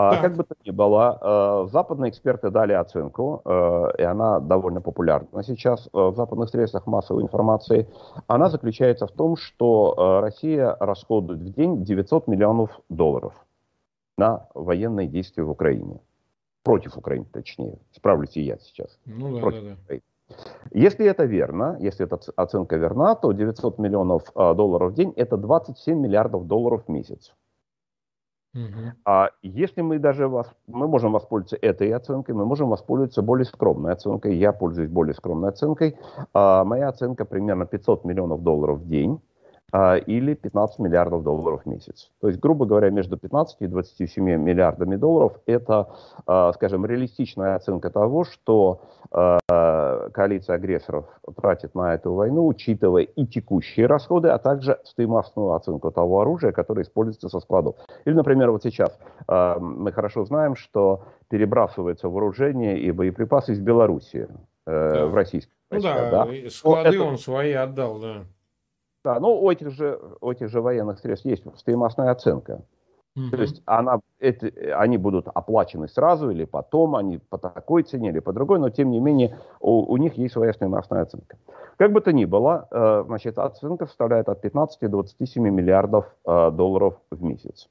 А, 0.00 0.16
как 0.20 0.36
бы 0.36 0.44
то 0.44 0.54
ни 0.64 0.70
было, 0.70 1.18
а, 1.20 1.66
западные 1.72 2.10
эксперты 2.10 2.50
дали 2.50 2.72
оценку, 2.72 3.42
а, 3.44 3.88
и 3.98 4.02
она 4.02 4.38
довольно 4.38 4.80
популярна 4.80 5.42
сейчас 5.42 5.88
в 5.92 6.14
западных 6.14 6.50
средствах 6.50 6.86
массовой 6.86 7.24
информации. 7.24 7.88
Она 8.28 8.48
заключается 8.48 9.06
в 9.06 9.12
том, 9.12 9.36
что 9.36 10.20
Россия 10.22 10.76
расходует 10.78 11.40
в 11.40 11.52
день 11.52 11.82
900 11.82 12.28
миллионов 12.28 12.78
долларов 12.88 13.34
на 14.16 14.46
военные 14.54 15.08
действия 15.08 15.42
в 15.42 15.50
Украине. 15.50 16.00
Против 16.68 16.98
Украины, 16.98 17.24
точнее. 17.32 17.78
Справлюсь 17.92 18.36
и 18.36 18.42
я 18.42 18.58
сейчас. 18.58 18.98
Ну 19.06 19.34
да, 19.34 19.40
Против 19.40 19.62
да, 19.62 19.68
да. 19.68 19.76
Украины. 19.84 20.02
Если 20.70 21.06
это 21.06 21.24
верно, 21.24 21.78
если 21.80 22.04
эта 22.04 22.20
оценка 22.36 22.76
верна, 22.76 23.14
то 23.14 23.32
900 23.32 23.78
миллионов 23.78 24.24
а, 24.34 24.52
долларов 24.52 24.92
в 24.92 24.94
день– 24.94 25.14
это 25.16 25.38
27 25.38 25.98
миллиардов 25.98 26.46
долларов 26.46 26.84
в 26.86 26.90
месяц. 26.90 27.32
Угу. 28.54 28.92
А 29.06 29.30
если 29.42 29.80
мы 29.80 29.98
даже 29.98 30.28
вас, 30.28 30.52
мы 30.66 30.88
можем 30.88 31.12
воспользоваться 31.12 31.56
этой 31.56 31.90
оценкой, 31.92 32.34
мы 32.34 32.44
можем 32.44 32.68
воспользоваться 32.68 33.22
более 33.22 33.46
скромной 33.46 33.92
оценкой. 33.92 34.36
Я 34.36 34.52
пользуюсь 34.52 34.90
более 34.90 35.14
скромной 35.14 35.48
оценкой. 35.48 35.96
А, 36.34 36.64
моя 36.64 36.88
оценка 36.88 37.24
примерно 37.24 37.64
500 37.64 38.04
миллионов 38.04 38.42
долларов 38.42 38.80
в 38.80 38.88
день. 38.88 39.20
А, 39.70 39.96
или 39.96 40.32
15 40.32 40.78
миллиардов 40.78 41.22
долларов 41.22 41.62
в 41.64 41.66
месяц. 41.68 42.10
То 42.22 42.28
есть, 42.28 42.40
грубо 42.40 42.64
говоря, 42.64 42.88
между 42.88 43.18
15 43.18 43.56
и 43.60 43.66
27 43.66 44.24
миллиардами 44.24 44.96
долларов 44.96 45.34
это, 45.44 45.90
а, 46.26 46.52
скажем, 46.54 46.86
реалистичная 46.86 47.54
оценка 47.54 47.90
того, 47.90 48.24
что 48.24 48.80
а, 49.10 49.38
коалиция 50.14 50.56
агрессоров 50.56 51.04
тратит 51.36 51.74
на 51.74 51.94
эту 51.94 52.14
войну, 52.14 52.46
учитывая 52.46 53.02
и 53.02 53.26
текущие 53.26 53.86
расходы, 53.86 54.28
а 54.28 54.38
также 54.38 54.78
стоимостную 54.84 55.52
оценку 55.52 55.90
того 55.90 56.22
оружия, 56.22 56.52
которое 56.52 56.82
используется 56.82 57.28
со 57.28 57.40
складов. 57.40 57.76
Или, 58.06 58.14
например, 58.14 58.50
вот 58.50 58.62
сейчас 58.62 58.98
мы 59.28 59.92
хорошо 59.92 60.24
знаем, 60.24 60.56
что 60.56 61.02
перебрасывается 61.28 62.08
вооружение 62.08 62.80
и 62.80 62.90
боеприпасы 62.90 63.52
из 63.52 63.60
Белоруссии 63.60 64.28
э, 64.66 64.90
да. 64.94 65.06
в 65.06 65.14
российские 65.14 65.52
ну, 65.70 65.80
да, 65.82 66.10
да, 66.10 66.50
склады 66.50 66.96
это... 66.96 67.02
он 67.02 67.18
свои 67.18 67.52
отдал, 67.52 67.98
да. 67.98 68.24
Да, 69.04 69.20
но 69.20 69.40
у 69.40 69.50
этих 69.50 69.70
же, 69.70 70.00
у 70.20 70.30
этих 70.30 70.48
же 70.48 70.60
военных 70.60 70.98
средств 70.98 71.26
есть 71.26 71.44
стоимостная 71.56 72.10
оценка. 72.10 72.62
Угу. 73.16 73.30
То 73.30 73.42
есть 73.42 73.62
она, 73.66 74.00
это, 74.18 74.50
они 74.76 74.98
будут 74.98 75.28
оплачены 75.32 75.88
сразу 75.88 76.30
или 76.30 76.44
потом, 76.44 76.96
они 76.96 77.18
по 77.18 77.38
такой 77.38 77.82
цене 77.82 78.10
или 78.10 78.20
по 78.20 78.32
другой, 78.32 78.58
но 78.58 78.70
тем 78.70 78.90
не 78.90 79.00
менее 79.00 79.38
у, 79.60 79.92
у 79.92 79.96
них 79.96 80.14
есть 80.14 80.34
своя 80.34 80.52
стоимостная 80.52 81.02
оценка. 81.02 81.36
Как 81.76 81.92
бы 81.92 82.00
то 82.00 82.12
ни 82.12 82.24
было, 82.24 82.66
э, 82.70 83.04
значит, 83.06 83.38
оценка 83.38 83.86
составляет 83.86 84.28
от 84.28 84.40
15 84.40 84.80
до 84.82 84.88
27 84.88 85.48
миллиардов 85.48 86.06
э, 86.26 86.50
долларов 86.50 86.94
в 87.10 87.22
месяц. 87.22 87.68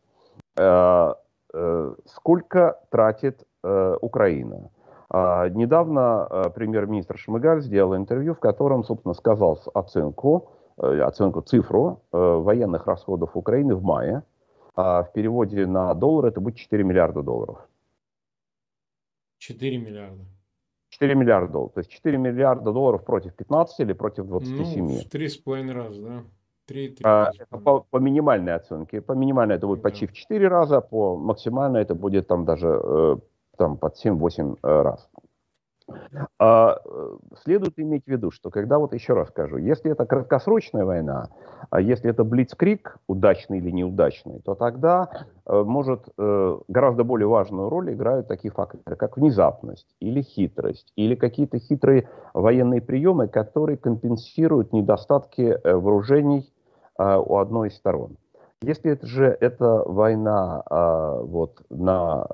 Э, 0.58 1.13
э, 1.54 1.94
сколько 2.06 2.80
тратит 2.90 3.46
э, 3.63 3.98
Украина? 4.02 4.70
Э, 5.13 5.50
недавно 5.50 6.28
э, 6.30 6.50
премьер-министр 6.56 7.18
Шмыгаль 7.18 7.62
сделал 7.62 7.96
интервью, 7.96 8.34
в 8.34 8.40
котором, 8.40 8.84
собственно, 8.84 9.13
сказал 9.13 9.60
оценку 9.74 10.52
оценку, 10.78 11.42
цифру 11.42 12.02
э, 12.12 12.18
военных 12.18 12.88
расходов 12.88 13.36
Украины 13.36 13.76
в 13.76 13.84
мае. 13.84 14.24
А 14.76 15.04
в 15.04 15.12
переводе 15.12 15.66
на 15.66 15.94
доллар 15.94 16.28
это 16.28 16.40
будет 16.40 16.56
4 16.56 16.84
миллиарда 16.84 17.24
долларов. 17.24 17.58
4 19.40 19.78
миллиарда. 19.78 20.24
4 20.90 21.16
миллиарда 21.16 21.52
долларов. 21.52 21.74
То 21.74 21.80
есть 21.80 21.90
4 21.90 22.18
миллиарда 22.18 22.72
долларов 22.72 23.04
против 23.04 23.34
15 23.34 23.80
или 23.80 23.94
против 23.94 24.26
27? 24.28 24.88
Ну, 24.88 25.00
в 25.00 25.13
3,5 25.13 25.72
раза, 25.72 26.02
да? 26.02 26.24
3, 26.68 26.90
3, 26.90 27.06
а, 27.06 27.32
по, 27.50 27.80
по 27.80 27.98
минимальной 27.98 28.54
оценке. 28.54 29.02
По 29.02 29.13
минимальной 29.13 29.56
это 29.56 29.68
будет 29.68 29.82
да. 29.82 29.90
почти 29.90 30.06
в 30.06 30.13
4 30.13 30.48
раза, 30.48 30.82
по 30.82 31.16
максимальной 31.18 31.82
это 31.82 31.96
будет 31.96 32.28
там 32.28 32.46
даже 32.46 32.68
э, 32.84 33.16
там 33.58 33.78
под 33.78 33.96
7-8 33.96 34.58
раз. 34.62 35.10
А, 36.39 36.80
э, 36.84 37.17
следует 37.43 37.80
иметь 37.80 38.06
в 38.06 38.08
виду, 38.08 38.32
что 38.32 38.50
когда, 38.50 38.78
вот 38.78 38.93
еще 38.93 39.13
раз 39.13 39.30
скажу, 39.30 39.58
если 39.58 39.91
это 39.91 40.06
краткосрочная 40.06 40.86
война, 40.86 41.30
а 41.69 41.82
если 41.82 42.10
это 42.10 42.23
блицкрик, 42.23 42.97
удачный 43.08 43.60
или 43.60 43.71
неудачный, 43.71 44.39
то 44.39 44.56
тогда 44.56 45.10
э, 45.45 45.63
может 45.63 46.10
э, 46.17 46.60
гораздо 46.67 47.04
более 47.04 47.28
важную 47.28 47.69
роль 47.69 47.93
играют 47.93 48.28
такие 48.28 48.52
факторы, 48.52 48.95
как 48.95 49.17
внезапность 49.17 49.88
или 50.00 50.21
хитрость, 50.21 50.91
или 50.95 51.15
какие-то 51.15 51.60
хитрые 51.60 52.10
военные 52.34 52.82
приемы, 52.82 53.28
которые 53.28 53.78
компенсируют 53.78 54.73
недостатки 54.73 55.58
вооружений 55.63 56.52
у 57.00 57.38
одной 57.38 57.67
из 57.69 57.78
сторон. 57.78 58.17
Если 58.63 58.91
это 58.91 59.06
же 59.06 59.38
это 59.39 59.84
война 59.86 60.63
вот, 60.67 61.62
на 61.69 62.26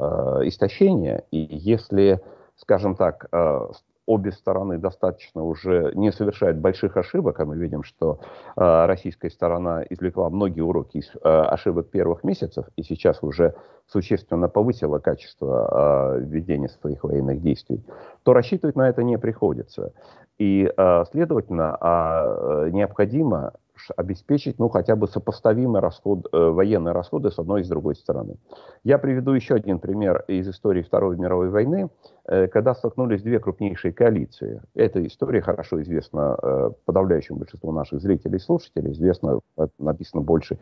истощение, 0.44 1.26
и 1.32 1.38
если 1.38 2.22
скажем 2.56 2.96
так, 2.96 3.28
э, 3.32 3.68
обе 4.06 4.32
стороны 4.32 4.78
достаточно 4.78 5.44
уже 5.44 5.92
не 5.96 6.12
совершают 6.12 6.58
больших 6.58 6.98
ошибок, 6.98 7.40
а 7.40 7.46
мы 7.46 7.56
видим, 7.58 7.84
что 7.84 8.20
э, 8.56 8.86
российская 8.86 9.30
сторона 9.30 9.84
извлекла 9.90 10.30
многие 10.30 10.62
уроки 10.62 10.98
из 10.98 11.10
э, 11.16 11.20
ошибок 11.24 11.90
первых 11.90 12.24
месяцев 12.24 12.66
и 12.76 12.84
сейчас 12.84 13.24
уже 13.24 13.56
существенно 13.88 14.50
повысила 14.50 15.00
качество 15.00 16.18
ведения 16.20 16.70
своих 16.70 17.04
военных 17.04 17.42
действий, 17.42 17.84
то 18.24 18.34
рассчитывать 18.34 18.76
на 18.76 18.88
это 18.88 19.04
не 19.04 19.18
приходится. 19.18 19.94
И, 20.40 20.72
следовательно, 21.12 21.78
а, 21.80 22.70
необходимо 22.70 23.54
обеспечить, 23.96 24.60
ну, 24.60 24.70
хотя 24.70 24.96
бы 24.96 25.08
сопоставимые 25.08 25.82
расход, 25.82 26.28
э, 26.32 26.38
военные 26.50 26.94
расходы 26.94 27.32
с 27.32 27.40
одной 27.40 27.62
и 27.62 27.64
с 27.64 27.68
другой 27.68 27.96
стороны. 27.96 28.38
Я 28.84 28.98
приведу 28.98 29.32
еще 29.32 29.56
один 29.56 29.80
пример 29.80 30.24
из 30.28 30.48
истории 30.48 30.82
Второй 30.82 31.18
мировой 31.18 31.50
войны, 31.50 31.90
э, 32.26 32.48
когда 32.48 32.76
столкнулись 32.76 33.22
две 33.22 33.40
крупнейшие 33.40 33.94
коалиции. 33.94 34.62
Эта 34.76 35.06
история 35.06 35.42
хорошо 35.42 35.82
известна 35.82 36.38
э, 36.42 36.72
подавляющему 36.86 37.40
большинству 37.40 37.72
наших 37.72 38.02
зрителей 38.02 38.38
и 38.38 38.40
слушателей, 38.40 38.92
известна, 38.92 39.40
написано 39.80 40.22
больше, 40.22 40.58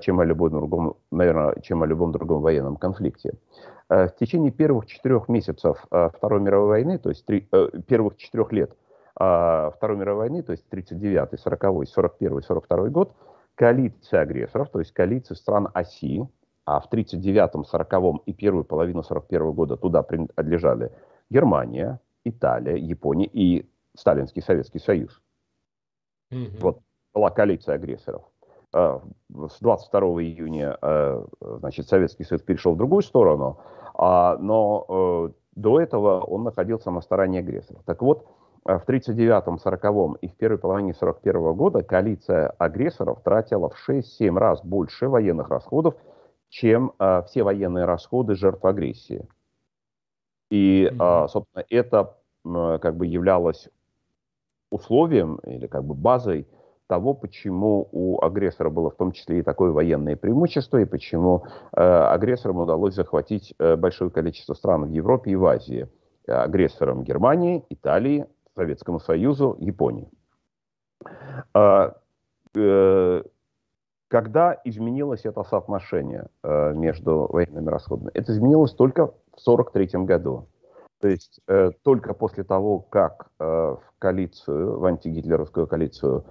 чем 0.00 0.20
о 0.20 0.24
любом 0.24 0.50
другом, 0.50 0.96
наверное, 1.10 1.54
чем 1.62 1.82
о 1.82 1.86
любом 1.86 2.12
другом 2.12 2.42
военном 2.42 2.76
конфликте. 2.76 3.34
В 3.88 4.12
течение 4.20 4.50
первых 4.50 4.86
четырех 4.86 5.28
месяцев 5.28 5.84
Второй 5.90 6.40
мировой 6.40 6.68
войны, 6.68 6.98
то 6.98 7.08
есть 7.08 7.24
три, 7.24 7.48
первых 7.86 8.16
четырех 8.16 8.52
лет, 8.52 8.72
Второй 9.18 9.96
мировой 9.96 10.28
войны, 10.28 10.42
то 10.42 10.52
есть 10.52 10.64
39-й, 10.70 11.36
40-й, 11.36 11.92
41-й, 11.92 12.42
42 12.42 12.88
год, 12.90 13.16
коалиция 13.56 14.20
агрессоров, 14.20 14.70
то 14.70 14.78
есть 14.78 14.92
коалиция 14.92 15.34
стран 15.34 15.68
оси, 15.74 16.24
а 16.64 16.80
в 16.80 16.88
39-м, 16.92 17.62
40-м 17.62 18.18
и 18.26 18.32
первую 18.32 18.64
половину 18.64 19.02
41 19.02 19.42
-го 19.42 19.52
года 19.52 19.76
туда 19.76 20.02
принадлежали 20.02 20.92
Германия, 21.30 21.98
Италия, 22.24 22.76
Япония 22.76 23.26
и 23.26 23.68
Сталинский 23.96 24.42
Советский 24.42 24.78
Союз. 24.78 25.20
Mm-hmm. 26.32 26.60
Вот 26.60 26.80
была 27.12 27.30
коалиция 27.30 27.74
агрессоров. 27.74 28.22
А, 28.72 29.02
с 29.48 29.58
22 29.60 30.00
июня 30.22 30.78
а, 30.80 31.26
значит, 31.40 31.88
Советский 31.88 32.24
Союз 32.24 32.42
перешел 32.42 32.74
в 32.74 32.76
другую 32.76 33.02
сторону, 33.02 33.58
но 33.98 34.86
э, 34.88 35.28
до 35.56 35.80
этого 35.80 36.20
он 36.20 36.44
находился 36.44 36.92
на 36.92 37.00
стороне 37.00 37.40
агрессоров. 37.40 37.82
Так 37.84 38.00
вот, 38.00 38.28
в 38.64 38.84
1939-м, 38.86 39.58
40-м 39.64 40.14
и 40.14 40.28
в 40.28 40.36
первой 40.36 40.58
половине 40.58 40.94
41 40.94 41.36
-го 41.36 41.54
года 41.54 41.82
коалиция 41.82 42.48
агрессоров 42.58 43.22
тратила 43.22 43.70
в 43.70 43.76
6-7 43.88 44.36
раз 44.38 44.62
больше 44.64 45.08
военных 45.08 45.48
расходов, 45.48 45.94
чем 46.48 46.92
э, 46.98 47.22
все 47.26 47.42
военные 47.42 47.84
расходы 47.84 48.34
жертв 48.34 48.64
агрессии. 48.64 49.26
И, 50.50 50.90
э, 50.90 51.26
собственно, 51.28 51.64
это 51.68 52.16
э, 52.44 52.78
как 52.80 52.96
бы 52.96 53.06
являлось 53.06 53.68
условием 54.70 55.36
или 55.44 55.66
как 55.66 55.84
бы 55.84 55.94
базой 55.94 56.46
того, 56.88 57.14
почему 57.14 57.88
у 57.92 58.20
агрессора 58.22 58.70
было 58.70 58.90
в 58.90 58.96
том 58.96 59.12
числе 59.12 59.40
и 59.40 59.42
такое 59.42 59.72
военное 59.72 60.16
преимущество, 60.16 60.78
и 60.78 60.84
почему 60.84 61.44
э, 61.72 61.80
агрессорам 61.80 62.58
удалось 62.58 62.94
захватить 62.94 63.54
э, 63.58 63.76
большое 63.76 64.10
количество 64.10 64.54
стран 64.54 64.86
в 64.86 64.90
Европе 64.90 65.32
и 65.32 65.36
в 65.36 65.46
Азии. 65.46 65.88
Агрессорам 66.26 67.04
Германии, 67.04 67.64
Италии, 67.70 68.26
Советскому 68.58 68.98
Союзу, 68.98 69.56
Японии. 69.60 70.10
А, 71.54 71.94
э, 72.56 73.22
когда 74.08 74.60
изменилось 74.64 75.24
это 75.24 75.44
соотношение 75.44 76.26
э, 76.42 76.72
между 76.74 77.28
военными 77.30 77.70
расходами? 77.70 78.10
Это 78.14 78.32
изменилось 78.32 78.72
только 78.72 79.06
в 79.06 79.46
1943 79.46 80.04
году. 80.04 80.48
То 81.00 81.08
есть 81.08 81.40
э, 81.46 81.70
только 81.82 82.14
после 82.14 82.44
того, 82.44 82.80
как 82.80 83.30
в 83.38 83.80
коалицию, 83.98 84.78
в 84.78 84.84
антигитлеровскую 84.84 85.66
коалицию 85.66 86.24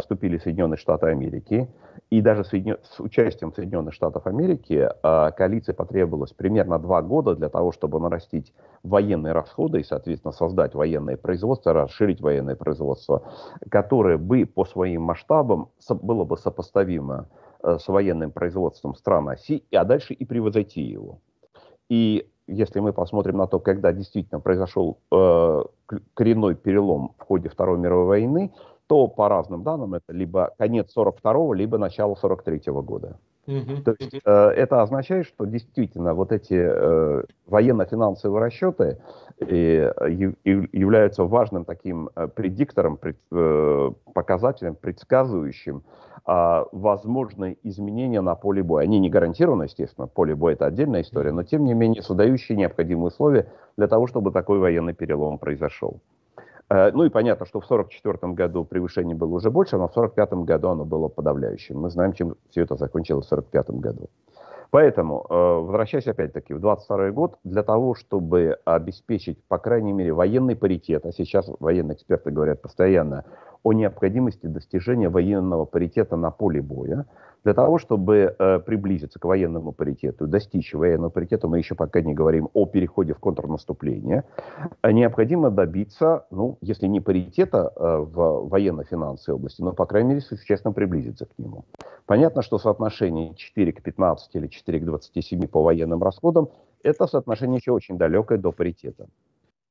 вступили 0.00 0.38
Соединенные 0.38 0.76
Штаты 0.76 1.06
Америки, 1.06 1.68
и 2.10 2.20
даже 2.20 2.44
Соединен... 2.44 2.76
с 2.82 3.00
участием 3.00 3.52
Соединенных 3.54 3.94
Штатов 3.94 4.26
Америки 4.26 4.88
э, 4.90 5.30
коалиции 5.32 5.72
потребовалось 5.72 6.32
примерно 6.32 6.78
два 6.78 7.02
года 7.02 7.34
для 7.34 7.48
того, 7.48 7.72
чтобы 7.72 8.00
нарастить 8.00 8.52
военные 8.82 9.32
расходы 9.32 9.80
и, 9.80 9.84
соответственно, 9.84 10.32
создать 10.32 10.74
военное 10.74 11.16
производство, 11.16 11.72
расширить 11.72 12.20
военное 12.20 12.56
производство, 12.56 13.22
которое 13.70 14.18
бы 14.18 14.44
по 14.46 14.64
своим 14.64 15.02
масштабам 15.02 15.70
было 15.88 16.24
бы 16.24 16.36
сопоставимо 16.36 17.28
э, 17.62 17.78
с 17.78 17.88
военным 17.88 18.30
производством 18.30 18.94
стран 18.94 19.30
оси, 19.30 19.64
а 19.72 19.84
дальше 19.84 20.14
и 20.14 20.24
превзойти 20.24 20.82
его. 20.82 21.20
И 21.88 22.30
если 22.46 22.80
мы 22.80 22.92
посмотрим 22.92 23.38
на 23.38 23.46
то, 23.46 23.60
когда 23.60 23.92
действительно 23.92 24.40
произошел 24.40 24.98
э, 25.10 25.62
коренной 26.14 26.54
перелом 26.54 27.14
в 27.18 27.22
ходе 27.22 27.48
Второй 27.48 27.78
мировой 27.78 28.06
войны, 28.06 28.52
то 28.86 29.06
по 29.08 29.28
разным 29.28 29.62
данным 29.62 29.94
это 29.94 30.12
либо 30.12 30.52
конец 30.58 30.92
42-го, 30.96 31.54
либо 31.54 31.78
начало 31.78 32.16
43-го 32.20 32.82
года. 32.82 33.18
Uh-huh. 33.46 33.82
То 33.82 33.96
есть 33.98 34.20
э, 34.24 34.30
это 34.30 34.82
означает, 34.82 35.26
что 35.26 35.46
действительно 35.46 36.14
вот 36.14 36.30
эти 36.30 36.54
э, 36.54 37.24
военно-финансовые 37.46 38.40
расчеты 38.40 38.98
э, 39.40 39.92
являются 40.44 41.24
важным 41.24 41.64
таким 41.64 42.10
э, 42.14 42.28
предиктором, 42.28 42.96
пред, 42.96 43.16
э, 43.32 43.90
показателем, 44.14 44.76
предсказывающим 44.76 45.82
а, 46.24 46.66
возможные 46.72 47.58
изменения 47.64 48.20
на 48.20 48.34
поле 48.34 48.62
боя. 48.62 48.84
Они 48.84 49.00
не 49.00 49.10
гарантированы, 49.10 49.64
естественно, 49.64 50.06
поле 50.06 50.34
боя 50.34 50.54
это 50.54 50.66
отдельная 50.66 51.02
история, 51.02 51.32
но 51.32 51.42
тем 51.42 51.64
не 51.64 51.74
менее 51.74 52.02
создающие 52.02 52.56
необходимые 52.56 53.08
условия 53.08 53.48
для 53.76 53.88
того, 53.88 54.06
чтобы 54.06 54.30
такой 54.30 54.58
военный 54.58 54.94
перелом 54.94 55.38
произошел. 55.38 56.00
Э, 56.70 56.90
ну 56.92 57.04
и 57.04 57.08
понятно, 57.08 57.46
что 57.46 57.60
в 57.60 57.64
1944 57.64 58.34
году 58.34 58.64
превышение 58.64 59.16
было 59.16 59.34
уже 59.34 59.50
больше, 59.50 59.76
но 59.76 59.88
в 59.88 59.92
1945 59.92 60.46
году 60.46 60.68
оно 60.68 60.84
было 60.84 61.08
подавляющим. 61.08 61.80
Мы 61.80 61.90
знаем, 61.90 62.12
чем 62.12 62.36
все 62.50 62.62
это 62.62 62.76
закончилось 62.76 63.26
в 63.26 63.32
1945 63.32 63.80
году. 63.80 64.10
Поэтому, 64.72 65.26
э, 65.28 65.34
возвращаясь 65.34 66.06
опять-таки 66.06 66.54
в 66.54 66.60
22 66.60 67.10
год, 67.10 67.36
для 67.44 67.62
того, 67.62 67.94
чтобы 67.94 68.56
обеспечить, 68.64 69.38
по 69.46 69.58
крайней 69.58 69.92
мере, 69.92 70.14
военный 70.14 70.56
паритет, 70.56 71.04
а 71.04 71.12
сейчас 71.12 71.50
военные 71.60 71.94
эксперты 71.94 72.30
говорят 72.30 72.62
постоянно 72.62 73.26
о 73.62 73.74
необходимости 73.74 74.46
достижения 74.46 75.10
военного 75.10 75.66
паритета 75.66 76.16
на 76.16 76.30
поле 76.30 76.62
боя, 76.62 77.04
для 77.44 77.54
того, 77.54 77.78
чтобы 77.78 78.34
э, 78.38 78.58
приблизиться 78.60 79.18
к 79.18 79.24
военному 79.24 79.72
паритету, 79.72 80.26
достичь 80.26 80.74
военного 80.74 81.10
паритета, 81.10 81.48
мы 81.48 81.58
еще 81.58 81.74
пока 81.74 82.00
не 82.00 82.14
говорим 82.14 82.48
о 82.52 82.66
переходе 82.66 83.14
в 83.14 83.18
контрнаступление, 83.18 84.24
необходимо 84.84 85.50
добиться, 85.50 86.26
ну, 86.30 86.58
если 86.60 86.86
не 86.86 87.00
паритета 87.00 87.72
э, 87.74 87.96
в 87.98 88.48
военно-финансовой 88.48 89.38
области, 89.38 89.62
но, 89.62 89.72
по 89.72 89.86
крайней 89.86 90.10
мере, 90.10 90.20
существенно 90.20 90.72
приблизиться 90.72 91.26
к 91.26 91.30
нему. 91.38 91.64
Понятно, 92.06 92.42
что 92.42 92.58
соотношение 92.58 93.34
4 93.34 93.72
к 93.72 93.82
15 93.82 94.34
или 94.34 94.46
4 94.46 94.80
к 94.80 94.84
27 94.84 95.46
по 95.48 95.62
военным 95.62 96.02
расходам, 96.02 96.48
это 96.82 97.06
соотношение 97.06 97.58
еще 97.58 97.72
очень 97.72 97.98
далекое 97.98 98.38
до 98.38 98.52
паритета. 98.52 99.06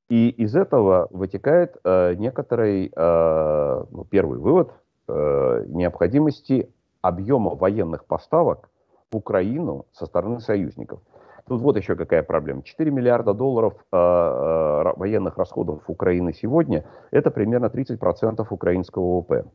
И 0.09 0.29
из 0.29 0.55
этого 0.55 1.07
вытекает 1.11 1.77
э, 1.83 2.15
некоторый, 2.15 2.91
э, 2.93 3.83
ну, 3.91 4.03
первый 4.03 4.39
вывод, 4.39 4.71
э, 5.07 5.63
необходимости 5.67 6.69
объема 7.01 7.55
военных 7.55 8.05
поставок 8.05 8.69
в 9.11 9.17
Украину 9.17 9.85
со 9.91 10.05
стороны 10.05 10.39
союзников. 10.39 11.01
Тут 11.47 11.61
вот 11.61 11.75
еще 11.75 11.95
какая 11.95 12.23
проблема. 12.23 12.63
4 12.63 12.91
миллиарда 12.91 13.33
долларов 13.33 13.73
э, 13.91 13.97
э, 13.97 14.93
военных 14.95 15.37
расходов 15.37 15.83
Украины 15.87 16.33
сегодня– 16.33 16.85
это 17.11 17.31
примерно 17.31 17.65
30% 17.65 18.45
украинского 18.49 19.19
ВВП 19.19 19.45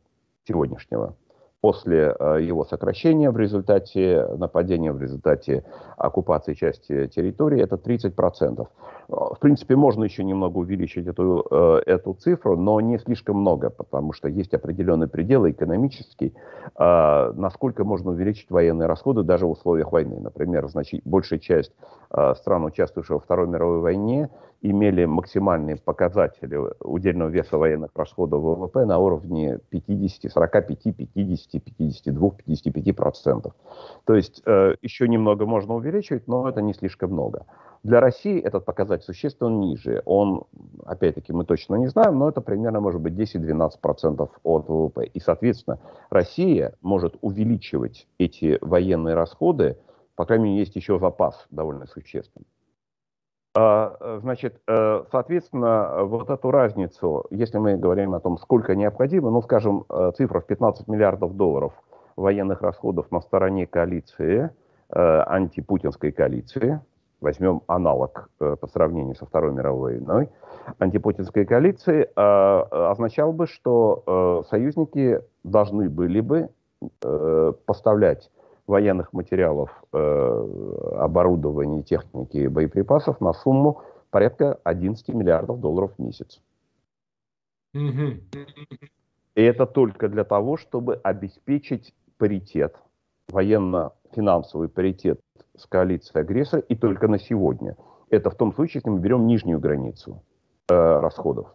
сегодняшнего 0.44 1.14
после 1.60 2.14
э, 2.18 2.38
его 2.42 2.64
сокращения 2.64 3.30
в 3.30 3.38
результате 3.38 4.26
нападения, 4.36 4.92
в 4.92 5.00
результате 5.00 5.64
оккупации 5.96 6.54
части 6.54 7.06
территории, 7.08 7.62
это 7.62 7.76
30%. 7.76 8.66
В 9.08 9.36
принципе, 9.40 9.76
можно 9.76 10.04
еще 10.04 10.24
немного 10.24 10.58
увеличить 10.58 11.06
эту, 11.06 11.46
э, 11.50 11.80
эту 11.86 12.14
цифру, 12.14 12.56
но 12.56 12.80
не 12.80 12.98
слишком 12.98 13.36
много, 13.36 13.70
потому 13.70 14.12
что 14.12 14.28
есть 14.28 14.52
определенный 14.52 15.08
предел 15.08 15.48
экономический, 15.48 16.34
э, 16.78 17.32
насколько 17.34 17.84
можно 17.84 18.10
увеличить 18.10 18.50
военные 18.50 18.86
расходы 18.86 19.22
даже 19.22 19.46
в 19.46 19.50
условиях 19.50 19.92
войны. 19.92 20.20
Например, 20.20 20.68
значит, 20.68 21.02
большая 21.04 21.38
часть 21.38 21.72
стран, 22.36 22.64
участвующих 22.64 23.10
во 23.10 23.18
Второй 23.18 23.48
мировой 23.48 23.80
войне, 23.80 24.30
имели 24.62 25.04
максимальные 25.04 25.76
показатели 25.76 26.58
удельного 26.80 27.28
веса 27.28 27.58
военных 27.58 27.90
расходов 27.94 28.42
ВВП 28.42 28.84
на 28.84 28.98
уровне 28.98 29.58
50, 29.70 30.32
45, 30.32 30.66
50, 30.96 31.64
52, 31.64 32.30
55 32.30 32.96
процентов. 32.96 33.52
То 34.04 34.14
есть 34.14 34.42
э, 34.46 34.74
еще 34.82 35.08
немного 35.08 35.46
можно 35.46 35.74
увеличивать, 35.74 36.26
но 36.26 36.48
это 36.48 36.62
не 36.62 36.74
слишком 36.74 37.12
много. 37.12 37.46
Для 37.82 38.00
России 38.00 38.40
этот 38.40 38.64
показатель 38.64 39.04
существенно 39.04 39.48
ниже. 39.60 40.02
Он, 40.06 40.44
опять-таки, 40.84 41.32
мы 41.32 41.44
точно 41.44 41.76
не 41.76 41.86
знаем, 41.86 42.18
но 42.18 42.28
это 42.28 42.40
примерно 42.40 42.80
может 42.80 43.00
быть 43.00 43.14
10-12 43.14 43.80
процентов 43.80 44.30
от 44.42 44.68
ВВП. 44.68 45.06
И, 45.06 45.20
соответственно, 45.20 45.78
Россия 46.10 46.74
может 46.82 47.16
увеличивать 47.20 48.08
эти 48.18 48.58
военные 48.60 49.14
расходы, 49.14 49.78
по 50.16 50.24
крайней 50.24 50.46
мере, 50.46 50.58
есть 50.60 50.74
еще 50.74 50.98
запас 50.98 51.46
довольно 51.50 51.86
существенный. 51.86 52.46
А, 53.58 53.96
э, 53.98 54.18
значит, 54.20 54.60
э, 54.68 55.04
соответственно, 55.10 56.04
вот 56.04 56.28
эту 56.28 56.50
разницу, 56.50 57.24
если 57.30 57.56
мы 57.56 57.78
говорим 57.78 58.12
о 58.14 58.20
том, 58.20 58.36
сколько 58.36 58.76
необходимо, 58.76 59.30
ну, 59.30 59.40
скажем, 59.40 59.86
э, 59.88 60.12
цифра 60.14 60.40
в 60.40 60.46
15 60.46 60.88
миллиардов 60.88 61.34
долларов 61.36 61.72
военных 62.16 62.60
расходов 62.60 63.10
на 63.10 63.20
стороне 63.20 63.66
коалиции, 63.66 64.50
антипутинской 64.88 66.12
коалиции, 66.12 66.80
возьмем 67.20 67.60
аналог 67.66 68.30
по 68.38 68.66
сравнению 68.68 69.16
со 69.16 69.26
Второй 69.26 69.52
мировой 69.52 69.98
войной, 69.98 70.30
антипутинской 70.78 71.44
коалиции, 71.44 72.08
означал 72.14 73.32
бы, 73.32 73.48
что 73.48 74.44
союзники 74.48 75.20
должны 75.42 75.90
были 75.90 76.20
бы 76.20 76.48
поставлять 77.66 78.30
военных 78.66 79.12
материалов, 79.12 79.70
э, 79.92 80.96
оборудования, 80.98 81.82
техники 81.82 82.38
и 82.38 82.48
боеприпасов 82.48 83.20
на 83.20 83.32
сумму 83.32 83.82
порядка 84.10 84.58
11 84.64 85.08
миллиардов 85.08 85.60
долларов 85.60 85.92
в 85.96 86.02
месяц. 86.02 86.40
И 89.34 89.42
это 89.42 89.66
только 89.66 90.08
для 90.08 90.24
того, 90.24 90.56
чтобы 90.56 90.96
обеспечить 91.04 91.94
паритет, 92.16 92.76
военно-финансовый 93.28 94.68
паритет 94.68 95.20
с 95.56 95.66
коалицией 95.66 96.22
агрессора, 96.22 96.62
и 96.62 96.74
только 96.74 97.08
на 97.08 97.18
сегодня. 97.18 97.76
Это 98.08 98.30
в 98.30 98.34
том 98.34 98.54
случае, 98.54 98.80
если 98.80 98.90
мы 98.90 99.00
берем 99.00 99.26
нижнюю 99.26 99.60
границу 99.60 100.22
э, 100.68 101.00
расходов. 101.00 101.54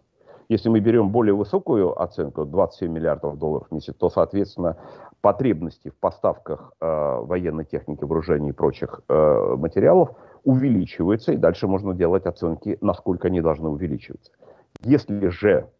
Если 0.52 0.68
мы 0.68 0.80
берем 0.80 1.08
более 1.08 1.32
высокую 1.32 1.98
оценку, 1.98 2.44
27 2.44 2.92
миллиардов 2.92 3.38
долларов 3.38 3.68
в 3.70 3.74
месяц, 3.74 3.94
то, 3.94 4.10
соответственно, 4.10 4.76
потребности 5.22 5.88
в 5.88 5.96
поставках 5.96 6.74
э, 6.78 7.20
военной 7.22 7.64
техники, 7.64 8.04
вооружений 8.04 8.50
и 8.50 8.52
прочих 8.52 9.00
э, 9.08 9.56
материалов 9.56 10.10
увеличиваются, 10.44 11.32
и 11.32 11.38
дальше 11.38 11.66
можно 11.68 11.94
делать 11.94 12.26
оценки, 12.26 12.76
насколько 12.82 13.28
они 13.28 13.40
должны 13.40 13.70
увеличиваться. 13.70 14.30
Если 14.82 15.28
же, 15.28 15.70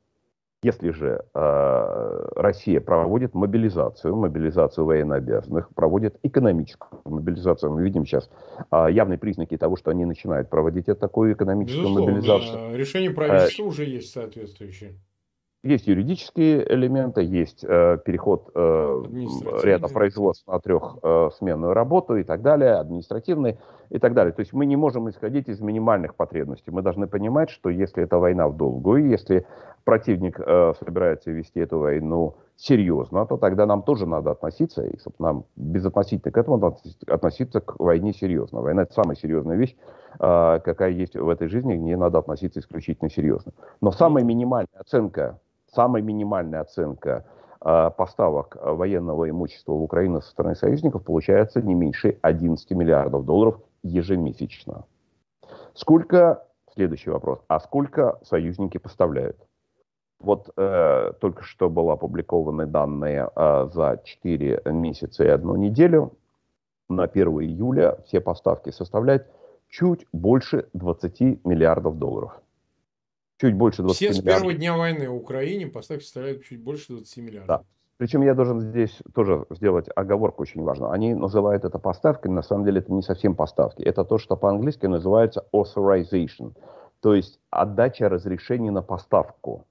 если 0.63 0.91
же 0.91 1.25
э, 1.35 2.27
Россия 2.37 2.81
проводит 2.81 3.35
мобилизацию, 3.35 4.15
мобилизацию 4.15 4.85
военнообязанных, 4.85 5.69
проводит 5.75 6.17
экономическую 6.23 7.01
мобилизацию, 7.05 7.73
мы 7.73 7.83
видим 7.83 8.07
сейчас 8.07 8.31
э, 8.71 8.87
явные 8.91 9.19
признаки 9.19 9.57
того, 9.57 9.77
что 9.77 9.91
они 9.91 10.05
начинают 10.05 10.51
проводить 10.51 10.87
такую 10.87 11.33
экономическую 11.33 11.83
Безусловно, 11.83 12.13
мобилизацию. 12.13 12.77
Решение 12.77 13.11
правительства 13.11 13.63
э, 13.65 13.67
уже 13.67 13.85
есть 13.85 14.13
соответствующее. 14.13 14.93
Есть 15.65 15.87
юридические 15.87 16.67
элементы, 16.75 17.23
есть 17.23 17.63
э, 17.63 17.97
переход 18.05 18.51
э, 18.53 19.03
ряда 19.63 19.87
производств 19.87 20.45
на 20.49 20.59
трехсменную 20.59 21.71
э, 21.71 21.75
работу 21.75 22.17
и 22.17 22.25
так 22.25 22.43
далее, 22.43 22.75
административные 22.75 23.59
и 23.89 24.01
так 24.01 24.13
далее. 24.13 24.33
То 24.33 24.41
есть 24.41 24.53
мы 24.53 24.67
не 24.67 24.75
можем 24.75 25.09
исходить 25.09 25.49
из 25.49 25.61
минимальных 25.61 26.17
потребностей. 26.17 26.73
Мы 26.73 26.83
должны 26.83 27.07
понимать, 27.07 27.51
что 27.51 27.71
если 27.71 28.03
это 28.03 28.19
война 28.19 28.49
в 28.49 28.57
долгую, 28.57 29.09
если 29.09 29.47
противник 29.85 30.41
э, 30.41 30.73
собирается 30.81 31.31
вести 31.31 31.61
эту 31.61 31.79
войну 31.79 32.35
серьезно, 32.57 33.25
то 33.27 33.37
тогда 33.37 33.65
нам 33.65 33.85
тоже 33.85 34.07
надо 34.07 34.33
относиться, 34.33 34.85
и 34.85 34.99
нам 35.21 35.45
безотносительно 35.55 36.33
к 36.33 36.39
этому 36.39 36.77
относиться 37.07 37.61
к 37.61 37.79
войне 37.79 38.13
серьезно. 38.13 38.63
Война– 38.63 38.83
это 38.85 38.95
самая 38.95 39.17
серьезная 39.17 39.57
вещь, 39.57 39.77
э, 40.19 40.61
какая 40.65 40.91
есть 40.91 41.15
в 41.15 41.29
этой 41.29 41.47
жизни, 41.47 41.77
где 41.77 41.97
надо 41.97 42.19
относиться 42.19 42.59
исключительно 42.59 43.11
серьезно. 43.11 43.53
Но 43.81 43.93
самая 43.93 44.25
минимальная 44.25 44.81
оценка 44.81 45.39
самая 45.75 46.03
минимальная 46.03 46.61
оценка 46.61 47.25
э, 47.61 47.91
поставок 47.97 48.57
военного 48.61 49.29
имущества 49.29 49.73
в 49.73 49.83
Украину 49.83 50.21
со 50.21 50.31
стороны 50.31 50.55
союзников 50.55 51.05
получается 51.05 51.63
не 51.63 51.75
меньше 51.75 52.19
11 52.23 52.71
миллиардов 52.73 53.25
долларов 53.25 53.61
ежемесячно. 53.83 54.85
Сколько, 55.75 56.47
следующий 56.75 57.11
вопрос, 57.11 57.41
а 57.49 57.61
сколько 57.61 58.19
союзники 58.23 58.79
поставляют? 58.79 59.37
Вот 60.21 60.51
э, 60.57 61.13
только 61.21 61.43
что 61.43 61.69
были 61.69 61.91
опубликованы 61.91 62.67
данные 62.67 63.29
э, 63.35 63.69
за 63.73 64.01
4 64.05 64.63
месяца 64.67 65.25
и 65.25 65.29
одну 65.29 65.57
неделю. 65.57 66.13
На 66.89 67.05
1 67.05 67.27
июля 67.41 67.99
все 68.07 68.21
поставки 68.21 68.71
составляют 68.71 69.27
чуть 69.69 70.07
больше 70.13 70.69
20 70.75 71.45
миллиардов 71.45 71.99
долларов 71.99 72.41
чуть 73.43 73.57
больше 73.57 73.83
20 73.83 73.97
Все 73.97 74.09
миллиардов. 74.09 74.25
с 74.25 74.37
первого 74.37 74.55
дня 74.55 74.77
войны 74.77 75.11
в 75.11 75.17
Украине 75.17 75.67
поставки 75.67 76.05
составляют 76.05 76.45
чуть 76.45 76.63
больше 76.63 76.93
20 76.93 77.17
миллиардов. 77.19 77.47
Да. 77.47 77.63
Причем 77.97 78.23
я 78.23 78.35
должен 78.35 78.61
здесь 78.61 78.97
тоже 79.15 79.47
сделать 79.51 79.87
оговорку 79.95 80.43
очень 80.43 80.63
важную. 80.63 80.93
Они 80.93 81.15
называют 81.15 81.65
это 81.65 81.79
поставкой, 81.79 82.31
на 82.31 82.43
самом 82.43 82.65
деле 82.65 82.79
это 82.79 82.93
не 82.93 83.03
совсем 83.03 83.35
поставки. 83.35 83.83
Это 83.83 84.05
то, 84.05 84.19
что 84.19 84.37
по-английски 84.37 84.87
называется 84.87 85.45
authorization, 85.53 86.53
то 87.01 87.15
есть 87.15 87.41
отдача 87.51 88.09
разрешения 88.09 88.71
на 88.71 88.83
поставку. 88.83 89.67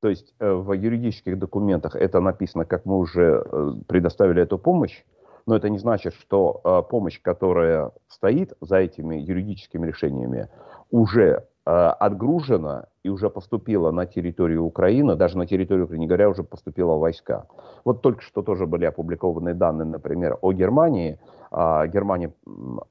То 0.00 0.08
есть 0.08 0.34
э, 0.40 0.52
в 0.52 0.72
юридических 0.72 1.38
документах 1.38 1.94
это 1.94 2.20
написано, 2.20 2.64
как 2.64 2.84
мы 2.84 2.98
уже 2.98 3.44
э, 3.44 3.72
предоставили 3.86 4.42
эту 4.42 4.58
помощь, 4.58 5.04
но 5.46 5.56
это 5.56 5.68
не 5.68 5.78
значит, 5.78 6.14
что 6.14 6.60
э, 6.64 6.82
помощь, 6.90 7.20
которая 7.22 7.92
стоит 8.08 8.54
за 8.60 8.76
этими 8.78 9.16
юридическими 9.16 9.86
решениями, 9.86 10.48
уже 10.90 11.46
отгружено 11.70 12.84
и 13.02 13.10
уже 13.10 13.28
поступило 13.28 13.90
на 13.90 14.06
территорию 14.06 14.64
Украины, 14.64 15.16
даже 15.16 15.36
на 15.36 15.46
территорию 15.46 15.84
Украины, 15.84 16.02
не 16.02 16.06
говоря, 16.06 16.30
уже 16.30 16.42
поступило 16.42 16.96
войска. 16.96 17.46
Вот 17.84 18.00
только 18.02 18.22
что 18.22 18.42
тоже 18.42 18.66
были 18.66 18.86
опубликованы 18.86 19.54
данные, 19.54 19.86
например, 19.86 20.38
о 20.40 20.52
Германии. 20.52 21.18
А, 21.50 21.86
Германия 21.86 22.32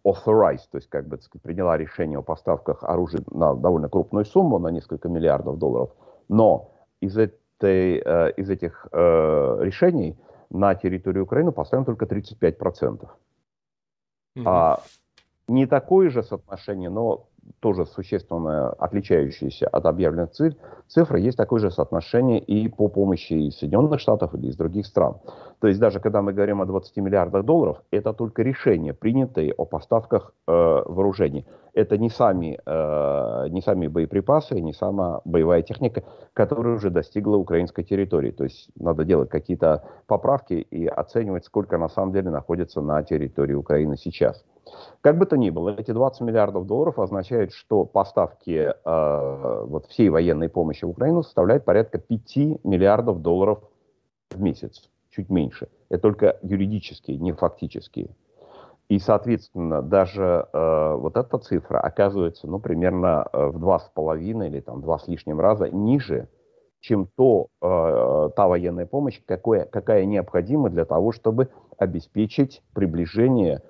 authorized, 0.03 0.67
то 0.71 0.77
есть 0.77 0.89
как 0.89 1.07
бы 1.07 1.19
приняла 1.43 1.77
решение 1.77 2.17
о 2.19 2.23
поставках 2.23 2.83
оружия 2.83 3.21
на 3.31 3.53
довольно 3.53 3.89
крупную 3.89 4.25
сумму, 4.25 4.59
на 4.59 4.69
несколько 4.69 5.09
миллиардов 5.09 5.57
долларов. 5.59 5.91
Но 6.29 6.71
из, 6.99 7.17
этой, 7.17 8.01
э, 8.03 8.31
из 8.31 8.49
этих 8.49 8.87
э, 8.91 9.57
решений 9.61 10.17
на 10.49 10.73
территорию 10.75 11.23
Украины 11.23 11.51
поставлено 11.51 11.85
только 11.85 12.05
35%. 12.05 13.07
Mm-hmm. 14.37 14.43
А, 14.45 14.81
не 15.47 15.65
такое 15.67 16.09
же 16.09 16.23
соотношение, 16.23 16.89
но 16.89 17.27
тоже 17.59 17.85
существенно 17.85 18.69
отличающееся 18.69 19.67
от 19.67 19.85
объявленных 19.85 20.31
цифр, 20.31 21.15
есть 21.15 21.37
такое 21.37 21.59
же 21.59 21.71
соотношение 21.71 22.39
и 22.39 22.67
по 22.67 22.87
помощи 22.87 23.33
из 23.33 23.57
Соединенных 23.57 23.99
Штатов 23.99 24.33
или 24.35 24.47
из 24.47 24.55
других 24.55 24.85
стран. 24.85 25.17
То 25.59 25.67
есть 25.67 25.79
даже 25.79 25.99
когда 25.99 26.21
мы 26.21 26.33
говорим 26.33 26.61
о 26.61 26.65
20 26.65 26.97
миллиардах 26.97 27.43
долларов, 27.43 27.81
это 27.91 28.13
только 28.13 28.43
решения, 28.43 28.93
принятые 28.93 29.53
о 29.53 29.65
поставках 29.65 30.33
э, 30.47 30.51
вооружений. 30.51 31.45
Это 31.73 31.97
не 31.97 32.09
сами, 32.09 32.59
э, 32.65 33.47
не 33.49 33.61
сами 33.61 33.87
боеприпасы, 33.87 34.59
не 34.59 34.73
сама 34.73 35.21
боевая 35.25 35.61
техника, 35.61 36.03
которая 36.33 36.75
уже 36.75 36.89
достигла 36.89 37.37
украинской 37.37 37.83
территории. 37.83 38.31
То 38.31 38.43
есть 38.43 38.69
надо 38.75 39.03
делать 39.03 39.29
какие-то 39.29 39.83
поправки 40.05 40.53
и 40.53 40.85
оценивать, 40.87 41.45
сколько 41.45 41.77
на 41.77 41.89
самом 41.89 42.13
деле 42.13 42.29
находится 42.29 42.81
на 42.81 43.03
территории 43.03 43.53
Украины 43.53 43.97
сейчас. 43.97 44.43
Как 45.01 45.17
бы 45.17 45.25
то 45.25 45.37
ни 45.37 45.49
было, 45.49 45.75
эти 45.77 45.91
20 45.91 46.21
миллиардов 46.21 46.65
долларов 46.65 46.99
означают, 46.99 47.53
что 47.53 47.85
поставки 47.85 48.73
э, 48.73 49.63
вот 49.65 49.85
всей 49.87 50.09
военной 50.09 50.49
помощи 50.49 50.85
в 50.85 50.89
Украину 50.89 51.23
составляют 51.23 51.65
порядка 51.65 51.97
5 51.97 52.63
миллиардов 52.63 53.21
долларов 53.21 53.59
в 54.31 54.41
месяц, 54.41 54.89
чуть 55.09 55.29
меньше. 55.29 55.67
Это 55.89 56.01
только 56.01 56.37
юридические, 56.41 57.17
не 57.17 57.31
фактические. 57.31 58.09
И, 58.89 58.99
соответственно, 58.99 59.81
даже 59.81 60.47
э, 60.51 60.95
вот 60.95 61.17
эта 61.17 61.37
цифра 61.39 61.79
оказывается, 61.79 62.47
ну, 62.47 62.59
примерно 62.59 63.27
э, 63.33 63.47
в 63.47 63.59
два 63.59 63.79
с 63.79 63.91
половиной 63.93 64.47
или 64.47 64.61
там 64.61 64.81
два 64.81 64.97
с 64.97 65.07
лишним 65.07 65.41
раза 65.41 65.69
ниже, 65.69 66.29
чем 66.79 67.09
то, 67.17 67.47
э, 67.61 68.29
та 68.35 68.47
военная 68.47 68.85
помощь, 68.85 69.21
какое, 69.25 69.65
какая 69.65 70.05
необходима 70.05 70.69
для 70.69 70.85
того, 70.85 71.11
чтобы 71.11 71.49
обеспечить 71.77 72.63
приближение 72.73 73.61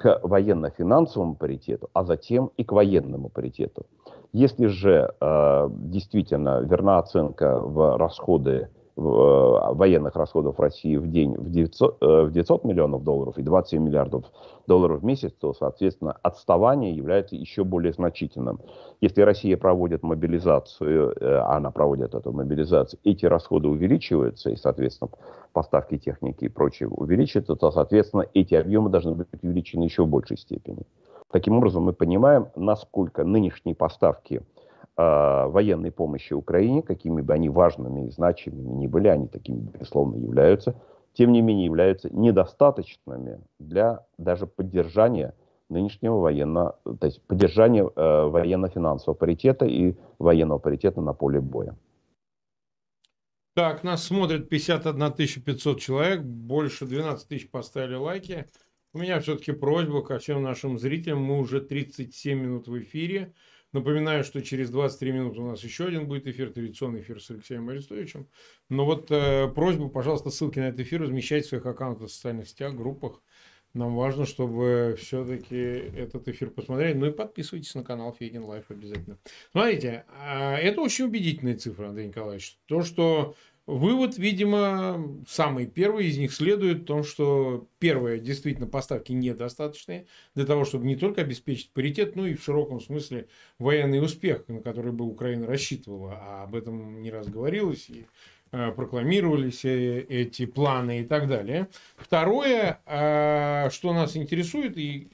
к 0.00 0.20
военно-финансовому 0.22 1.34
паритету, 1.34 1.90
а 1.92 2.04
затем 2.04 2.50
и 2.56 2.64
к 2.64 2.72
военному 2.72 3.28
паритету. 3.28 3.84
Если 4.32 4.66
же 4.66 5.12
э, 5.20 5.68
действительно 5.70 6.60
верна 6.60 6.98
оценка 6.98 7.58
в 7.60 7.98
расходы 7.98 8.70
военных 9.00 10.14
расходов 10.16 10.60
России 10.60 10.96
в 10.96 11.10
день 11.10 11.34
в 11.36 11.50
900, 11.50 11.96
э, 12.00 12.22
в 12.24 12.32
900 12.32 12.64
миллионов 12.64 13.02
долларов 13.02 13.38
и 13.38 13.42
27 13.42 13.82
миллиардов 13.82 14.24
долларов 14.66 15.00
в 15.00 15.04
месяц, 15.04 15.32
то, 15.40 15.54
соответственно, 15.54 16.16
отставание 16.22 16.94
является 16.94 17.36
еще 17.36 17.64
более 17.64 17.92
значительным. 17.92 18.60
Если 19.00 19.22
Россия 19.22 19.56
проводит 19.56 20.02
мобилизацию, 20.02 21.14
э, 21.18 21.38
она 21.38 21.70
проводит 21.70 22.14
эту 22.14 22.32
мобилизацию, 22.32 23.00
эти 23.04 23.26
расходы 23.26 23.68
увеличиваются, 23.68 24.50
и, 24.50 24.56
соответственно, 24.56 25.10
поставки 25.52 25.98
техники 25.98 26.44
и 26.44 26.48
прочее 26.48 26.88
увеличиваются, 26.88 27.56
то, 27.56 27.70
соответственно, 27.70 28.26
эти 28.34 28.54
объемы 28.54 28.90
должны 28.90 29.14
быть 29.14 29.28
увеличены 29.42 29.84
еще 29.84 30.04
в 30.04 30.08
большей 30.08 30.36
степени. 30.36 30.82
Таким 31.30 31.56
образом, 31.56 31.84
мы 31.84 31.92
понимаем, 31.92 32.48
насколько 32.56 33.24
нынешние 33.24 33.74
поставки– 33.74 34.42
э, 34.56 34.59
военной 34.96 35.92
помощи 35.92 36.34
Украине, 36.34 36.82
какими 36.82 37.22
бы 37.22 37.32
они 37.32 37.48
важными 37.48 38.06
и 38.06 38.10
значимыми 38.10 38.72
ни 38.74 38.86
были, 38.86 39.08
они 39.08 39.28
такими, 39.28 39.60
безусловно, 39.60 40.16
являются, 40.16 40.74
тем 41.14 41.32
не 41.32 41.42
менее 41.42 41.64
являются 41.64 42.14
недостаточными 42.14 43.40
для 43.58 44.04
даже 44.18 44.46
поддержания 44.46 45.34
нынешнего 45.70 46.16
военно, 46.16 46.74
то 46.84 47.06
есть 47.06 47.22
поддержания 47.22 47.84
э, 47.84 48.24
военно-финансового 48.26 49.16
паритета 49.16 49.66
и 49.66 49.94
военного 50.18 50.58
паритета 50.58 51.00
на 51.00 51.12
поле 51.12 51.40
боя. 51.40 51.76
Так, 53.54 53.82
нас 53.82 54.04
смотрит 54.04 54.48
51 54.48 55.12
500 55.12 55.80
человек, 55.80 56.22
больше 56.22 56.86
12 56.86 57.28
тысяч 57.28 57.50
поставили 57.50 57.94
лайки. 57.94 58.46
У 58.92 58.98
меня 58.98 59.20
все-таки 59.20 59.52
просьба 59.52 60.02
ко 60.02 60.18
всем 60.18 60.42
нашим 60.42 60.78
зрителям, 60.78 61.22
мы 61.22 61.38
уже 61.38 61.60
37 61.60 62.38
минут 62.38 62.66
в 62.68 62.78
эфире. 62.80 63.32
Напоминаю, 63.72 64.24
что 64.24 64.42
через 64.42 64.70
23 64.70 65.12
минуты 65.12 65.40
у 65.40 65.46
нас 65.46 65.62
еще 65.62 65.86
один 65.86 66.08
будет 66.08 66.26
эфир, 66.26 66.52
традиционный 66.52 67.02
эфир 67.02 67.22
с 67.22 67.30
Алексеем 67.30 67.68
Арестовичем. 67.68 68.26
Но 68.68 68.84
вот 68.84 69.10
э, 69.10 69.48
просьба, 69.48 69.88
пожалуйста, 69.88 70.30
ссылки 70.30 70.58
на 70.58 70.68
этот 70.68 70.80
эфир 70.80 71.02
размещать 71.02 71.44
в 71.44 71.48
своих 71.48 71.66
аккаунтах 71.66 72.08
в 72.08 72.12
социальных 72.12 72.48
сетях, 72.48 72.74
группах. 72.74 73.22
Нам 73.72 73.94
важно, 73.94 74.26
чтобы 74.26 74.96
все-таки 74.98 75.56
этот 75.56 76.26
эфир 76.26 76.50
посмотрели. 76.50 76.94
Ну 76.94 77.06
и 77.06 77.12
подписывайтесь 77.12 77.72
на 77.76 77.84
канал 77.84 78.12
Фейгин 78.18 78.42
Live 78.42 78.64
обязательно. 78.68 79.18
Смотрите, 79.52 80.04
а, 80.08 80.56
это 80.56 80.80
очень 80.80 81.04
убедительная 81.04 81.56
цифра, 81.56 81.88
Андрей 81.88 82.08
Николаевич. 82.08 82.58
То, 82.66 82.82
что 82.82 83.36
Вывод, 83.70 84.18
видимо, 84.18 85.22
самый 85.28 85.64
первый 85.64 86.08
из 86.08 86.18
них 86.18 86.32
следует 86.32 86.78
в 86.78 86.84
том, 86.86 87.04
что 87.04 87.68
первое, 87.78 88.18
действительно, 88.18 88.66
поставки 88.66 89.12
недостаточные 89.12 90.06
для 90.34 90.44
того, 90.44 90.64
чтобы 90.64 90.86
не 90.86 90.96
только 90.96 91.20
обеспечить 91.20 91.70
паритет, 91.70 92.16
но 92.16 92.26
и 92.26 92.34
в 92.34 92.42
широком 92.42 92.80
смысле 92.80 93.28
военный 93.60 94.02
успех, 94.02 94.48
на 94.48 94.60
который 94.60 94.90
бы 94.90 95.04
Украина 95.04 95.46
рассчитывала. 95.46 96.18
А 96.20 96.42
об 96.42 96.56
этом 96.56 97.00
не 97.00 97.12
раз 97.12 97.28
говорилось 97.28 97.88
и 97.90 98.06
э, 98.50 98.72
прокламировались 98.72 99.64
э, 99.64 100.00
эти 100.00 100.46
планы 100.46 101.02
и 101.02 101.04
так 101.04 101.28
далее. 101.28 101.68
Второе, 101.96 102.80
э, 102.86 103.70
что 103.70 103.92
нас 103.94 104.16
интересует, 104.16 104.76
и, 104.78 105.10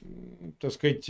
так 0.59 0.71
сказать, 0.73 1.07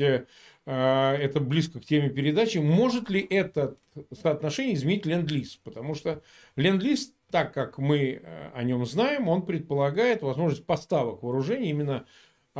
это 0.66 1.40
близко 1.40 1.80
к 1.80 1.86
теме 1.86 2.10
передачи, 2.10 2.58
может 2.58 3.10
ли 3.10 3.22
это 3.22 3.78
соотношение 4.12 4.76
изменить 4.76 5.06
ленд-лиз? 5.06 5.62
Потому 5.64 5.96
что 5.96 6.22
ленд-лиз 6.58 7.14
так 7.32 7.54
как 7.54 7.78
мы 7.78 8.22
э, 8.22 8.50
о 8.54 8.64
нем 8.64 8.86
знаем, 8.86 9.28
он 9.28 9.44
предполагает 9.46 10.22
возможность 10.22 10.66
поставок 10.66 11.24
вооружений 11.24 11.70
именно 11.70 12.06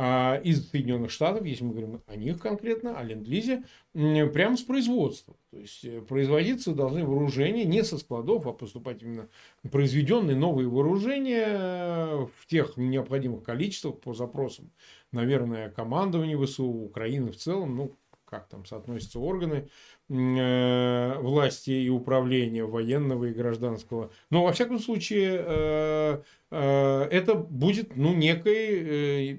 а, 0.00 0.40
из 0.44 0.70
Соединенных 0.70 1.10
Штатов, 1.10 1.44
если 1.44 1.64
мы 1.64 1.72
говорим 1.72 2.02
о 2.06 2.14
них 2.14 2.38
конкретно, 2.38 2.96
о 2.96 3.02
ленд-лизе, 3.02 3.64
прямо 3.92 4.56
с 4.56 4.62
производства. 4.62 5.34
То 5.50 5.58
есть 5.58 5.84
э, 5.84 6.00
производиться 6.02 6.72
должны 6.72 7.04
вооружения 7.04 7.64
не 7.64 7.82
со 7.82 7.98
складов, 7.98 8.46
а 8.46 8.52
поступать 8.52 9.02
именно 9.02 9.28
произведенные 9.72 10.36
новые 10.36 10.68
вооружения 10.68 11.46
э, 11.48 12.26
в 12.32 12.46
тех 12.46 12.76
необходимых 12.76 13.42
количествах 13.42 13.98
по 13.98 14.14
запросам, 14.14 14.70
наверное, 15.10 15.68
командования 15.68 16.38
ВСУ, 16.38 16.64
Украины 16.64 17.32
в 17.32 17.36
целом, 17.36 17.74
ну, 17.74 17.96
как 18.28 18.48
там 18.48 18.64
соотносятся 18.64 19.18
органы 19.18 19.68
э, 20.08 21.18
власти 21.18 21.70
и 21.70 21.88
управления 21.88 22.64
военного 22.64 23.26
и 23.26 23.32
гражданского. 23.32 24.10
Но 24.30 24.44
во 24.44 24.52
всяком 24.52 24.78
случае 24.78 25.44
э, 25.44 26.22
э, 26.50 27.02
это 27.10 27.34
будет 27.34 27.96
ну 27.96 28.14
некой 28.14 29.34
э, 29.34 29.38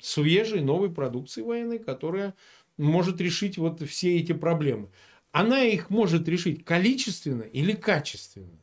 свежей 0.00 0.60
новой 0.60 0.90
продукции 0.90 1.42
военной, 1.42 1.78
которая 1.78 2.34
может 2.76 3.20
решить 3.20 3.58
вот 3.58 3.82
все 3.82 4.16
эти 4.16 4.32
проблемы. 4.32 4.88
Она 5.32 5.62
их 5.62 5.90
может 5.90 6.28
решить 6.28 6.64
количественно 6.64 7.42
или 7.42 7.72
качественно. 7.72 8.58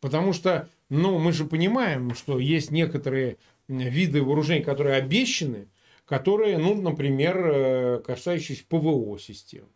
Потому 0.00 0.32
что, 0.32 0.68
ну, 0.90 1.18
мы 1.18 1.32
же 1.32 1.44
понимаем, 1.44 2.14
что 2.14 2.38
есть 2.38 2.70
некоторые 2.70 3.38
виды 3.68 4.22
вооружений, 4.22 4.62
которые 4.62 4.96
обещаны, 4.96 5.68
которые, 6.04 6.58
ну, 6.58 6.74
например, 6.80 7.46
э, 7.46 8.02
касающиеся 8.04 8.64
ПВО 8.68 9.18
систем. 9.18 9.68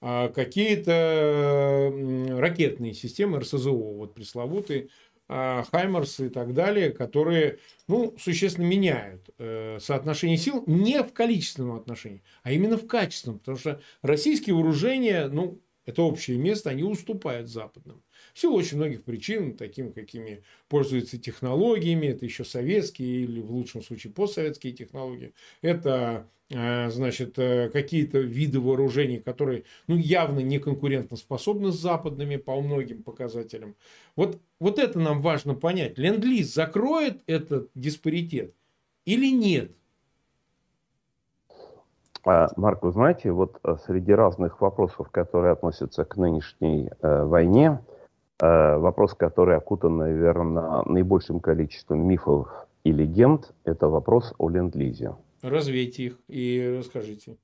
А 0.00 0.28
какие-то 0.28 1.92
ракетные 2.38 2.94
системы 2.94 3.40
РСЗО, 3.40 3.72
вот 3.72 4.14
пресловутые, 4.14 4.90
а, 5.30 5.64
Хаймерс 5.70 6.20
и 6.20 6.28
так 6.30 6.54
далее, 6.54 6.90
которые 6.90 7.58
ну, 7.86 8.16
существенно 8.18 8.64
меняют 8.64 9.28
э, 9.38 9.78
соотношение 9.80 10.38
сил 10.38 10.64
не 10.66 11.02
в 11.02 11.12
количественном 11.12 11.76
отношении, 11.76 12.22
а 12.42 12.52
именно 12.52 12.78
в 12.78 12.86
качественном. 12.86 13.38
Потому 13.40 13.58
что 13.58 13.82
российские 14.00 14.54
вооружения, 14.54 15.28
ну, 15.28 15.60
это 15.84 16.02
общее 16.02 16.38
место, 16.38 16.70
они 16.70 16.82
уступают 16.82 17.48
западным. 17.48 18.02
В 18.34 18.40
силу 18.40 18.56
очень 18.56 18.76
многих 18.76 19.02
причин, 19.04 19.56
таким, 19.56 19.92
какими 19.92 20.42
пользуются 20.68 21.18
технологиями, 21.18 22.06
это 22.06 22.24
еще 22.24 22.44
советские 22.44 23.22
или 23.22 23.40
в 23.40 23.50
лучшем 23.50 23.82
случае 23.82 24.12
постсоветские 24.12 24.72
технологии. 24.72 25.32
Это 25.62 26.28
э, 26.50 26.90
значит, 26.90 27.38
э, 27.38 27.70
какие-то 27.70 28.18
виды 28.18 28.60
вооружений, 28.60 29.18
которые 29.18 29.64
ну, 29.86 29.96
явно 29.96 30.40
не 30.40 30.58
конкурентоспособны 30.58 31.72
с 31.72 31.76
западными 31.76 32.36
по 32.36 32.60
многим 32.60 33.02
показателям. 33.02 33.74
Вот, 34.16 34.38
вот 34.60 34.78
это 34.78 34.98
нам 34.98 35.22
важно 35.22 35.54
понять. 35.54 35.98
Ленд-лиз 35.98 36.52
закроет 36.52 37.22
этот 37.26 37.70
диспаритет 37.74 38.54
или 39.04 39.32
нет? 39.32 39.72
А, 42.24 42.48
Марк, 42.56 42.82
вы 42.82 42.92
знаете, 42.92 43.32
вот 43.32 43.58
э, 43.64 43.76
среди 43.86 44.12
разных 44.12 44.60
вопросов, 44.60 45.08
которые 45.10 45.52
относятся 45.52 46.04
к 46.04 46.16
нынешней 46.16 46.90
войне, 47.00 47.80
вопрос, 48.40 49.14
который 49.14 49.56
окутан, 49.56 49.96
наверное, 49.96 50.82
наибольшим 50.84 51.40
количеством 51.40 52.06
мифов 52.06 52.48
и 52.84 52.92
легенд, 52.92 53.52
это 53.64 53.88
вопрос 53.88 54.34
о 54.38 54.48
ленд-лизе. 54.48 55.14
Развейте 55.42 56.04
их 56.04 56.18
и 56.28 56.76
расскажите. 56.78 57.36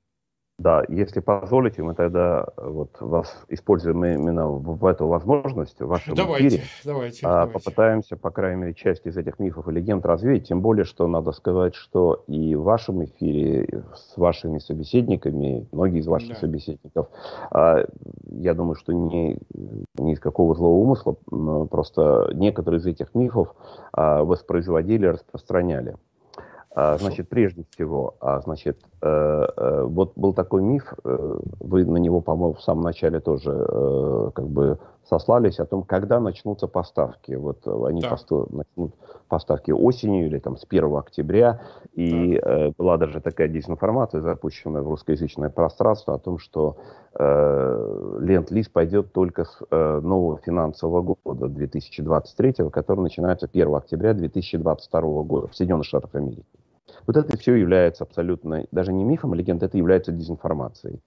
Да, 0.57 0.85
если 0.87 1.19
позволите, 1.19 1.83
мы 1.83 1.95
тогда 1.95 2.45
э, 2.55 2.69
вот 2.69 3.01
вас 3.01 3.43
используем 3.49 4.05
именно 4.05 4.47
в, 4.47 4.77
в 4.77 4.85
эту 4.85 5.05
возможность 5.05 5.81
в 5.81 5.85
вашем 5.85 6.15
давайте, 6.15 6.47
эфире. 6.47 6.63
Давайте, 6.85 7.27
а, 7.27 7.29
давайте. 7.29 7.53
Попытаемся, 7.53 8.15
по 8.15 8.31
крайней 8.31 8.61
мере, 8.61 8.73
часть 8.73 9.05
из 9.05 9.17
этих 9.17 9.37
мифов 9.37 9.67
и 9.67 9.71
легенд 9.73 10.05
развеять. 10.05 10.47
Тем 10.47 10.61
более, 10.61 10.85
что 10.85 11.07
надо 11.07 11.33
сказать, 11.33 11.75
что 11.75 12.23
и 12.27 12.55
в 12.55 12.63
вашем 12.63 13.03
эфире 13.03 13.83
с 13.93 14.15
вашими 14.15 14.59
собеседниками, 14.59 15.67
многие 15.73 15.99
из 15.99 16.07
ваших 16.07 16.29
да. 16.29 16.35
собеседников, 16.35 17.09
а, 17.51 17.85
я 18.31 18.53
думаю, 18.53 18.75
что 18.75 18.93
не, 18.93 19.37
не 19.97 20.13
из 20.13 20.21
какого 20.21 20.55
злого 20.55 20.75
умысла, 20.75 21.17
просто 21.67 22.29
некоторые 22.33 22.79
из 22.79 22.85
этих 22.85 23.13
мифов 23.13 23.53
а, 23.91 24.23
воспроизводили, 24.23 25.07
распространяли. 25.07 25.97
А, 26.75 26.97
значит, 26.97 27.29
прежде 27.29 27.63
всего, 27.69 28.15
а, 28.19 28.41
значит, 28.41 28.77
э, 29.01 29.07
э, 29.07 29.83
вот 29.85 30.11
был 30.17 30.33
такой 30.33 30.61
миф, 30.61 30.93
э, 31.05 31.37
вы 31.61 31.85
на 31.85 31.95
него, 31.95 32.19
по-моему, 32.19 32.55
в 32.55 32.61
самом 32.61 32.83
начале 32.83 33.21
тоже 33.21 33.51
как 34.35 34.45
бы 34.49 34.77
сослались 35.07 35.59
о 35.59 35.65
том, 35.65 35.83
когда 35.83 36.19
начнутся 36.19 36.67
поставки. 36.67 37.33
Вот 37.33 37.67
они 37.67 38.01
да. 38.01 38.09
посту, 38.09 38.47
начнут 38.51 38.93
поставки 39.27 39.71
осенью 39.71 40.27
или 40.27 40.39
там 40.39 40.57
с 40.57 40.65
1 40.67 40.95
октября. 40.95 41.61
И 41.93 42.39
да. 42.39 42.71
была 42.77 42.97
даже 42.97 43.21
такая 43.21 43.47
дезинформация, 43.47 44.21
запущенная 44.21 44.81
в 44.81 44.89
русскоязычное 44.89 45.49
пространство, 45.49 46.15
о 46.15 46.19
том, 46.19 46.39
что 46.39 46.77
э, 47.13 48.17
Ленд-Лиз 48.21 48.69
пойдет 48.69 49.13
только 49.13 49.45
с 49.45 49.57
э, 49.69 49.99
нового 50.01 50.39
финансового 50.39 51.17
года 51.23 51.47
2023, 51.47 52.69
который 52.71 53.01
начинается 53.01 53.47
1 53.51 53.75
октября 53.75 54.13
2022 54.13 55.01
года 55.23 55.47
в 55.47 55.55
Соединенных 55.55 55.85
Штатах 55.85 56.15
Америки. 56.15 56.45
Вот 57.07 57.17
это 57.17 57.37
все 57.37 57.55
является 57.55 58.03
абсолютно, 58.03 58.65
даже 58.71 58.91
не 58.91 59.03
мифом, 59.03 59.33
а 59.33 59.35
легендой, 59.35 59.67
это 59.67 59.77
является 59.77 60.11
дезинформацией. 60.11 60.99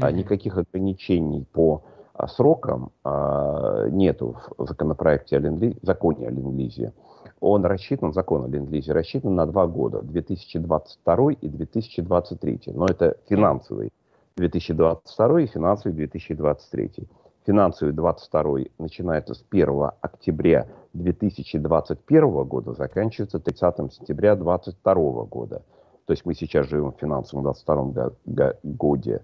Mm-hmm. 0.00 0.12
Никаких 0.12 0.58
ограничений 0.58 1.46
по 1.52 1.84
срокам 2.28 2.90
а, 3.04 3.88
нету 3.88 4.36
в 4.56 4.66
законопроекте 4.66 5.36
о 5.36 5.40
ленд 5.40 5.76
законе 5.82 6.28
о 6.28 6.30
ленд-лизе. 6.30 6.92
Он 7.40 7.64
рассчитан, 7.64 8.12
закон 8.12 8.44
о 8.44 8.48
ленд-лизе 8.48 8.92
рассчитан 8.92 9.34
на 9.34 9.46
два 9.46 9.66
года, 9.66 10.00
2022 10.02 11.32
и 11.32 11.48
2023. 11.48 12.60
Но 12.74 12.86
это 12.86 13.16
финансовый 13.28 13.92
2022 14.36 15.40
и 15.42 15.46
финансовый 15.46 15.92
2023 15.92 17.08
финансовый 17.46 17.92
22 17.92 18.58
начинается 18.78 19.34
с 19.34 19.44
1 19.50 19.90
октября 20.00 20.66
2021 20.92 22.44
года, 22.44 22.74
заканчивается 22.74 23.38
30 23.38 23.92
сентября 23.92 24.34
2022 24.34 24.94
года. 25.24 25.62
То 26.06 26.12
есть 26.12 26.24
мы 26.24 26.34
сейчас 26.34 26.68
живем 26.68 26.92
в 26.92 27.00
финансовом 27.00 27.42
22 27.42 28.12
годе, 28.62 29.22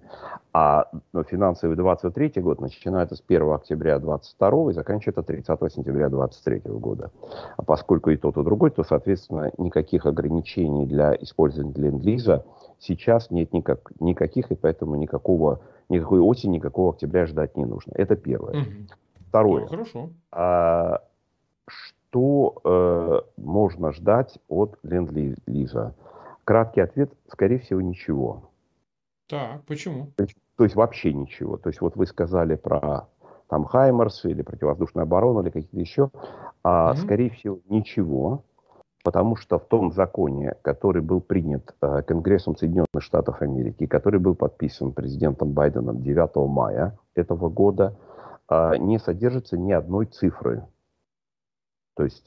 а 0.53 0.89
финансовый 1.29 1.77
23 1.77 2.43
год 2.43 2.61
начинается 2.61 3.15
с 3.15 3.23
1 3.27 3.53
октября 3.53 4.01
22 4.01 4.71
и 4.71 4.75
заканчивается 4.75 5.23
30 5.23 5.73
сентября 5.73 6.09
23 6.09 6.63
года. 6.65 7.13
А 7.57 7.63
поскольку 7.63 8.11
и 8.11 8.17
тот, 8.17 8.37
и 8.37 8.43
другой, 8.43 8.71
то, 8.71 8.83
соответственно, 8.83 9.53
никаких 9.59 10.07
ограничений 10.07 10.87
для 10.87 11.15
использования 11.15 11.73
ленд-лиза 11.73 12.45
сейчас 12.81 13.31
нет 13.31 13.53
никак, 13.53 13.93
никаких, 14.01 14.51
и 14.51 14.57
поэтому 14.57 14.97
никакого 14.97 15.61
никакой 15.89 16.19
осени, 16.19 16.57
никакого 16.57 16.93
октября 16.93 17.27
ждать 17.27 17.57
не 17.57 17.65
нужно. 17.65 17.93
Это 17.95 18.17
первое. 18.17 18.63
Угу. 18.63 18.71
Второе. 19.29 19.63
Ну, 19.63 19.69
хорошо. 19.69 20.11
А, 20.33 21.01
что 21.67 22.55
э, 22.65 23.21
можно 23.37 23.93
ждать 23.93 24.39
от 24.49 24.79
ленд-лиза? 24.83 25.95
Краткий 26.45 26.81
ответ, 26.81 27.13
скорее 27.29 27.59
всего, 27.59 27.81
ничего. 27.81 28.51
Так, 29.29 29.65
почему? 29.65 30.13
То 30.17 30.25
есть, 30.25 30.37
то 30.57 30.65
есть 30.65 30.77
вообще 30.77 31.13
ничего. 31.13 31.57
То 31.57 31.69
есть 31.69 31.81
вот 31.81 31.97
вы 31.97 32.07
сказали 32.07 32.57
про 32.57 33.09
там 33.49 33.65
Хаймерс 33.65 34.25
или 34.25 34.43
противовоздушную 34.43 35.05
оборону 35.05 35.43
или 35.43 35.51
какие-то 35.51 35.79
еще, 35.79 36.11
а, 36.63 36.93
угу. 36.93 36.99
скорее 36.99 37.31
всего, 37.31 37.61
ничего 37.69 38.45
потому 39.03 39.37
что 39.37 39.59
в 39.59 39.67
том 39.67 39.93
законе, 39.93 40.55
который 40.63 41.03
был 41.03 41.21
принят 41.21 41.75
э, 41.81 42.03
Конгрессом 42.03 42.57
Соединенных 42.57 42.89
Штатов 43.01 43.43
Америки, 43.43 43.87
который 43.87 44.21
был 44.21 44.35
подписан 44.35 44.93
президентом 44.93 45.53
Байденом 45.53 46.03
9 46.03 46.37
мая 46.49 46.99
этого 47.15 47.49
года, 47.49 47.97
э, 48.49 48.77
не 48.79 48.99
содержится 48.99 49.59
ни 49.59 49.73
одной 49.73 50.07
цифры. 50.07 50.67
То 51.95 52.05
есть 52.05 52.25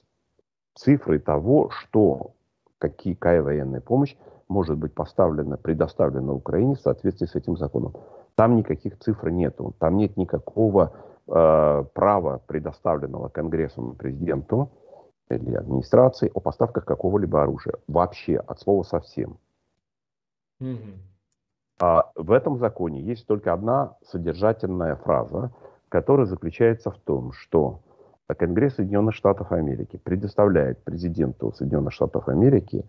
цифры 0.75 1.19
того, 1.19 1.69
что 1.69 2.34
какая 2.79 3.41
военная 3.41 3.81
помощь 3.81 4.15
может 4.47 4.77
быть 4.77 4.93
поставлена, 4.93 5.57
предоставлена 5.57 6.33
Украине 6.33 6.75
в 6.75 6.81
соответствии 6.81 7.25
с 7.25 7.35
этим 7.35 7.57
законом. 7.57 7.93
Там 8.35 8.55
никаких 8.55 8.99
цифр 8.99 9.29
нету. 9.29 9.73
Там 9.79 9.97
нет 9.97 10.17
никакого 10.17 10.93
э, 11.27 11.83
права, 11.93 12.41
предоставленного 12.47 13.29
Конгрессом 13.29 13.95
президенту, 13.95 14.69
или 15.29 15.55
администрации 15.55 16.29
о 16.33 16.39
поставках 16.39 16.85
какого-либо 16.85 17.41
оружия. 17.41 17.75
Вообще, 17.87 18.37
от 18.37 18.59
слова 18.59 18.83
совсем. 18.83 19.37
Угу. 20.59 20.99
А 21.79 22.11
в 22.15 22.31
этом 22.31 22.57
законе 22.57 23.01
есть 23.01 23.25
только 23.27 23.53
одна 23.53 23.97
содержательная 24.03 24.95
фраза, 24.95 25.51
которая 25.89 26.25
заключается 26.25 26.91
в 26.91 26.97
том, 26.99 27.31
что 27.33 27.81
Конгресс 28.33 28.75
Соединенных 28.75 29.13
Штатов 29.13 29.51
Америки 29.51 29.99
предоставляет 30.03 30.83
президенту 30.83 31.53
Соединенных 31.53 31.93
Штатов 31.93 32.27
Америки 32.27 32.83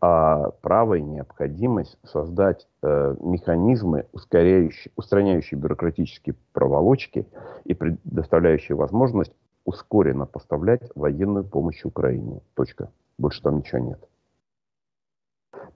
а, 0.00 0.50
право 0.60 0.94
и 0.94 1.02
необходимость 1.02 1.96
создать 2.04 2.68
а, 2.82 3.16
механизмы, 3.20 4.06
ускоряющие, 4.12 4.92
устраняющие 4.96 5.58
бюрократические 5.58 6.36
проволочки 6.52 7.26
и 7.64 7.72
предоставляющие 7.72 8.76
возможность 8.76 9.32
ускоренно 9.64 10.26
поставлять 10.26 10.82
военную 10.94 11.44
помощь 11.44 11.84
Украине. 11.84 12.42
Точка. 12.54 12.90
Больше 13.16 13.40
там 13.42 13.58
ничего 13.58 13.78
нет. 13.78 14.08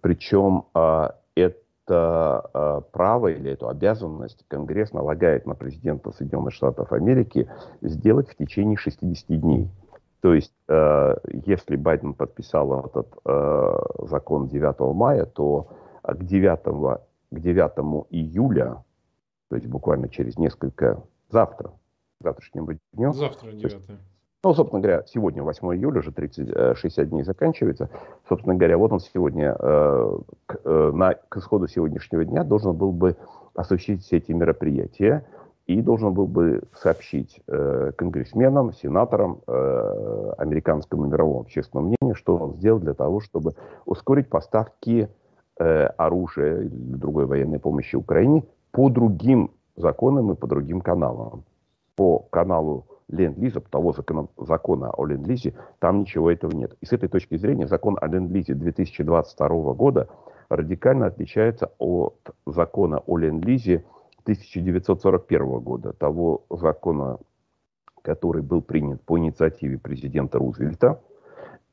Причем 0.03 0.67
а, 0.75 1.15
это 1.35 1.57
а, 1.57 1.66
право 1.87 3.29
или 3.29 3.51
эту 3.53 3.69
обязанность 3.69 4.45
Конгресс 4.49 4.93
налагает 4.93 5.47
на 5.47 5.55
президента 5.55 6.11
Соединенных 6.13 6.53
Штатов 6.53 6.93
Америки 6.93 7.49
сделать 7.81 8.29
в 8.29 8.37
течение 8.37 8.77
60 8.77 9.41
дней. 9.41 9.71
То 10.21 10.35
есть, 10.35 10.53
э, 10.69 11.15
если 11.45 11.77
Байден 11.77 12.15
подписал 12.15 12.87
этот 12.87 13.07
э, 13.25 13.79
закон 14.09 14.49
9 14.49 14.95
мая, 14.95 15.25
то 15.25 15.69
к 16.03 16.23
9, 16.23 17.01
к 17.31 17.39
9 17.39 18.07
июля, 18.11 18.85
то 19.49 19.57
есть 19.57 19.69
буквально 19.69 20.09
через 20.09 20.37
несколько, 20.37 21.03
завтра, 21.29 21.73
завтрашнему 22.21 22.79
дню. 22.93 23.13
Завтра 23.13 23.53
9. 23.53 23.73
Ну, 24.47 24.55
собственно 24.55 24.81
говоря, 24.81 25.03
сегодня 25.09 25.43
8 25.43 25.75
июля, 25.75 25.99
уже 25.99 26.13
30, 26.13 26.79
60 26.79 26.99
э, 26.99 27.07
дней 27.09 27.25
заканчивается. 27.25 27.91
Собственно 28.29 28.55
говоря, 28.55 28.79
вот 28.79 28.93
он 28.93 29.01
сегодня, 29.01 29.57
э, 29.59 30.19
к, 30.47 30.61
э, 30.63 30.91
на, 30.95 31.15
к 31.15 31.39
исходу 31.39 31.67
сегодняшнего 31.67 32.25
дня 32.25 32.45
должен 32.45 32.73
был 32.73 32.93
бы 32.93 33.17
осуществить 33.57 34.05
все 34.05 34.19
эти 34.19 34.31
мероприятия 34.31 35.27
и 35.67 35.83
должен 35.83 36.15
был 36.15 36.29
бы 36.29 36.63
сообщить 36.81 37.41
конгрессменам, 37.97 38.73
сенаторам, 38.73 39.41
э, 39.49 40.33
американскому 40.39 41.07
мировому 41.07 41.41
общественному 41.41 41.89
мнению, 41.89 42.15
что 42.15 42.37
он 42.37 42.55
сделал 42.55 42.79
для 42.79 42.95
того, 42.95 43.19
чтобы 43.19 43.55
ускорить 43.85 44.29
поставки 44.29 45.09
оружия 45.57 46.61
или 46.61 46.95
другой 46.95 47.27
военной 47.27 47.59
помощи 47.59 47.97
Украине 47.97 48.45
по 48.71 48.91
другим 48.91 49.51
законам 49.75 50.31
и 50.31 50.37
по 50.37 50.47
другим 50.47 50.83
каналам 50.83 51.43
по 51.97 52.21
каналу 52.31 52.85
Ленд-Лиза, 53.09 53.61
того 53.61 53.93
закона, 53.93 54.29
закона 54.37 54.91
о 54.91 55.07
Ленд-Лизе, 55.07 55.55
там 55.79 56.01
ничего 56.01 56.31
этого 56.31 56.53
нет. 56.53 56.77
И 56.81 56.87
с 56.87 56.93
этой 56.93 57.09
точки 57.09 57.37
зрения 57.37 57.67
закон 57.67 57.97
о 58.01 58.07
Ленд-Лизе 58.09 58.55
2022 58.55 59.75
года 59.75 60.09
радикально 60.49 61.07
отличается 61.07 61.73
от 61.79 62.19
закона 62.47 62.99
о 62.99 63.19
Ленд-Лизе 63.19 63.85
1941 64.23 65.61
года, 65.61 65.93
того 65.93 66.45
закона, 66.51 67.19
который 68.03 68.43
был 68.43 68.61
принят 68.61 69.01
по 69.03 69.19
инициативе 69.19 69.79
президента 69.79 70.39
Рузвельта– 70.39 71.01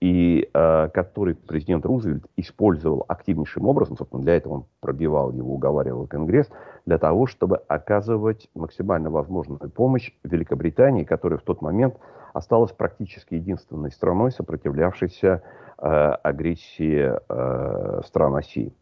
и 0.03 0.49
э, 0.53 0.89
который 0.93 1.33
президент 1.33 1.85
Рузвельт 1.85 2.25
использовал 2.35 3.05
активнейшим 3.07 3.65
образом, 3.65 3.95
собственно, 3.95 4.21
для 4.21 4.35
этого 4.35 4.53
он 4.53 4.65
пробивал 4.81 5.31
его, 5.31 5.53
уговаривал 5.53 6.07
Конгресс, 6.07 6.49
для 6.85 6.97
того, 6.97 7.25
чтобы 7.25 7.61
оказывать 7.69 8.49
максимально 8.53 9.09
возможную 9.09 9.59
помощь 9.69 10.11
Великобритании, 10.25 11.05
которая 11.05 11.39
в 11.39 11.43
тот 11.43 11.61
момент 11.61 11.95
осталась 12.33 12.73
практически 12.73 13.35
единственной 13.35 13.91
страной, 13.91 14.33
сопротивлявшейся 14.33 15.41
э, 15.77 15.87
агрессии 15.87 17.13
э, 17.29 18.01
стран 18.05 18.35
оси. 18.35 18.73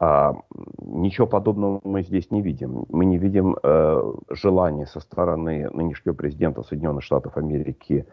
А, 0.00 0.34
ничего 0.80 1.28
подобного 1.28 1.80
мы 1.84 2.02
здесь 2.02 2.32
не 2.32 2.42
видим. 2.42 2.86
Мы 2.88 3.04
не 3.04 3.18
видим 3.18 3.56
э, 3.62 4.12
желания 4.30 4.86
со 4.86 4.98
стороны 4.98 5.70
нынешнего 5.70 6.14
президента 6.14 6.64
Соединенных 6.64 7.04
Штатов 7.04 7.36
Америки 7.36 8.04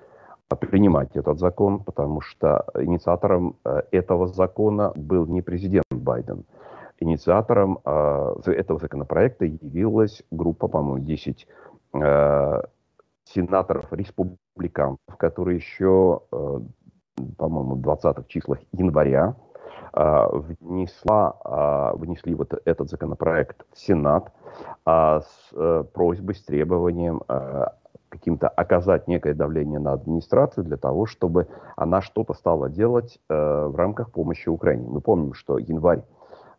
принимать 0.56 1.16
этот 1.16 1.39
закон, 1.39 1.84
потому 1.84 2.22
что 2.22 2.66
инициатором 2.76 3.58
э, 3.66 3.82
этого 3.91 4.28
закона 4.28 4.93
был 4.95 5.26
не 5.26 5.41
президент 5.41 5.86
Байден. 5.91 6.45
Инициатором 7.00 7.80
э, 7.84 8.36
этого 8.45 8.80
законопроекта 8.80 9.45
явилась 9.45 10.24
группа, 10.32 10.68
по-моему, 10.68 11.06
10 11.06 11.48
э, 11.93 12.62
сенаторов-республиканцев, 13.26 15.18
которые 15.18 15.58
еще, 15.58 16.22
по-моему, 17.38 17.76
в 17.76 17.82
20-х 17.82 18.24
числах 18.30 18.60
января 18.72 19.36
внесла, 19.93 21.91
внесли 21.95 22.36
вот 22.36 22.54
этот 22.64 22.89
законопроект 22.89 23.66
в 23.74 23.80
Сенат 23.80 24.32
э, 24.86 25.20
с 25.22 25.84
просьбой, 25.93 26.36
с 26.36 26.43
требованием 26.43 27.22
каким-то 28.10 28.47
оказать 28.47 29.08
некое 29.08 29.34
давление 29.34 29.80
на 29.80 29.93
администрацию 29.93 30.64
для 30.64 30.78
того, 30.78 31.05
чтобы 31.05 31.47
она 31.76 32.01
что-то 32.01 32.34
стала 32.34 32.70
делать 32.70 33.20
э, 33.30 33.68
в 33.68 33.76
рамках 33.76 34.12
помощи 34.12 34.49
Украине. 34.49 34.88
Мы 34.89 35.01
помним, 35.01 35.34
что 35.34 35.58
январь, 35.58 36.03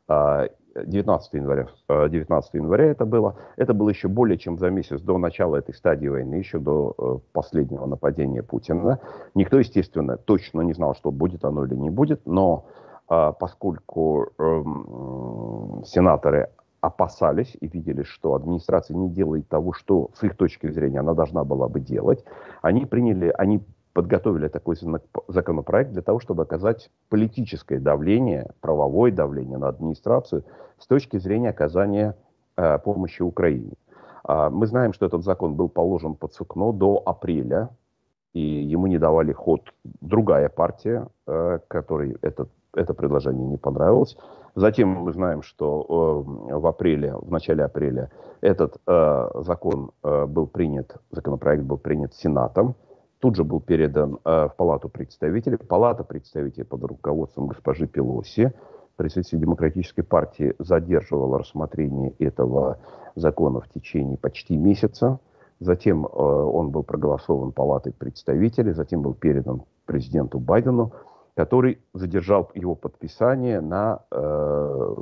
э, 0.09 0.49
19 0.85 1.33
января, 1.35 1.69
19 1.89 2.55
э, 2.55 2.59
января 2.59 2.85
это 2.87 3.05
было, 3.05 3.37
это 3.57 3.75
было 3.75 3.89
еще 3.89 4.09
более 4.09 4.39
чем 4.39 4.59
за 4.59 4.71
месяц 4.71 5.01
до 5.01 5.19
начала 5.19 5.57
этой 5.57 5.75
стадии 5.75 6.09
войны, 6.09 6.37
еще 6.37 6.59
до 6.59 6.95
э, 6.99 7.19
последнего 7.33 7.87
нападения 7.87 8.43
Путина. 8.43 9.01
Никто, 9.35 9.59
естественно, 9.59 10.17
точно 10.17 10.61
не 10.63 10.75
знал, 10.75 10.95
что 10.95 11.11
будет 11.11 11.45
оно 11.45 11.65
или 11.65 11.75
не 11.75 11.91
будет, 11.91 12.27
но 12.27 12.67
э, 13.09 13.33
поскольку 13.39 14.29
эм, 14.39 15.83
сенаторы 15.85 16.51
опасались 16.81 17.57
и 17.61 17.67
видели, 17.67 18.03
что 18.03 18.35
администрация 18.35 18.97
не 18.97 19.11
делает 19.11 19.49
того, 19.49 19.73
что 19.73 20.11
с 20.15 20.23
их 20.23 20.37
точки 20.37 20.71
зрения 20.71 21.01
она 21.01 21.15
должна 21.15 21.45
была 21.45 21.69
бы 21.69 21.81
делать, 21.81 22.25
они 22.63 22.87
приняли, 22.87 23.33
они 23.37 23.63
подготовили 23.93 24.49
такой 24.49 24.77
законопроект 25.27 25.91
для 25.91 26.03
того, 26.03 26.21
чтобы 26.21 26.45
оказать 26.45 26.91
политическое 27.09 27.81
давление, 27.81 28.51
правовое 28.61 29.11
давление 29.11 29.59
на 29.59 29.69
администрацию 29.69 30.45
с 30.79 30.87
точки 30.87 31.19
зрения 31.19 31.51
оказания 31.51 32.15
э, 32.57 32.79
помощи 32.79 33.23
Украине. 33.23 33.73
Э, 34.29 34.51
мы 34.51 34.67
знаем, 34.67 34.93
что 34.93 35.07
этот 35.07 35.25
закон 35.25 35.55
был 35.55 35.69
положен 35.69 36.15
под 36.15 36.33
сукно 36.33 36.73
до 36.73 37.03
апреля, 37.05 37.71
и 38.35 38.41
ему 38.41 38.87
не 38.87 38.99
давали 38.99 39.33
ход 39.33 39.73
другая 40.01 40.49
партия, 40.49 41.09
э, 41.27 41.59
которой 41.67 42.17
этот, 42.23 42.51
это 42.75 42.95
предложение 42.95 43.47
не 43.47 43.57
понравилось. 43.57 44.17
Затем 44.55 44.89
мы 44.89 45.13
знаем, 45.13 45.43
что 45.43 46.25
э, 46.49 46.55
в 46.55 46.67
апреле, 46.67 47.15
в 47.15 47.31
начале 47.31 47.65
апреля 47.65 48.11
этот 48.41 48.77
э, 48.87 49.29
закон 49.47 49.93
э, 50.03 50.27
был 50.27 50.47
принят, 50.47 50.97
законопроект 51.11 51.63
был 51.63 51.79
принят 51.79 52.15
Сенатом, 52.15 52.75
тут 53.21 53.37
же 53.37 53.45
был 53.45 53.61
передан 53.61 54.19
в 54.25 54.55
Палату 54.57 54.89
представителей. 54.89 55.57
Палата 55.57 56.05
представителей 56.05 56.65
под 56.65 56.85
руководством 56.85 57.49
госпожи 57.49 57.87
Пелоси, 57.87 58.53
представитель 58.97 59.41
Демократической 59.41 60.03
партии, 60.03 60.55
задерживала 60.59 61.39
рассмотрение 61.39 62.13
этого 62.19 62.79
закона 63.17 63.61
в 63.61 63.69
течение 63.69 64.17
почти 64.17 64.57
месяца. 64.57 65.19
Затем 65.59 66.07
он 66.15 66.71
был 66.71 66.85
проголосован 66.85 67.51
Палатой 67.51 67.93
представителей, 67.93 68.73
затем 68.73 69.03
был 69.03 69.15
передан 69.15 69.63
президенту 69.85 70.39
Байдену 70.39 70.93
который 71.39 71.79
задержал 71.95 72.51
его 72.57 72.75
подписание 72.75 73.61
на 73.61 74.01
э, 74.11 74.95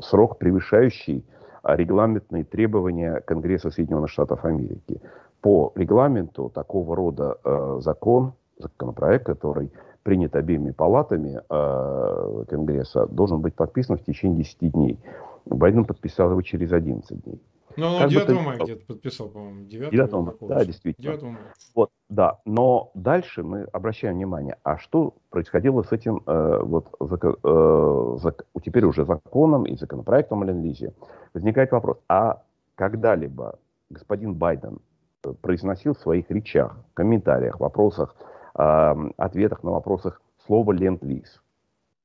срок, 0.00 0.38
превышающий 0.38 1.24
регламентные 1.64 2.44
требования 2.44 3.20
Конгресса 3.26 3.72
Соединенных 3.72 4.08
Штатов 4.08 4.44
Америки. 4.44 5.00
По 5.40 5.72
регламенту 5.74 6.50
такого 6.54 6.94
рода 6.94 7.36
э, 7.42 7.78
закон, 7.80 8.34
законопроект, 8.58 9.26
который 9.26 9.72
принят 10.04 10.36
обеими 10.36 10.70
палатами 10.70 11.40
э, 11.50 12.44
Конгресса, 12.48 13.08
должен 13.08 13.40
быть 13.40 13.56
подписан 13.56 13.98
в 13.98 14.04
течение 14.04 14.44
10 14.44 14.72
дней. 14.72 15.00
Байден 15.46 15.84
подписал 15.84 16.30
его 16.30 16.42
через 16.42 16.70
11 16.70 17.24
дней. 17.24 17.42
Ну, 17.76 17.86
он 17.86 18.08
9 18.08 18.26
бы, 18.28 18.40
мая 18.40 18.58
где-то 18.58 18.86
подписал, 18.86 19.28
по-моему, 19.28 19.64
9, 19.64 19.90
9 19.90 20.12
мая, 20.12 20.36
да, 20.42 20.64
действительно. 20.64 21.12
9 21.12 21.22
мая. 21.22 21.54
Вот, 21.74 21.90
да, 22.12 22.40
но 22.44 22.90
дальше 22.92 23.42
мы 23.42 23.62
обращаем 23.72 24.16
внимание, 24.16 24.58
а 24.64 24.76
что 24.76 25.14
происходило 25.30 25.82
с 25.82 25.92
этим 25.92 26.22
э, 26.26 26.60
вот 26.62 26.94
э, 27.00 28.16
зак, 28.20 28.44
теперь 28.62 28.84
уже 28.84 29.06
законом 29.06 29.64
и 29.64 29.74
законопроектом 29.76 30.42
о 30.42 30.44
Ленд-Лизе? 30.44 30.92
Возникает 31.32 31.72
вопрос, 31.72 31.96
а 32.10 32.42
когда-либо 32.74 33.58
господин 33.88 34.34
Байден 34.34 34.80
э, 35.24 35.32
произносил 35.40 35.94
в 35.94 36.00
своих 36.00 36.30
речах, 36.30 36.76
комментариях, 36.92 37.58
вопросах, 37.60 38.14
э, 38.58 38.94
ответах 39.16 39.62
на 39.62 39.70
вопросах 39.70 40.20
слово 40.46 40.72
«ленд-лиз»? 40.72 41.40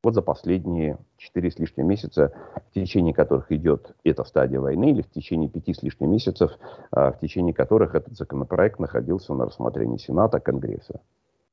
Вот 0.04 0.14
за 0.14 0.22
последние 0.22 0.98
четыре 1.18 1.52
с 1.52 1.58
лишним 1.60 1.88
месяца, 1.88 2.32
в 2.70 2.74
течение 2.74 3.14
которых 3.14 3.52
идет 3.52 3.96
эта 4.04 4.24
стадия 4.24 4.60
войны, 4.60 4.92
или 4.92 5.02
в 5.02 5.10
течение 5.10 5.50
пяти 5.50 5.74
с 5.74 5.82
лишним 5.84 6.12
месяцев, 6.12 6.52
а, 6.92 7.12
в 7.12 7.20
течение 7.20 7.54
которых 7.54 7.96
этот 7.96 8.16
законопроект 8.16 8.80
находился 8.80 9.34
на 9.34 9.46
рассмотрении 9.46 9.98
Сената, 9.98 10.40
Конгресса? 10.40 11.02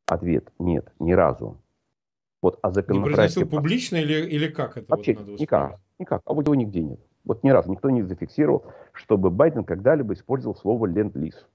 Ответ– 0.07 0.53
нет, 0.59 0.93
ни 0.99 1.13
разу. 1.13 1.57
Вот, 2.43 2.59
а 2.61 2.71
законопроект... 2.71 3.11
Не 3.11 3.15
произносил 3.17 3.49
публично 3.49 3.97
или, 3.97 4.27
или 4.27 4.49
как 4.49 4.77
это? 4.77 4.87
Вообще 4.89 5.15
вот 5.15 5.41
никак, 5.41 5.81
никак, 5.99 6.21
а 6.27 6.35
вот 6.35 6.45
его 6.45 6.55
нигде 6.55 6.83
нет. 6.83 7.01
Вот 7.25 7.43
ни 7.43 7.49
разу 7.49 7.71
никто 7.71 7.89
не 7.89 8.03
зафиксировал, 8.03 8.67
чтобы 8.93 9.31
Байден 9.31 9.65
когда-либо 9.65 10.13
использовал 10.13 10.55
слово 10.55 10.85
«ленд-лиз». 10.87 11.47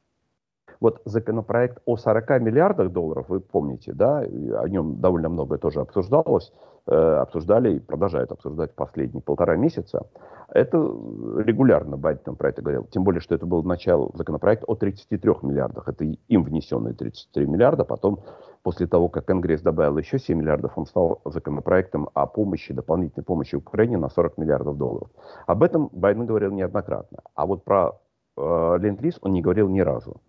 Вот 0.79 1.01
законопроект 1.03 1.81
о 1.85 1.97
40 1.97 2.41
миллиардах 2.41 2.91
долларов, 2.91 3.25
вы 3.27 3.41
помните, 3.41 3.91
да, 3.93 4.19
о 4.19 4.69
нем 4.69 5.01
довольно 5.01 5.27
много 5.27 5.57
тоже 5.57 5.81
обсуждалось, 5.81 6.53
э, 6.87 6.95
обсуждали 6.95 7.75
и 7.75 7.79
продолжают 7.79 8.31
обсуждать 8.31 8.73
последние 8.75 9.21
полтора 9.21 9.57
месяца. 9.57 10.07
Это 10.47 10.77
регулярно 10.77 11.97
Байден 11.97 12.37
про 12.37 12.49
это 12.49 12.61
говорил. 12.61 12.85
Тем 12.91 13.03
более, 13.03 13.19
что 13.19 13.35
это 13.35 13.45
был 13.45 13.61
начало 13.63 14.09
законопроекта 14.13 14.65
о 14.67 14.75
33 14.75 15.43
миллиардах. 15.43 15.89
Это 15.89 16.05
им 16.05 16.43
внесенные 16.43 16.93
33 16.93 17.45
миллиарда. 17.45 17.83
Потом, 17.83 18.23
после 18.63 18.87
того, 18.87 19.09
как 19.09 19.25
Конгресс 19.25 19.61
добавил 19.61 19.97
еще 19.97 20.17
7 20.17 20.39
миллиардов, 20.39 20.77
он 20.77 20.85
стал 20.85 21.21
законопроектом 21.25 22.09
о 22.13 22.25
помощи, 22.25 22.73
дополнительной 22.73 23.25
помощи 23.25 23.55
Украине 23.55 23.97
на 23.97 24.09
40 24.09 24.37
миллиардов 24.37 24.77
долларов. 24.77 25.09
Об 25.45 25.61
этом 25.61 25.89
Байден 25.91 26.25
говорил 26.25 26.51
неоднократно. 26.51 27.19
А 27.35 27.45
вот 27.45 27.65
про 27.65 27.99
э, 28.37 28.77
ленд-лиз 28.79 29.19
он 29.21 29.33
не 29.33 29.41
говорил 29.41 29.67
ни 29.67 29.81
разу. 29.81 30.21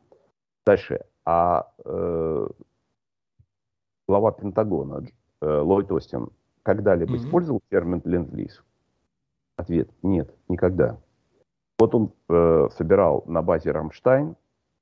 Дальше. 0.71 1.01
А 1.25 1.67
э, 1.85 2.47
глава 4.07 4.31
Пентагона 4.31 5.03
э, 5.41 5.61
Ллойд 5.61 5.91
Остин 5.91 6.29
когда-либо 6.63 7.15
mm-hmm. 7.15 7.17
использовал 7.17 7.61
термин 7.71 8.01
ленд-лиз? 8.05 8.63
Ответ– 9.57 9.91
нет, 10.05 10.33
никогда. 10.47 10.97
Вот 11.77 11.93
он 11.97 12.13
э, 12.29 12.69
собирал 12.79 13.25
на 13.27 13.43
базе 13.43 13.73
Рамштайн, 13.73 14.37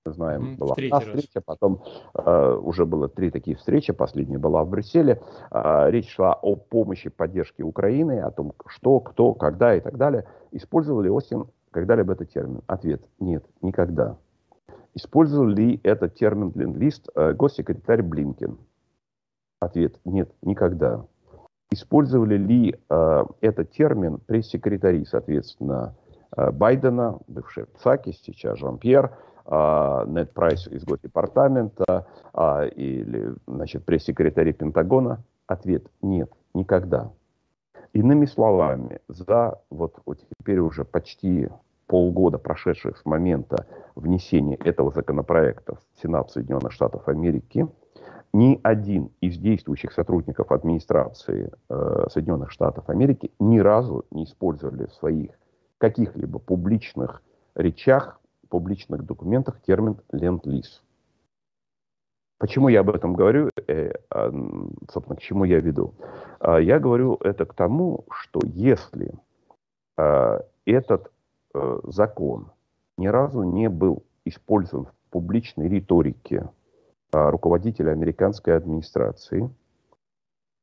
знаем, 0.04 0.42
mm-hmm. 0.42 0.56
была 0.58 0.74
одна 0.74 1.00
встреча, 1.00 1.40
потом 1.40 1.82
э, 2.12 2.60
уже 2.62 2.84
было 2.84 3.08
три 3.08 3.30
такие 3.30 3.56
встречи, 3.56 3.94
последняя 3.94 4.38
была 4.38 4.64
в 4.64 4.68
Брюсселе. 4.68 5.22
Э, 5.50 5.88
речь 5.88 6.10
шла 6.10 6.34
о 6.34 6.54
помощи, 6.56 7.08
поддержке 7.08 7.62
Украины, 7.62 8.20
о 8.20 8.30
том, 8.30 8.52
что, 8.66 9.00
кто, 9.00 9.32
когда 9.32 9.74
и 9.74 9.80
так 9.80 9.96
далее. 9.96 10.26
Использовал 10.50 11.00
ли 11.00 11.08
Остин 11.08 11.46
когда-либо 11.70 12.12
этот 12.12 12.30
термин? 12.30 12.60
Ответ– 12.66 13.00
нет, 13.20 13.42
никогда. 13.62 14.18
Использовал 14.94 15.46
ли 15.46 15.80
этот 15.82 16.14
термин 16.14 16.52
ленд-лист 16.54 17.08
э, 17.14 17.32
госсекретарь 17.32 18.02
Блинкен? 18.02 18.58
Ответ– 19.60 19.98
нет, 20.04 20.30
никогда. 20.42 21.04
Использовали 21.70 22.36
ли 22.36 22.74
э, 22.88 23.24
этот 23.40 23.70
термин 23.72 24.18
пресс-секретари, 24.18 25.04
соответственно, 25.04 25.94
э, 26.36 26.50
Байдена, 26.50 27.18
бывший 27.26 27.66
Цакис, 27.82 28.20
сейчас 28.22 28.58
Жан-Пьер, 28.58 29.16
э, 29.46 30.26
Прайс 30.34 30.66
из 30.68 30.84
Госдепартамента 30.84 32.06
э, 32.32 32.68
или 32.70 33.34
значит, 33.46 33.84
пресс-секретари 33.84 34.52
Пентагона? 34.52 35.22
Ответ– 35.46 35.86
нет, 36.02 36.30
никогда. 36.54 37.10
Иными 37.92 38.26
словами, 38.26 39.00
за 39.08 39.60
вот, 39.70 39.96
вот 40.06 40.20
теперь 40.38 40.58
уже 40.60 40.84
почти 40.84 41.48
полгода, 41.88 42.38
прошедших 42.38 42.98
с 42.98 43.04
момента 43.04 43.66
внесения 43.96 44.54
этого 44.56 44.92
законопроекта 44.92 45.74
в 45.74 46.00
Сенат 46.00 46.30
Соединенных 46.30 46.70
Штатов 46.70 47.08
Америки, 47.08 47.66
ни 48.32 48.60
один 48.62 49.10
из 49.20 49.38
действующих 49.38 49.92
сотрудников 49.92 50.52
администрации 50.52 51.50
э, 51.68 52.06
Соединенных 52.10 52.52
Штатов 52.52 52.88
Америки 52.88 53.32
ни 53.40 53.58
разу 53.58 54.04
не 54.10 54.24
использовали 54.24 54.86
в 54.86 54.92
своих 54.92 55.30
каких-либо 55.78 56.38
публичных 56.38 57.22
речах, 57.54 58.20
публичных 58.48 59.04
документах 59.04 59.60
термин 59.62 59.96
«ленд-лиз». 60.12 60.82
Почему 62.38 62.68
я 62.68 62.80
об 62.80 62.90
этом 62.90 63.14
говорю, 63.14 63.50
э, 63.66 63.92
собственно, 64.92 65.16
к 65.16 65.20
чему 65.20 65.44
я 65.44 65.58
веду? 65.58 65.94
А, 66.38 66.58
я 66.58 66.78
говорю 66.78 67.18
это 67.20 67.46
к 67.46 67.54
тому, 67.54 68.04
что 68.10 68.40
если 68.44 69.12
э, 69.96 70.40
этот 70.64 71.06
э, 71.06 71.10
закон 71.84 72.50
ни 72.96 73.06
разу 73.06 73.42
не 73.42 73.68
был 73.68 74.04
использован 74.24 74.86
в 74.86 74.92
публичной 75.10 75.68
риторике 75.68 76.50
руководителя 77.10 77.92
американской 77.92 78.56
администрации, 78.56 79.50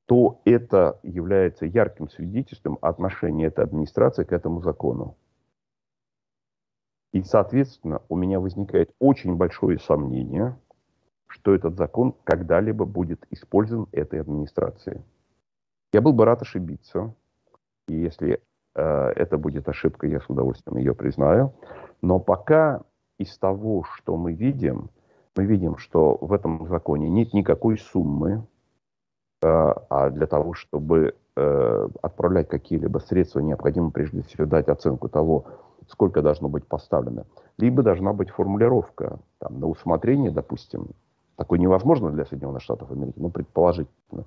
то 0.05 0.41
это 0.45 0.99
является 1.01 1.65
ярким 1.65 2.09
свидетельством 2.09 2.77
отношения 2.81 3.45
этой 3.45 3.63
администрации 3.63 4.23
к 4.23 4.31
этому 4.31 4.61
закону. 4.61 5.17
И, 7.11 7.23
соответственно, 7.23 8.01
у 8.09 8.15
меня 8.15 8.39
возникает 8.39 8.93
очень 8.99 9.35
большое 9.35 9.79
сомнение, 9.79 10.59
что 11.27 11.55
этот 11.55 11.75
закон 11.75 12.13
когда-либо 12.23 12.85
будет 12.85 13.25
использован 13.31 13.87
этой 13.91 14.21
администрацией. 14.21 15.01
Я 15.91 16.01
был 16.01 16.13
бы 16.13 16.25
рад 16.25 16.41
ошибиться, 16.41 17.15
и 17.87 17.95
если 17.95 18.33
э, 18.33 18.39
это 18.75 19.37
будет 19.37 19.69
ошибка, 19.69 20.07
я 20.07 20.19
с 20.19 20.29
удовольствием 20.29 20.77
ее 20.77 20.93
признаю. 20.93 21.53
Но 22.01 22.19
пока 22.19 22.81
из 23.17 23.37
того, 23.37 23.83
что 23.95 24.17
мы 24.17 24.33
видим, 24.33 24.89
мы 25.35 25.45
видим, 25.45 25.77
что 25.77 26.17
в 26.21 26.31
этом 26.33 26.67
законе 26.67 27.09
нет 27.09 27.33
никакой 27.33 27.77
суммы, 27.77 28.45
э, 29.41 29.47
а 29.47 30.09
для 30.09 30.27
того, 30.27 30.53
чтобы 30.53 31.15
э, 31.35 31.87
отправлять 32.01 32.47
какие-либо 32.47 32.99
средства, 32.99 33.39
необходимо 33.39 33.91
прежде 33.91 34.21
всего 34.23 34.45
дать 34.45 34.69
оценку 34.69 35.09
того, 35.09 35.45
сколько 35.87 36.21
должно 36.21 36.49
быть 36.49 36.65
поставлено. 36.65 37.25
Либо 37.57 37.83
должна 37.83 38.13
быть 38.13 38.29
формулировка 38.29 39.19
там, 39.39 39.59
на 39.59 39.67
усмотрение, 39.67 40.31
допустим, 40.31 40.89
такое 41.35 41.59
невозможно 41.59 42.11
для 42.11 42.25
Соединенных 42.25 42.61
Штатов 42.61 42.91
Америки, 42.91 43.19
но 43.19 43.29
предположительно, 43.29 44.25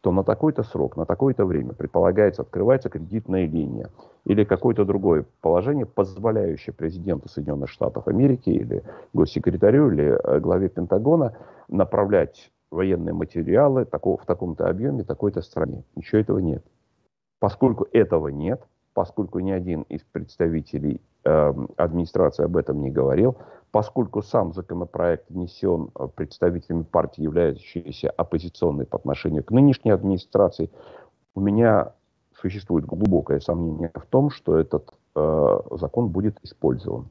что 0.00 0.12
на 0.12 0.24
такой-то 0.24 0.62
срок, 0.62 0.96
на 0.96 1.04
такое-то 1.04 1.44
время 1.44 1.74
предполагается, 1.74 2.40
открывается 2.40 2.88
кредитная 2.88 3.46
линия 3.46 3.90
или 4.24 4.44
какое-то 4.44 4.86
другое 4.86 5.26
положение, 5.42 5.84
позволяющее 5.84 6.72
президенту 6.72 7.28
Соединенных 7.28 7.68
Штатов 7.68 8.08
Америки 8.08 8.48
или 8.48 8.82
госсекретарю 9.12 9.92
или 9.92 10.18
э, 10.18 10.40
главе 10.40 10.70
Пентагона 10.70 11.36
направлять 11.68 12.50
военные 12.70 13.12
материалы 13.12 13.84
в 13.84 14.24
таком-то 14.26 14.68
объеме 14.70 15.04
такой-то 15.04 15.42
стране. 15.42 15.84
Ничего 15.94 16.20
этого 16.22 16.38
нет. 16.38 16.64
Поскольку 17.38 17.86
этого 17.92 18.28
нет, 18.28 18.62
поскольку 18.94 19.40
ни 19.40 19.50
один 19.50 19.82
из 19.82 20.00
представителей 20.00 21.02
администрации 21.22 22.44
об 22.44 22.56
этом 22.56 22.80
не 22.80 22.90
говорил, 22.90 23.36
поскольку 23.70 24.22
сам 24.22 24.52
законопроект 24.52 25.30
внесен 25.30 25.90
э, 25.94 26.08
представителями 26.14 26.82
партии, 26.82 27.22
являющейся 27.22 28.10
оппозиционной 28.10 28.86
по 28.86 28.98
отношению 28.98 29.44
к 29.44 29.50
нынешней 29.50 29.92
администрации, 29.92 30.70
у 31.34 31.40
меня 31.40 31.94
существует 32.40 32.86
глубокое 32.86 33.40
сомнение 33.40 33.90
в 33.94 34.06
том, 34.06 34.30
что 34.30 34.58
этот 34.58 34.92
э, 35.14 35.58
закон 35.72 36.08
будет 36.08 36.38
использован. 36.42 37.08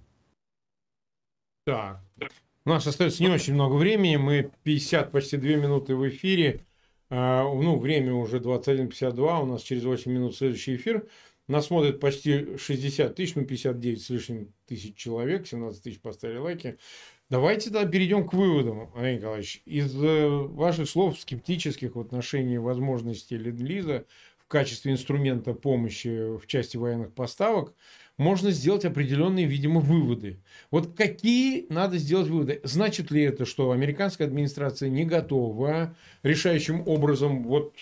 Так, 1.66 2.00
у 2.66 2.70
нас 2.70 2.88
остается 2.88 3.24
не 3.24 3.30
очень 3.30 3.54
много 3.54 3.76
времени, 3.76 4.18
мы 4.18 4.52
50, 4.64 5.12
почти 5.12 5.38
2 5.38 5.50
минуты 5.52 5.96
в 5.96 6.08
эфире, 6.10 6.66
э, 7.10 7.44
ну, 7.44 7.80
время 7.80 8.14
уже 8.14 8.40
21.52, 8.40 9.42
у 9.42 9.46
нас 9.46 9.62
через 9.62 9.86
8 9.86 10.12
минут 10.12 10.36
следующий 10.36 10.76
эфир. 10.76 11.08
Нас 11.50 11.66
смотрит 11.66 12.00
почти 12.00 12.58
60 12.58 13.16
тысяч, 13.16 13.34
ну 13.34 13.44
59 13.44 14.02
с 14.04 14.10
лишним 14.12 14.54
тысяч 14.68 14.96
человек, 14.96 15.48
17 15.48 15.82
тысяч 15.82 16.00
поставили 16.00 16.38
лайки. 16.38 16.78
Давайте 17.32 17.72
тогда 17.72 17.90
перейдем 17.90 18.30
к 18.30 18.34
выводам, 18.34 18.92
Андрей 18.94 19.18
Николаевич. 19.18 19.64
Из 19.66 19.92
э, 19.96 20.28
ваших 20.28 20.88
слов 20.88 21.20
скептических 21.20 21.96
в 21.96 22.00
отношении 22.00 22.58
возможности 22.58 23.34
Ленд-Лиза 23.34 24.06
в 24.38 24.48
качестве 24.48 24.92
инструмента 24.92 25.56
помощи 25.56 26.38
в 26.38 26.46
части 26.46 26.78
военных 26.78 27.14
поставок 27.16 27.74
можно 28.18 28.52
сделать 28.52 28.86
определенные, 28.86 29.48
видимо, 29.48 29.80
выводы. 29.80 30.44
Вот 30.70 30.96
какие 30.96 31.66
надо 31.70 31.98
сделать 31.98 32.28
выводы? 32.28 32.62
Значит 32.64 33.10
ли 33.10 33.24
это, 33.24 33.46
что 33.46 33.72
американская 33.72 34.28
администрация 34.28 34.90
не 34.90 35.04
готова 35.04 35.96
решающим 36.22 36.88
образом 36.88 37.42
вот 37.44 37.74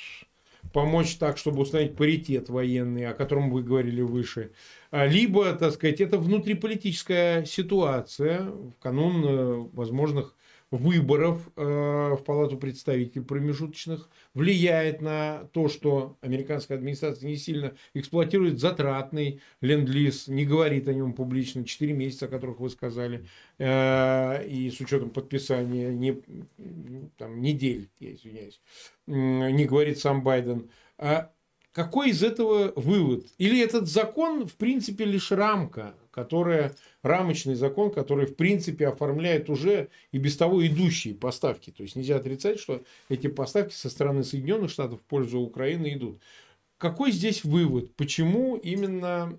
помочь 0.77 1.15
так, 1.15 1.39
чтобы 1.39 1.63
установить 1.63 1.95
паритет 1.95 2.49
военный, 2.49 3.07
о 3.07 3.15
котором 3.15 3.49
вы 3.49 3.63
говорили 3.63 4.01
выше. 4.01 4.51
А, 4.91 5.07
либо, 5.07 5.51
так 5.53 5.73
сказать, 5.73 5.99
это 6.01 6.19
внутриполитическая 6.19 7.45
ситуация 7.45 8.43
в 8.43 8.73
канун 8.73 9.25
э, 9.25 9.53
возможных 9.73 10.35
выборов 10.71 11.49
э, 11.55 11.61
в 11.61 12.23
Палату 12.23 12.57
представителей 12.57 13.23
промежуточных 13.23 14.09
влияет 14.33 15.01
на 15.01 15.45
то, 15.53 15.69
что 15.69 16.17
американская 16.21 16.77
администрация 16.77 17.27
не 17.27 17.37
сильно 17.37 17.73
эксплуатирует 17.93 18.59
затратный 18.59 19.41
ленд-лиз, 19.61 20.27
не 20.27 20.45
говорит 20.45 20.87
о 20.87 20.93
нем 20.93 21.13
публично, 21.13 21.63
4 21.63 21.93
месяца, 21.93 22.25
о 22.25 22.29
которых 22.29 22.59
вы 22.59 22.69
сказали, 22.69 23.25
э, 23.59 24.45
и 24.47 24.69
с 24.69 24.79
учетом 24.81 25.09
подписания 25.09 25.91
не, 25.91 26.21
там, 27.17 27.41
недель, 27.41 27.89
я 27.99 28.13
извиняюсь, 28.13 28.59
не 29.07 29.65
говорит 29.65 29.99
сам 29.99 30.21
Байден. 30.21 30.69
А 30.97 31.31
какой 31.71 32.09
из 32.09 32.23
этого 32.23 32.73
вывод? 32.75 33.27
Или 33.37 33.61
этот 33.61 33.87
закон, 33.87 34.47
в 34.47 34.55
принципе, 34.55 35.05
лишь 35.05 35.31
рамка, 35.31 35.95
которая, 36.17 36.73
рамочный 37.03 37.53
закон, 37.53 37.91
который, 37.91 38.25
в 38.25 38.35
принципе, 38.35 38.87
оформляет 38.87 39.51
уже 39.51 39.89
и 40.11 40.17
без 40.17 40.35
того 40.35 40.65
идущие 40.65 41.13
поставки. 41.13 41.69
То 41.69 41.83
есть, 41.83 41.95
нельзя 41.95 42.15
отрицать, 42.15 42.59
что 42.59 42.81
эти 43.07 43.27
поставки 43.27 43.75
со 43.75 43.87
стороны 43.87 44.23
Соединенных 44.23 44.71
Штатов 44.71 44.99
в 44.99 45.03
пользу 45.03 45.39
Украины 45.39 45.93
идут. 45.93 46.19
Какой 46.79 47.11
здесь 47.11 47.43
вывод? 47.43 47.95
Почему 47.95 48.55
именно, 48.57 49.31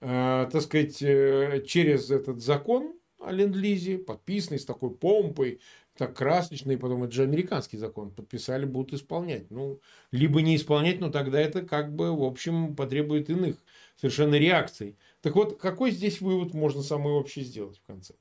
э, 0.00 0.48
так 0.50 0.60
сказать, 0.60 1.00
э, 1.00 1.62
через 1.64 2.10
этот 2.10 2.42
закон 2.42 2.94
о 3.20 3.30
ленд-лизе, 3.30 3.98
подписанный 3.98 4.58
с 4.58 4.64
такой 4.64 4.90
помпой, 4.90 5.60
так 5.96 6.16
красочный, 6.16 6.76
потом 6.76 7.04
это 7.04 7.12
же 7.12 7.22
американский 7.22 7.76
закон, 7.76 8.10
подписали, 8.10 8.64
будут 8.64 8.94
исполнять. 8.94 9.52
Ну, 9.52 9.80
либо 10.10 10.42
не 10.42 10.56
исполнять, 10.56 10.98
но 10.98 11.10
тогда 11.10 11.40
это 11.40 11.62
как 11.62 11.94
бы, 11.94 12.12
в 12.12 12.24
общем, 12.24 12.74
потребует 12.74 13.30
иных 13.30 13.56
совершенно 13.96 14.34
реакций. 14.34 14.96
Так 15.24 15.36
вот, 15.36 15.56
какой 15.56 15.90
здесь 15.90 16.20
вывод 16.20 16.52
можно 16.52 16.82
самый 16.82 17.14
общий 17.14 17.40
сделать 17.44 17.78
в 17.78 17.86
конце? 17.86 18.12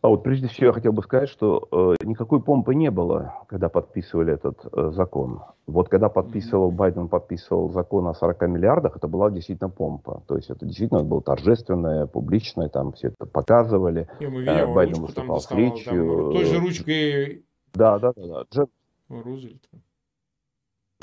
А 0.00 0.08
вот 0.08 0.24
прежде 0.24 0.48
всего 0.48 0.66
я 0.66 0.72
хотел 0.72 0.92
бы 0.92 1.00
сказать, 1.00 1.28
что 1.28 1.68
э, 1.70 2.04
никакой 2.04 2.42
помпы 2.42 2.74
не 2.74 2.90
было, 2.90 3.44
когда 3.48 3.68
подписывали 3.68 4.34
этот 4.34 4.58
э, 4.72 4.90
закон. 4.90 5.42
Вот 5.68 5.88
когда 5.88 6.08
подписывал. 6.08 6.72
Байден 6.72 7.08
подписывал 7.08 7.70
закон 7.70 8.08
о 8.08 8.14
40 8.14 8.42
миллиардах, 8.48 8.96
это 8.96 9.06
была 9.06 9.30
действительно 9.30 9.70
помпа. 9.70 10.24
То 10.26 10.34
есть 10.34 10.50
это 10.50 10.66
действительно 10.66 11.04
было 11.04 11.22
торжественное, 11.22 12.06
публичное, 12.06 12.68
там 12.68 12.94
все 12.94 13.08
это 13.08 13.26
показывали. 13.26 14.08
Я 14.18 14.28
мы 14.28 14.40
видели, 14.40 14.62
э, 14.62 14.74
Байден 14.74 15.02
выступал 15.02 15.38
с 15.38 15.48
речью. 15.52 16.32
Там, 16.32 16.32
той 16.32 16.44
же 16.46 16.58
ручкой... 16.58 17.44
Да, 17.74 18.00
да, 18.00 18.12
да. 18.16 18.26
да. 18.26 18.44
Джеб... 18.50 18.70
Рузвельт. 19.08 19.68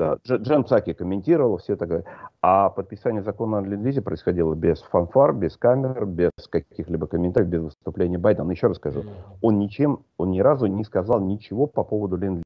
Да, 0.00 0.16
Джем 0.24 0.64
Цаки 0.64 0.94
комментировал, 0.94 1.58
все 1.58 1.76
так 1.76 1.88
говорят. 1.88 2.06
А 2.40 2.70
подписание 2.70 3.22
закона 3.22 3.58
о 3.58 3.60
ленд 3.60 4.02
происходило 4.02 4.54
без 4.54 4.80
фанфар, 4.80 5.34
без 5.34 5.58
камер, 5.58 6.06
без 6.06 6.30
каких-либо 6.48 7.06
комментариев, 7.06 7.50
без 7.50 7.62
выступления 7.64 8.16
Байдена. 8.16 8.50
Еще 8.50 8.68
раз 8.68 8.78
скажу, 8.78 9.04
он 9.42 9.58
ничем, 9.58 10.00
он 10.16 10.30
ни 10.30 10.40
разу 10.40 10.66
не 10.66 10.84
сказал 10.84 11.20
ничего 11.20 11.66
по 11.66 11.84
поводу 11.84 12.16
ленд 12.16 12.42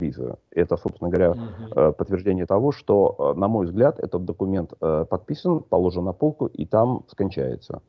Это, 0.50 0.76
собственно 0.76 1.10
говоря, 1.10 1.34
uh 1.70 1.92
подтверждение 1.92 2.46
того, 2.46 2.72
что, 2.72 3.34
э, 3.36 3.38
на 3.38 3.46
мой 3.46 3.66
взгляд, 3.66 4.00
этот 4.00 4.24
документ 4.24 4.72
э, 4.80 5.04
подписан, 5.08 5.60
положен 5.60 6.04
на 6.04 6.12
полку 6.12 6.46
и 6.46 6.66
там 6.66 7.04
скончается. 7.08 7.82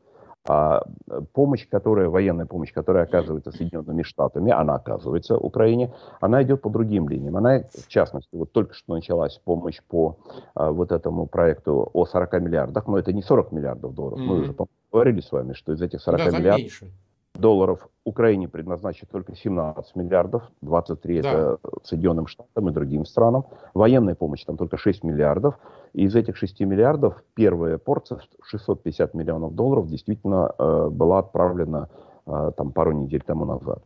А 0.47 0.83
э, 1.09 1.21
помощь, 1.33 1.67
которая, 1.67 2.07
военная 2.09 2.45
помощь, 2.45 2.71
которая 2.71 3.05
оказывается 3.05 3.51
Соединенными 3.51 4.03
Штатами, 4.03 4.51
она 4.51 4.75
оказывается 4.75 5.37
Украине, 5.37 5.91
она 6.21 6.43
идет 6.43 6.61
по 6.61 6.69
другим 6.69 7.09
линиям. 7.09 7.35
Она, 7.37 7.61
в 7.61 7.87
частности, 7.87 8.29
вот 8.33 8.51
только 8.51 8.73
что 8.73 8.93
началась 8.93 9.39
помощь 9.43 9.81
по 9.87 10.17
а, 10.53 10.71
вот 10.71 10.91
этому 10.91 11.25
проекту 11.25 11.89
о 11.93 12.05
40 12.05 12.33
миллиардах, 12.41 12.87
но 12.87 12.99
это 12.99 13.11
не 13.11 13.23
40 13.23 13.51
миллиардов 13.51 13.95
долларов. 13.95 14.19
Mm-hmm. 14.19 14.25
Мы 14.25 14.39
уже 14.41 14.55
говорили 14.91 15.21
с 15.21 15.31
вами, 15.31 15.53
что 15.53 15.73
из 15.73 15.81
этих 15.81 16.01
40 16.01 16.17
да, 16.19 16.37
миллиардов... 16.37 16.61
Меньше 16.61 16.91
долларов 17.37 17.87
Украине 18.05 18.47
предназначат 18.47 19.09
только 19.09 19.35
17 19.35 19.95
миллиардов, 19.95 20.43
23 20.61 21.21
да. 21.21 21.29
это 21.29 21.59
Соединенным 21.83 22.27
Штатам 22.27 22.69
и 22.69 22.71
другим 22.71 23.05
странам. 23.05 23.45
Военная 23.73 24.15
помощь 24.15 24.43
там 24.43 24.57
только 24.57 24.77
6 24.77 25.03
миллиардов. 25.03 25.55
И 25.93 26.03
из 26.03 26.15
этих 26.15 26.37
6 26.37 26.59
миллиардов 26.61 27.23
первая 27.33 27.77
порция, 27.77 28.19
650 28.43 29.13
миллионов 29.15 29.55
долларов, 29.55 29.87
действительно 29.87 30.53
э, 30.57 30.89
была 30.89 31.19
отправлена 31.19 31.89
э, 32.27 32.51
там 32.55 32.71
пару 32.71 32.91
недель 32.91 33.23
тому 33.25 33.45
назад. 33.45 33.83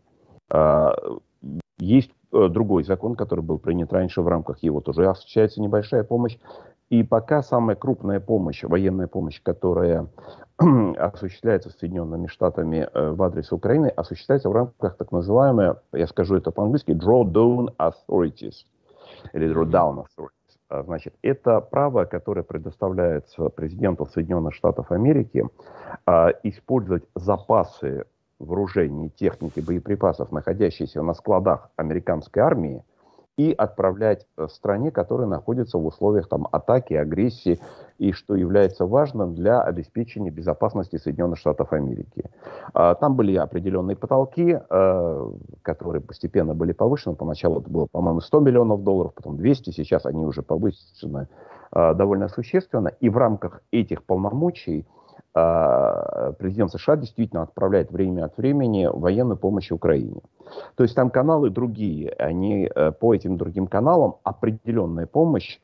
Э, 0.51 0.89
есть 1.79 2.11
э, 2.33 2.47
другой 2.49 2.83
закон, 2.83 3.15
который 3.15 3.41
был 3.41 3.57
принят 3.57 3.93
раньше, 3.93 4.21
в 4.21 4.27
рамках 4.27 4.61
его 4.63 4.81
тоже 4.81 5.07
осуществляется 5.07 5.61
небольшая 5.61 6.03
помощь. 6.03 6.37
И 6.89 7.03
пока 7.03 7.43
самая 7.43 7.75
крупная 7.75 8.19
помощь, 8.19 8.63
военная 8.63 9.07
помощь, 9.07 9.39
которая 9.43 10.07
осуществляется 10.97 11.69
Соединенными 11.69 12.25
Штатами 12.27 12.87
э, 12.91 13.11
в 13.11 13.21
адрес 13.21 13.51
Украины, 13.51 13.87
осуществляется 13.87 14.49
в 14.49 14.53
рамках 14.53 14.97
так 14.97 15.11
называемой, 15.11 15.75
я 15.93 16.07
скажу 16.07 16.35
это 16.35 16.49
по-английски, 16.51 16.91
drawdown 16.91 17.75
authorities, 17.77 18.65
или 19.33 19.53
drawdown 19.53 20.03
authorities. 20.03 20.57
А, 20.69 20.81
значит, 20.83 21.13
это 21.21 21.61
право, 21.61 22.05
которое 22.05 22.43
предоставляется 22.43 23.49
президенту 23.49 24.07
Соединенных 24.07 24.55
Штатов 24.55 24.91
Америки, 24.91 25.47
а, 26.07 26.29
использовать 26.41 27.03
запасы 27.13 28.05
вооружений, 28.39 29.09
техники, 29.09 29.59
боеприпасов, 29.59 30.31
находящиеся 30.31 31.03
на 31.03 31.13
складах 31.13 31.69
американской 31.75 32.41
армии, 32.41 32.83
и 33.39 33.53
отправлять 33.53 34.27
в 34.35 34.49
стране, 34.49 34.91
которая 34.91 35.25
находится 35.25 35.77
в 35.77 35.85
условиях 35.85 36.27
там, 36.27 36.45
атаки, 36.51 36.93
агрессии, 36.93 37.57
и 37.97 38.11
что 38.11 38.35
является 38.35 38.85
важным 38.85 39.33
для 39.33 39.61
обеспечения 39.61 40.29
безопасности 40.29 40.97
Соединенных 40.97 41.39
Штатов 41.39 41.71
Америки. 41.71 42.29
А, 42.73 42.95
там 42.95 43.15
были 43.15 43.37
определенные 43.37 43.95
потолки, 43.95 44.59
а, 44.69 45.31
которые 45.61 46.01
постепенно 46.01 46.53
были 46.53 46.73
повышены. 46.73 47.15
Поначалу 47.15 47.61
это 47.61 47.69
было, 47.69 47.85
по-моему, 47.89 48.19
100 48.19 48.41
миллионов 48.41 48.83
долларов, 48.83 49.13
потом 49.15 49.37
200, 49.37 49.69
сейчас 49.69 50.05
они 50.05 50.25
уже 50.25 50.41
повышены 50.41 51.29
а, 51.71 51.93
довольно 51.93 52.27
существенно. 52.27 52.89
И 52.99 53.07
в 53.07 53.15
рамках 53.15 53.61
этих 53.71 54.03
полномочий 54.03 54.85
президент 55.33 56.71
США 56.71 56.97
действительно 56.97 57.43
отправляет 57.43 57.91
время 57.91 58.25
от 58.25 58.37
времени 58.37 58.89
военную 58.91 59.37
помощь 59.37 59.71
Украине. 59.71 60.21
То 60.75 60.83
есть 60.83 60.95
там 60.95 61.09
каналы 61.09 61.49
другие, 61.49 62.11
они 62.17 62.69
э, 62.73 62.91
по 62.91 63.13
этим 63.13 63.37
другим 63.37 63.67
каналам 63.67 64.15
определенная 64.23 65.05
помощь 65.05 65.59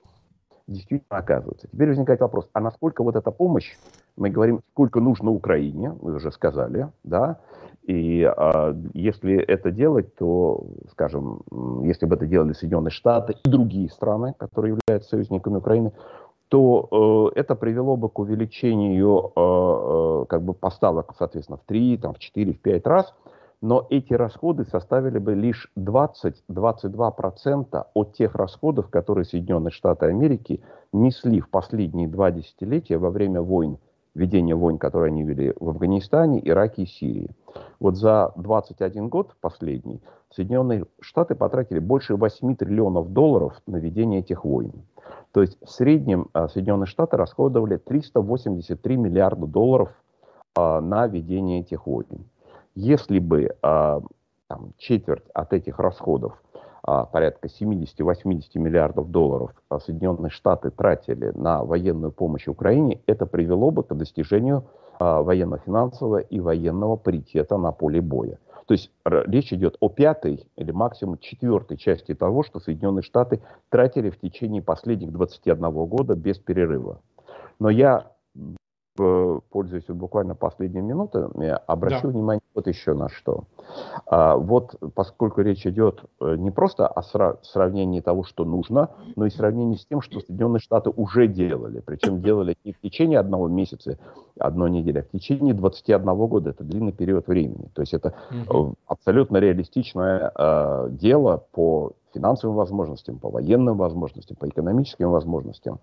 действительно 0.68 1.20
оказывается. 1.20 1.68
Теперь 1.72 1.90
возникает 1.90 2.22
вопрос, 2.22 2.48
а 2.54 2.60
насколько 2.60 3.04
вот 3.04 3.16
эта 3.16 3.32
помощь, 3.32 3.76
мы 4.16 4.30
говорим, 4.30 4.62
сколько 4.72 5.00
нужно 5.00 5.32
Украине, 5.32 5.92
вы 6.02 6.16
уже 6.16 6.32
сказали, 6.32 6.90
да, 7.04 7.40
и 7.84 8.24
а, 8.24 8.76
если 8.94 9.36
это 9.36 9.70
делать, 9.72 10.16
то, 10.16 10.66
скажем, 10.92 11.42
если 11.84 12.08
бы 12.08 12.16
это 12.16 12.26
делали 12.26 12.54
Соединенные 12.54 12.92
Штаты 12.92 13.36
и 13.44 13.50
другие 13.50 13.90
страны, 13.90 14.34
которые 14.40 14.76
являются 14.76 15.10
союзниками 15.12 15.58
Украины, 15.58 15.92
то 16.56 17.32
э, 17.36 17.40
это 17.42 17.56
привело 17.56 17.98
бы 17.98 18.08
к 18.08 18.18
увеличению 18.18 19.34
э, 19.36 19.36
э, 19.36 20.26
как 20.30 20.42
бы 20.42 20.54
поставок, 20.54 21.14
соответственно, 21.18 21.58
в 21.58 21.66
3, 21.66 21.98
там, 21.98 22.14
в 22.14 22.20
4, 22.20 22.54
в 22.54 22.62
5 22.62 22.88
раз, 22.88 23.14
но 23.60 23.86
эти 23.90 24.14
расходы 24.14 24.64
составили 24.64 25.18
бы 25.18 25.34
лишь 25.34 25.70
20-22% 25.78 27.84
от 27.94 28.14
тех 28.14 28.36
расходов, 28.36 28.90
которые 28.90 29.26
Соединенные 29.26 29.72
Штаты 29.72 30.06
Америки 30.06 30.64
несли 30.94 31.42
в 31.42 31.50
последние 31.50 32.08
два 32.08 32.32
десятилетия 32.32 33.00
во 33.00 33.10
время 33.10 33.42
войн, 33.42 33.78
ведения 34.16 34.56
войн, 34.56 34.78
которые 34.78 35.10
они 35.10 35.24
вели 35.24 35.54
в 35.60 35.70
Афганистане, 35.70 36.42
Ираке 36.48 36.84
и 36.84 36.86
Сирии. 36.88 37.30
Вот 37.80 37.98
за 37.98 38.32
21 38.36 39.10
год 39.10 39.36
последний 39.42 40.02
Соединенные 40.32 40.86
Штаты 41.00 41.36
потратили 41.36 41.80
больше 41.80 42.16
8 42.16 42.56
триллионов 42.56 43.12
долларов 43.14 43.62
на 43.68 43.78
ведение 43.78 44.22
этих 44.22 44.44
войн. 44.44 44.74
То 45.32 45.42
есть 45.42 45.58
в 45.62 45.70
среднем 45.70 46.30
а, 46.34 46.48
Соединенные 46.48 46.88
Штаты 46.88 47.18
расходовали 47.18 47.78
383 47.78 48.98
миллиарда 48.98 49.46
долларов 49.46 49.90
а, 50.56 50.82
на 50.82 51.08
ведение 51.08 51.62
этих 51.62 51.86
войн. 51.86 52.26
Если 52.74 53.20
бы 53.20 53.56
а, 53.62 54.02
там, 54.48 54.72
четверть 54.78 55.26
от 55.34 55.54
этих 55.54 55.80
расходов, 55.80 56.42
порядка 56.86 57.48
70-80 57.48 58.44
миллиардов 58.56 59.10
долларов, 59.10 59.52
Соединенные 59.84 60.30
Штаты 60.30 60.70
тратили 60.70 61.32
на 61.36 61.64
военную 61.64 62.12
помощь 62.12 62.48
Украине, 62.48 63.02
это 63.08 63.26
привело 63.26 63.72
бы 63.72 63.84
к 63.84 63.94
достижению 63.96 64.66
военно-финансового 65.00 66.20
и 66.20 66.40
военного 66.40 66.96
паритета 66.96 67.58
на 67.58 67.72
поле 67.72 68.02
боя. 68.02 68.38
То 68.68 68.74
есть 68.74 68.92
речь 69.04 69.54
идет 69.54 69.78
о 69.80 69.90
пятой 69.90 70.48
или 70.56 70.72
максимум 70.72 71.18
четвертой 71.20 71.78
части 71.78 72.16
того, 72.16 72.44
что 72.44 72.60
Соединенные 72.60 73.04
Штаты 73.04 73.42
тратили 73.70 74.10
в 74.10 74.20
течение 74.20 74.62
последних 74.62 75.12
21 75.12 75.72
года 75.72 76.16
без 76.16 76.40
перерыва. 76.40 77.02
Но 77.60 77.70
я 77.70 78.12
пользуясь 78.96 79.86
буквально 79.88 80.36
последними 80.36 80.82
минутами, 80.82 81.58
обращу 81.68 82.04
да. 82.04 82.10
внимание 82.10 82.42
вот 82.54 82.68
еще 82.68 82.94
на 82.94 83.10
что. 83.10 83.44
А, 84.06 84.38
вот 84.38 84.76
поскольку 84.94 85.42
речь 85.42 85.66
идет 85.66 86.04
э, 86.22 86.36
не 86.38 86.52
просто 86.52 86.88
о 86.88 87.02
сравнении 87.44 88.00
того, 88.00 88.24
что 88.24 88.46
нужно, 88.46 88.92
но 89.16 89.26
и 89.26 89.30
сравнении 89.30 89.76
с 89.76 89.86
тем, 89.86 90.02
что 90.02 90.22
Соединенные 90.22 90.60
Штаты 90.60 90.92
уже 90.92 91.28
делали. 91.28 91.82
Причем 91.86 92.22
делали 92.22 92.56
не 92.64 92.72
в 92.72 92.80
течение 92.80 93.20
одного 93.20 93.48
месяца, 93.50 93.98
одной 94.40 94.72
недели, 94.72 95.00
а 95.00 95.04
в 95.04 95.10
течение 95.10 95.54
21 95.54 96.16
года. 96.28 96.52
Это 96.52 96.64
длинный 96.64 96.94
период 96.94 97.28
времени. 97.28 97.70
То 97.74 97.82
есть 97.82 97.94
это 97.94 98.14
угу. 98.50 98.76
абсолютно 98.88 99.38
реалистичное 99.38 100.32
э, 100.34 100.88
дело 100.92 101.44
по 101.52 101.94
финансовым 102.16 102.56
возможностям, 102.56 103.20
по 103.20 103.30
военным 103.30 103.78
возможностям, 103.78 104.38
по 104.38 104.48
экономическим 104.48 105.12
возможностям. 105.12 105.80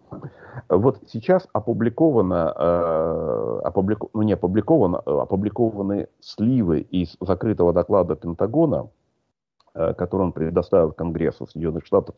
Вот 0.68 0.98
сейчас 1.06 1.46
опубликовано, 1.52 2.52
э, 2.56 3.60
опублику, 3.64 4.10
ну 4.14 4.22
не 4.22 4.32
опубликовано, 4.32 5.02
э, 5.04 5.10
опубликованы 5.10 6.08
сливы 6.20 6.80
из 6.80 7.16
закрытого 7.20 7.72
доклада 7.72 8.16
Пентагона, 8.16 8.88
э, 9.74 9.94
который 9.94 10.22
он 10.22 10.32
предоставил 10.32 10.92
Конгрессу 10.92 11.46
Соединенных 11.46 11.84
Штатов 11.84 12.14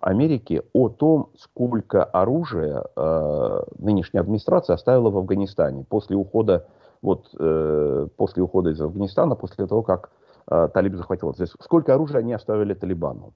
Америки, 0.00 0.62
о 0.72 0.88
том, 0.88 1.28
сколько 1.36 2.04
оружия 2.04 2.84
э, 2.96 3.62
нынешняя 3.78 4.22
администрация 4.22 4.74
оставила 4.74 5.10
в 5.10 5.18
Афганистане 5.18 5.84
после 5.88 6.16
ухода, 6.16 6.66
вот, 7.02 7.28
э, 7.38 8.08
после 8.16 8.42
ухода 8.42 8.70
из 8.70 8.80
Афганистана, 8.80 9.36
после 9.36 9.66
того, 9.66 9.82
как 9.82 10.10
Талиб 10.48 10.94
захватил. 10.94 11.32
То 11.32 11.42
есть, 11.42 11.54
сколько 11.60 11.94
оружия 11.94 12.20
они 12.20 12.32
оставили 12.32 12.74
Талибану. 12.74 13.32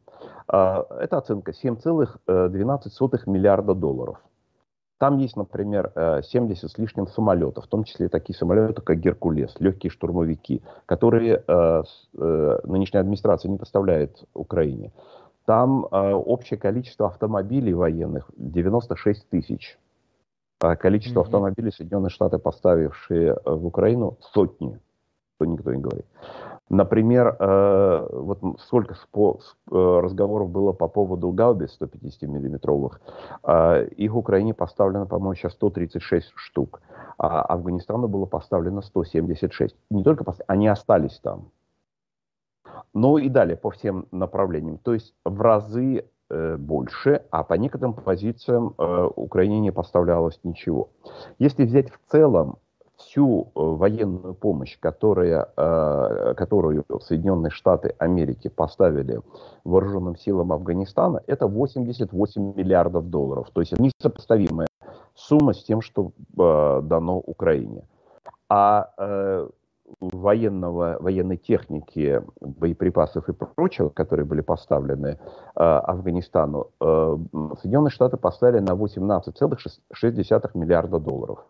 Э, 0.53 0.83
это 1.01 1.19
оценка 1.19 1.53
7,12 1.53 3.23
миллиарда 3.27 3.75
долларов. 3.75 4.19
Там 4.99 5.19
есть, 5.19 5.37
например, 5.37 5.93
70 5.97 6.71
с 6.71 6.79
лишним 6.79 7.09
самолетов, 7.09 7.65
в 7.65 7.67
том 7.67 7.83
числе 7.83 8.09
такие 8.09 8.37
самолеты, 8.37 8.83
как 8.83 9.01
«Геркулес», 9.01 9.57
легкие 9.59 9.91
штурмовики, 9.91 10.63
которые 10.87 11.43
э, 11.45 11.83
э, 12.19 12.59
нынешняя 12.63 13.01
администрация 13.01 13.49
не 13.49 13.59
поставляет 13.59 14.23
Украине. 14.33 14.93
Там 15.45 15.87
э, 15.91 16.13
общее 16.13 16.57
количество 16.57 17.09
автомобилей 17.09 17.75
военных 17.75 18.31
96 18.37 19.29
тысяч. 19.29 19.77
А 20.61 20.77
количество 20.77 21.19
mm-hmm. 21.19 21.25
автомобилей 21.25 21.73
Соединенные 21.73 22.11
Штаты, 22.11 22.39
поставившие 22.39 23.37
в 23.45 23.67
Украину, 23.67 24.19
сотни, 24.21 24.79
что 25.35 25.47
никто 25.47 25.75
не 25.75 25.83
говорит. 25.83 26.07
Например, 26.69 27.37
э, 27.39 28.09
вот 28.13 28.41
сколько 28.61 28.95
спо, 28.95 29.41
э, 29.71 29.75
разговоров 29.75 30.51
было 30.51 30.73
по 30.73 30.89
поводу 30.89 31.31
гаубиц 31.31 31.73
150 31.73 32.23
миллиметровых. 32.23 33.01
Э, 33.43 33.87
их 33.89 34.15
Украине 34.17 34.55
поставлено, 34.55 35.07
по-моему, 35.07 35.35
сейчас 35.35 35.53
136 35.53 36.33
штук, 36.35 36.81
а 37.19 37.43
Афганистану 37.43 38.09
было 38.09 38.25
поставлено 38.25 38.81
176. 38.81 39.77
Не 39.91 40.03
только 40.03 40.25
поставлено, 40.25 40.53
они 40.53 40.69
остались 40.69 41.19
там. 41.19 41.51
Ну 42.95 43.19
и 43.19 43.29
далее 43.29 43.57
по 43.57 43.71
всем 43.71 44.07
направлениям. 44.11 44.79
То 44.79 44.95
есть 44.95 45.15
в 45.25 45.41
разы 45.41 46.07
э, 46.31 46.57
больше, 46.57 47.23
а 47.31 47.43
по 47.43 47.55
некоторым 47.55 47.95
позициям 47.95 48.75
э, 48.79 49.09
Украине 49.17 49.61
не 49.61 49.73
поставлялось 49.73 50.39
ничего. 50.43 50.91
Если 51.39 51.65
взять 51.65 51.91
в 51.91 51.99
целом 52.11 52.59
всю 52.97 53.43
э, 53.43 53.49
военную 53.55 54.35
помощь, 54.35 54.79
которая, 54.79 55.49
э, 55.57 56.35
которую 56.37 56.85
Соединенные 57.01 57.51
Штаты 57.51 57.95
Америки 57.99 58.49
поставили 58.49 59.21
вооруженным 59.65 60.17
силам 60.17 60.53
Афганистана, 60.53 61.23
это 61.27 61.47
88 61.47 62.55
миллиардов 62.55 63.11
долларов. 63.11 63.51
То 63.53 63.61
есть 63.61 63.79
несопоставимая 63.79 64.69
сумма 65.15 65.55
с 65.55 65.65
тем, 65.65 65.81
что 65.81 66.13
э, 66.39 66.81
дано 66.83 67.19
Украине. 67.19 67.85
А 68.49 68.91
военного, 70.01 70.97
военной 71.01 71.37
техники, 71.37 72.23
боеприпасов 72.41 73.29
и 73.29 73.33
прочего, 73.33 73.89
которые 73.89 74.27
были 74.27 74.41
поставлены 74.41 75.07
э, 75.09 75.19
Афганистану, 75.55 76.71
э, 76.81 77.19
Соединенные 77.61 77.91
Штаты 77.91 78.17
поставили 78.17 78.61
на 78.61 78.73
18,6 78.73 80.51
миллиарда 80.55 80.99
долларов. 80.99 81.45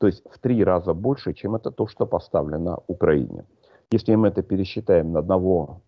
То 0.00 0.06
есть 0.06 0.24
в 0.30 0.38
три 0.38 0.64
раза 0.64 0.94
больше, 0.94 1.34
чем 1.34 1.54
это 1.56 1.70
то, 1.70 1.86
что 1.86 2.06
поставлено 2.06 2.82
Украине. 2.86 3.44
Если 3.92 4.14
мы 4.14 4.28
это 4.28 4.42
пересчитаем 4.42 5.12
на 5.12 5.18
одного 5.18 5.82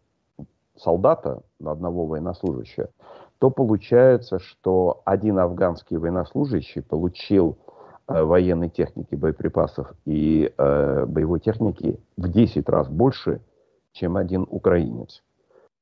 солдата, 0.77 1.43
на 1.59 1.71
одного 1.71 2.05
военнослужащего, 2.05 2.91
то 3.39 3.49
получается, 3.49 4.39
что 4.39 5.01
один 5.07 5.39
афганский 5.39 5.97
военнослужащий 5.97 6.83
получил 6.83 7.57
э, 8.07 8.23
военной 8.23 8.69
техники, 8.69 9.15
боеприпасов 9.15 9.95
и 10.05 10.53
э, 10.59 11.07
боевой 11.07 11.41
техники 11.41 11.99
в 12.19 12.29
10 12.29 12.69
раз 12.69 12.89
больше, 12.89 13.41
чем 13.93 14.19
один 14.19 14.47
украинец, 14.51 15.23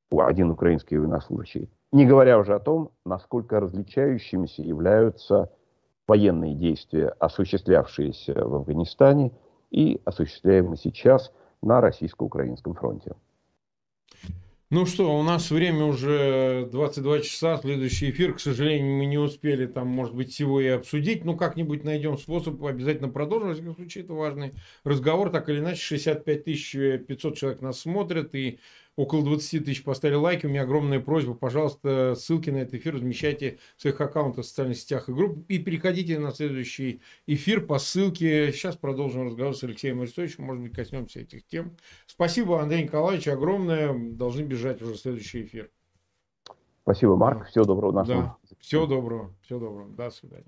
один 0.09 0.51
украинский 0.51 0.97
военнослужащий. 0.97 1.69
Не 1.91 2.05
говоря 2.05 2.39
уже 2.39 2.55
о 2.55 2.59
том, 2.59 2.91
насколько 3.05 3.59
различающимися 3.59 4.61
являются 4.61 5.49
военные 6.07 6.55
действия, 6.55 7.07
осуществлявшиеся 7.19 8.33
в 8.33 8.55
Афганистане 8.55 9.31
и 9.69 10.01
осуществляемые 10.05 10.77
сейчас 10.77 11.31
на 11.61 11.81
российско-украинском 11.81 12.73
фронте. 12.73 13.13
Ну 14.71 14.85
что, 14.85 15.19
у 15.19 15.21
нас 15.21 15.51
время 15.51 15.83
уже 15.83 16.65
22 16.71 17.19
часа, 17.19 17.57
следующий 17.57 18.09
эфир. 18.09 18.35
К 18.35 18.39
сожалению, 18.39 18.95
мы 18.95 19.05
не 19.05 19.17
успели 19.17 19.65
там, 19.65 19.89
может 19.89 20.15
быть, 20.15 20.31
всего 20.31 20.61
и 20.61 20.67
обсудить. 20.67 21.25
Ну, 21.25 21.35
как-нибудь 21.35 21.83
найдем 21.83 22.17
способ, 22.17 22.63
обязательно 22.63 23.09
продолжим. 23.09 23.51
В 23.51 23.57
любом 23.57 23.75
случае, 23.75 24.05
это 24.05 24.13
важный 24.13 24.53
разговор. 24.85 25.29
Так 25.29 25.49
или 25.49 25.59
иначе, 25.59 25.81
65 25.81 27.05
500 27.05 27.37
человек 27.37 27.61
нас 27.61 27.81
смотрят, 27.81 28.33
и 28.33 28.59
около 29.01 29.23
20 29.23 29.65
тысяч 29.65 29.83
поставили 29.83 30.15
лайки. 30.15 30.45
У 30.45 30.49
меня 30.49 30.61
огромная 30.61 30.99
просьба, 30.99 31.33
пожалуйста, 31.33 32.13
ссылки 32.15 32.51
на 32.51 32.57
этот 32.57 32.75
эфир 32.75 32.95
размещайте 32.95 33.57
в 33.75 33.81
своих 33.81 33.99
аккаунтах 33.99 34.45
в 34.45 34.47
социальных 34.47 34.77
сетях 34.77 35.09
и 35.09 35.13
групп. 35.13 35.43
И 35.47 35.57
переходите 35.57 36.19
на 36.19 36.31
следующий 36.31 37.01
эфир 37.25 37.65
по 37.65 37.79
ссылке. 37.79 38.51
Сейчас 38.51 38.75
продолжим 38.77 39.25
разговор 39.25 39.55
с 39.55 39.63
Алексеем 39.63 40.01
Арестовичем. 40.01 40.43
Может 40.43 40.61
быть, 40.61 40.73
коснемся 40.73 41.21
этих 41.21 41.45
тем. 41.47 41.75
Спасибо, 42.05 42.61
Андрей 42.61 42.83
Николаевич, 42.83 43.27
огромное. 43.27 43.93
Должны 43.93 44.41
бежать 44.41 44.81
уже 44.81 44.93
в 44.93 44.97
следующий 44.97 45.43
эфир. 45.43 45.71
Спасибо, 46.83 47.15
Марк. 47.15 47.47
Всего 47.47 47.65
доброго. 47.65 48.05
Да. 48.05 48.37
Всего 48.59 48.85
доброго. 48.85 49.35
Всего 49.41 49.59
доброго. 49.59 49.89
До 49.89 50.11
свидания. 50.11 50.45